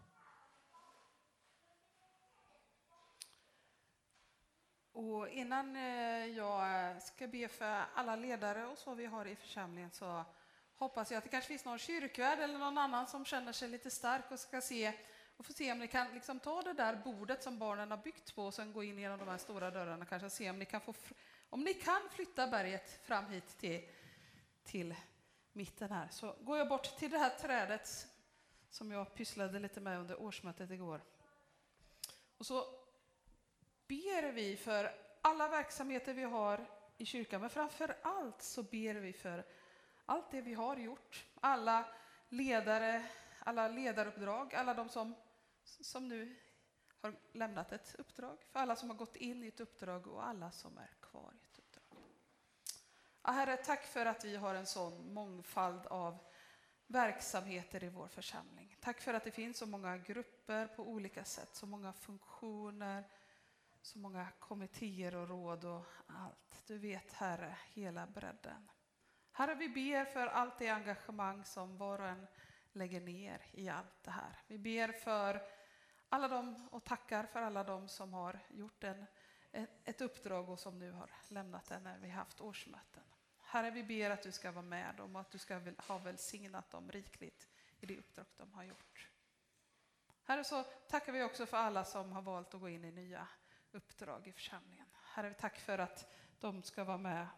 Och 4.99 5.28
innan 5.28 5.76
eh, 5.76 6.26
jag 6.26 7.03
ska 7.03 7.26
be 7.26 7.49
för 7.49 7.84
alla 7.94 8.16
ledare 8.16 8.66
och 8.66 8.78
så 8.78 8.94
vi 8.94 9.07
har 9.07 9.26
i 9.26 9.36
församlingen 9.36 9.90
så 9.90 10.24
hoppas 10.76 11.11
jag 11.11 11.18
att 11.18 11.24
det 11.24 11.30
kanske 11.30 11.49
finns 11.49 11.64
någon 11.64 11.78
kyrkvärd 11.78 12.38
eller 12.38 12.59
någon 12.59 12.78
annan 12.78 13.07
som 13.07 13.24
känner 13.24 13.53
sig 13.53 13.68
lite 13.68 13.90
stark 13.90 14.30
och 14.30 14.38
ska 14.38 14.61
se 14.61 14.92
och 15.36 15.46
få 15.46 15.53
se 15.53 15.72
om 15.72 15.78
ni 15.78 15.88
kan 15.88 16.14
liksom 16.14 16.40
ta 16.40 16.62
det 16.62 16.72
där 16.72 16.96
bordet 17.05 17.42
som 17.42 17.59
barnen 17.59 17.90
har 17.90 17.99
byggt 17.99 18.34
på 18.34 18.46
och 18.46 18.55
sen 18.55 18.72
gå 18.72 18.82
in 18.82 18.99
genom 18.99 19.18
de 19.18 19.28
här 19.28 19.38
stora 19.38 19.70
dörrarna 19.70 20.03
och 20.03 20.09
kanske 20.09 20.30
se 20.30 20.51
om 20.51 20.59
ni 20.59 20.64
kan 20.64 20.80
få 20.80 20.94
om 21.51 21.61
ni 21.61 21.74
kan 21.74 22.01
flytta 22.11 22.46
berget 22.46 23.07
fram 23.07 23.26
hit 23.26 23.59
till, 23.59 23.88
till 24.64 24.94
mitten 25.53 25.92
här 25.92 26.09
så 26.11 26.34
går 26.40 26.59
jag 26.59 26.68
bort 26.68 26.99
till 26.99 27.11
det 27.11 27.18
här 27.18 27.30
trädet 27.30 28.07
som 28.70 28.92
jag 28.92 29.14
pysslade 29.14 29.59
lite 29.59 29.80
med 29.80 29.99
under 29.99 30.22
årsmötet 30.22 30.70
igår. 30.70 31.01
Och 32.38 32.46
så 32.46 32.78
ber 33.89 34.32
vi 34.32 34.57
för 34.57 34.95
alla 35.22 35.49
verksamheter 35.49 36.14
vi 36.14 36.22
har 36.22 36.66
i 36.97 37.05
kyrkan, 37.05 37.41
men 37.41 37.51
framför 37.51 37.97
allt 38.03 38.43
så 38.43 38.62
ber 38.62 38.95
vi 38.95 39.12
för 39.12 39.47
allt 40.07 40.30
det 40.30 40.41
vi 40.41 40.55
har 40.55 40.76
gjort, 40.76 41.26
alla 41.41 41.86
ledare, 42.28 43.07
alla 43.39 43.68
ledaruppdrag, 43.68 44.55
alla 44.55 44.74
de 44.74 44.89
som, 44.89 45.14
som 45.64 46.09
nu 46.09 46.36
har 47.01 47.14
lämnat 47.32 47.72
ett 47.72 47.95
uppdrag, 47.99 48.39
för 48.53 48.61
alla 48.61 48.76
som 48.76 48.91
har 48.91 48.97
gått 48.97 49.16
in 49.16 49.45
i 49.45 49.47
ett 49.49 49.61
uppdrag 49.61 50.07
och 50.07 50.26
alla 50.26 50.51
som 50.51 50.78
är 50.78 50.91
kvar 51.01 51.32
i 51.43 51.45
ett 51.45 51.59
uppdrag. 51.59 51.84
Ja, 53.22 53.30
herre, 53.30 53.57
tack 53.57 53.86
för 53.86 54.07
att 54.07 54.24
vi 54.24 54.36
har 54.36 54.55
en 54.55 54.66
sån 54.66 55.12
mångfald 55.12 55.86
av 55.86 56.18
verksamheter 56.86 57.84
i 57.84 57.89
vår 57.89 58.09
församling. 58.09 58.76
Tack 58.80 59.01
för 59.01 59.14
att 59.14 59.24
det 59.24 59.30
finns 59.30 59.59
så 59.59 59.66
många 59.66 59.99
grupper 59.99 60.66
på 60.66 60.89
olika 60.89 61.24
sätt, 61.24 61.57
så 61.57 61.66
många 61.66 61.93
funktioner, 61.93 63.05
så 63.83 63.99
många 63.99 64.29
kommittéer 64.39 65.14
och 65.14 65.29
råd 65.29 65.64
och 65.64 65.85
allt. 66.07 66.62
Du 66.66 66.79
vet, 66.79 67.12
Herre, 67.12 67.57
hela 67.72 68.07
bredden. 68.07 68.70
Herre, 69.33 69.55
vi 69.55 69.68
ber 69.68 70.05
för 70.05 70.26
allt 70.26 70.59
det 70.59 70.68
engagemang 70.68 71.45
som 71.45 71.76
var 71.76 71.99
och 71.99 72.09
en 72.09 72.26
lägger 72.72 73.01
ner 73.01 73.43
i 73.53 73.68
allt 73.68 74.03
det 74.03 74.11
här. 74.11 74.43
Vi 74.47 74.59
ber 74.59 74.93
för 74.93 75.43
alla 76.09 76.29
dem 76.29 76.68
och 76.70 76.85
tackar 76.85 77.26
för 77.26 77.43
alla 77.43 77.64
dem 77.64 77.89
som 77.89 78.14
har 78.14 78.39
gjort 78.49 78.85
en, 78.85 79.07
ett 79.85 80.01
uppdrag 80.01 80.49
och 80.49 80.59
som 80.59 80.79
nu 80.79 80.93
har 80.93 81.11
lämnat 81.29 81.68
det 81.68 81.79
när 81.79 81.99
vi 81.99 82.09
haft 82.09 82.41
årsmöten. 82.41 83.03
Herre, 83.39 83.70
vi 83.70 83.85
ber 83.85 84.11
att 84.11 84.22
du 84.22 84.33
ska 84.33 84.53
vara 84.53 84.62
med 84.62 84.95
dem 84.97 85.16
och 85.16 85.20
att 85.20 85.31
du 85.31 85.39
ska 85.39 85.61
ha 85.79 85.99
välsignat 85.99 86.70
dem 86.70 86.91
rikligt 86.91 87.49
i 87.81 87.87
det 87.87 87.99
uppdrag 87.99 88.26
de 88.37 88.53
har 88.53 88.64
gjort. 88.64 89.09
Herre, 90.24 90.45
så 90.45 90.62
tackar 90.62 91.12
vi 91.12 91.22
också 91.22 91.47
för 91.47 91.57
alla 91.57 91.85
som 91.85 92.12
har 92.12 92.22
valt 92.22 92.55
att 92.55 92.61
gå 92.61 92.68
in 92.68 92.85
i 92.85 92.91
nya 92.91 93.29
uppdrag 93.72 94.26
i 94.26 94.32
församlingen. 94.32 94.86
Herre, 94.92 95.34
tack 95.34 95.58
för 95.58 95.78
att 95.78 96.12
de 96.40 96.62
ska 96.62 96.84
vara 96.84 96.98
med 96.98 97.28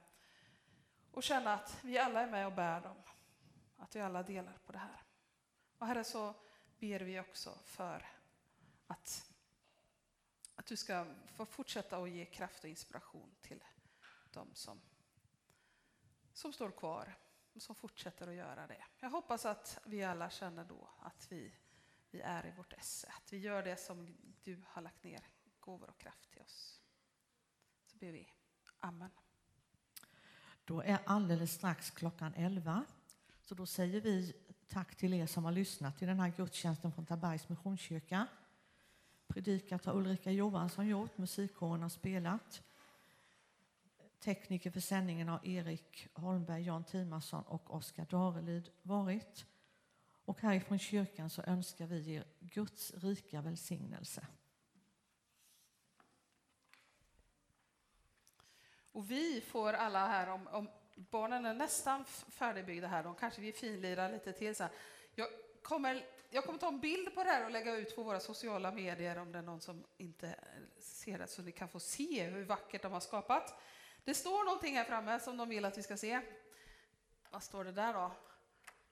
och 1.11 1.23
känna 1.23 1.55
att 1.55 1.85
vi 1.85 1.99
alla 1.99 2.21
är 2.21 2.31
med 2.31 2.47
och 2.47 2.53
bär 2.53 2.81
dem. 2.81 2.97
Att 3.77 3.97
vi 3.97 4.01
alla 4.01 4.23
delar 4.23 4.59
på 4.67 4.73
det 4.73 4.79
här. 4.79 5.03
Och 5.79 5.87
Herre, 5.87 6.05
så 6.05 6.35
ber 6.79 7.01
vi 7.01 7.21
också 7.21 7.59
för 7.65 8.09
att, 8.87 9.33
att 10.55 10.67
du 10.67 10.77
ska 10.77 11.07
få 11.27 11.47
fortsätta 11.47 11.97
att 11.97 12.11
ge 12.11 12.25
kraft 12.25 12.65
och 12.65 12.71
inspiration 12.71 13.35
till 13.41 13.65
de 14.31 14.55
som, 14.55 14.81
som 16.33 16.53
står 16.53 16.71
kvar 16.71 17.15
och 17.53 17.63
som 17.63 17.75
fortsätter 17.75 18.27
att 18.29 18.35
göra 18.35 18.67
det. 18.67 18.85
Jag 19.01 19.11
hoppas 19.11 19.47
att 19.47 19.79
vi 19.85 20.05
alla 20.05 20.31
känner 20.31 20.65
då 20.65 20.91
att 20.99 21.33
vi, 21.33 21.55
vi 22.11 22.21
är 22.21 22.47
i 22.47 22.51
vårt 22.51 22.73
esse, 22.73 23.13
att 23.17 23.33
vi 23.33 23.39
gör 23.39 23.63
det 23.63 23.77
som 23.77 24.17
du 24.43 24.65
har 24.69 24.83
lagt 24.83 25.05
ner 25.05 25.27
gåvor 25.61 25.91
och 25.91 25.99
kraft 25.99 26.31
till 26.31 26.43
oss. 26.43 26.81
Så 27.87 27.97
ber 27.97 28.13
vi. 28.13 28.33
Amen. 28.79 29.11
Då 30.65 30.83
är 30.83 30.99
alldeles 31.07 31.53
strax 31.53 31.91
klockan 31.91 32.35
11. 32.35 32.85
Så 33.41 33.55
då 33.55 33.67
säger 33.67 34.01
vi 34.01 34.33
tack 34.69 34.97
till 34.97 35.15
er 35.15 35.27
som 35.27 35.45
har 35.45 35.53
lyssnat 35.53 35.99
till 35.99 36.09
den 36.09 36.21
här 36.21 36.33
gudstjänsten 36.37 36.93
från 36.93 37.07
Tabergs 37.07 37.49
Missionskyrka. 37.49 38.27
Predikat 39.27 39.85
har 39.85 39.97
Ulrika 39.97 40.31
Johansson 40.31 40.87
gjort, 40.87 41.19
musikkåren 41.19 41.83
har 41.83 41.89
spelat. 41.89 42.63
Tekniker 44.19 44.71
för 44.71 44.81
sändningen 44.81 45.29
har 45.29 45.47
Erik 45.47 46.09
Holmberg, 46.15 46.63
Jan 46.63 46.85
Timasson 46.85 47.43
och 47.43 47.75
Oskar 47.75 48.07
Darelid 48.07 48.71
varit. 48.83 49.47
Och 50.25 50.41
härifrån 50.41 50.79
kyrkan 50.79 51.31
så 51.31 51.43
önskar 51.43 51.87
vi 51.87 52.15
er 52.15 52.25
Guds 52.41 52.93
rika 52.95 53.41
välsignelse. 53.41 54.27
Och 58.93 59.11
vi 59.11 59.41
får 59.41 59.73
alla 59.73 60.07
här, 60.07 60.29
om, 60.29 60.49
om 60.49 60.69
barnen 60.95 61.47
är 61.47 61.55
nästan 61.55 62.05
färdigbyggda 62.05 62.87
här, 62.87 63.03
de 63.03 63.15
kanske 63.15 63.41
vi 63.41 63.53
finlirar 63.53 64.13
lite 64.13 64.33
till 64.33 64.55
sen. 64.55 64.69
Jag 65.15 65.29
kommer, 65.63 66.07
jag 66.31 66.45
kommer 66.45 66.59
ta 66.59 66.69
en 66.69 66.81
bild 66.81 67.15
på 67.15 67.25
det 67.25 67.31
här 67.31 67.45
och 67.45 67.51
lägga 67.51 67.75
ut 67.75 67.97
på 67.97 68.03
våra 68.03 68.21
sociala 68.21 68.73
medier 68.73 69.19
om 69.19 69.33
det 69.33 69.39
är 69.39 69.43
någon 69.43 69.61
som 69.61 69.85
inte 69.97 70.35
ser 70.79 71.19
det, 71.19 71.27
så 71.27 71.43
ni 71.43 71.53
kan 71.53 71.69
få 71.69 71.81
se 71.81 72.25
hur 72.25 72.45
vackert 72.45 72.83
de 72.83 72.93
har 72.93 73.01
skapat. 73.01 73.61
Det 74.05 74.15
står 74.15 74.45
någonting 74.45 74.77
här 74.77 74.85
framme 74.85 75.21
som 75.21 75.37
de 75.37 75.49
vill 75.49 75.65
att 75.65 75.79
vi 75.79 75.83
ska 75.83 75.97
se. 75.97 76.21
Vad 77.31 77.43
står 77.43 77.65
det 77.65 77.73
där 77.73 77.93
då? 77.93 78.13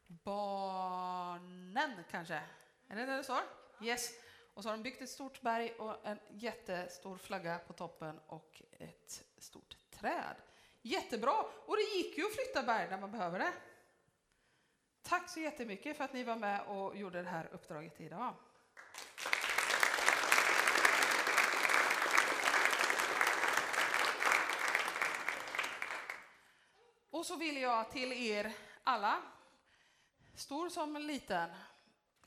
Barnen 0.07 1.91
kanske? 2.11 2.43
Är 2.89 2.97
det 2.97 3.07
det 3.07 3.17
det 3.17 3.25
står? 3.25 3.41
Yes. 3.83 4.11
Och 4.55 4.63
så 4.63 4.69
har 4.69 4.77
de 4.77 4.83
byggt 4.83 5.03
ett 5.03 5.11
stort 5.11 5.41
berg 5.41 5.71
och 5.71 6.07
en 6.07 6.19
jättestor 6.31 7.17
flagga 7.17 7.59
på 7.59 7.73
toppen 7.73 8.21
och 8.27 8.63
ett 8.79 9.25
stort 9.39 9.68
träd. 10.01 10.37
Jättebra! 10.83 11.45
Och 11.67 11.77
det 11.77 11.83
gick 11.83 12.19
ju 12.19 12.27
att 12.27 12.35
flytta 12.35 12.63
berg 12.63 12.91
när 12.91 12.99
man 12.99 13.11
behöver 13.11 13.39
det. 13.39 13.53
Tack 15.03 15.29
så 15.29 15.41
jättemycket 15.41 15.97
för 15.97 16.05
att 16.05 16.13
ni 16.13 16.25
var 16.25 16.37
med 16.37 16.61
och 16.61 16.97
gjorde 16.97 17.23
det 17.23 17.29
här 17.29 17.49
uppdraget 17.53 18.01
idag. 18.01 18.35
Och 27.11 27.27
så 27.27 27.37
vill 27.37 27.57
jag 27.57 27.91
till 27.91 28.13
er 28.13 28.53
alla, 28.85 29.23
stor 30.35 30.69
som 30.69 30.97
liten, 30.97 31.51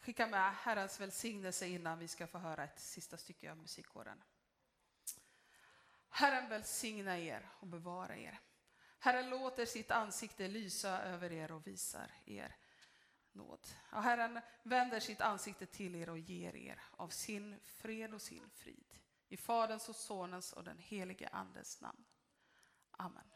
skicka 0.02 0.28
med 0.28 0.54
Herrens 0.56 1.00
välsignelse 1.00 1.68
innan 1.68 2.00
vi 2.00 2.08
ska 2.08 2.28
få 2.28 2.38
höra 2.38 2.64
ett 2.64 2.80
sista 2.80 3.18
stycke 3.18 3.52
av 3.52 3.58
musikkåren. 3.58 4.24
Herren 6.14 6.50
välsigna 6.50 7.18
er 7.18 7.50
och 7.60 7.68
bevara 7.68 8.18
er. 8.18 8.40
Herren 9.00 9.30
låter 9.30 9.66
sitt 9.66 9.92
ansikte 9.92 10.48
lysa 10.48 11.02
över 11.02 11.32
er 11.32 11.52
och 11.52 11.68
visar 11.68 12.12
er 12.26 12.56
nåd. 13.32 13.68
Och 13.92 14.04
Herren 14.04 14.42
vänder 14.64 15.00
sitt 15.00 15.22
ansikte 15.22 15.66
till 15.66 15.96
er 15.96 16.10
och 16.10 16.20
ger 16.20 16.56
er 16.56 16.84
av 16.92 17.10
sin 17.10 17.60
fred 17.64 18.14
och 18.14 18.22
sin 18.22 18.50
frid. 18.50 18.94
I 19.28 19.38
Faderns 19.38 19.90
och 19.90 19.96
Sonens 19.96 20.54
och 20.54 20.64
den 20.64 20.78
helige 20.78 21.30
Andes 21.32 21.82
namn. 21.82 22.06
Amen. 22.92 23.32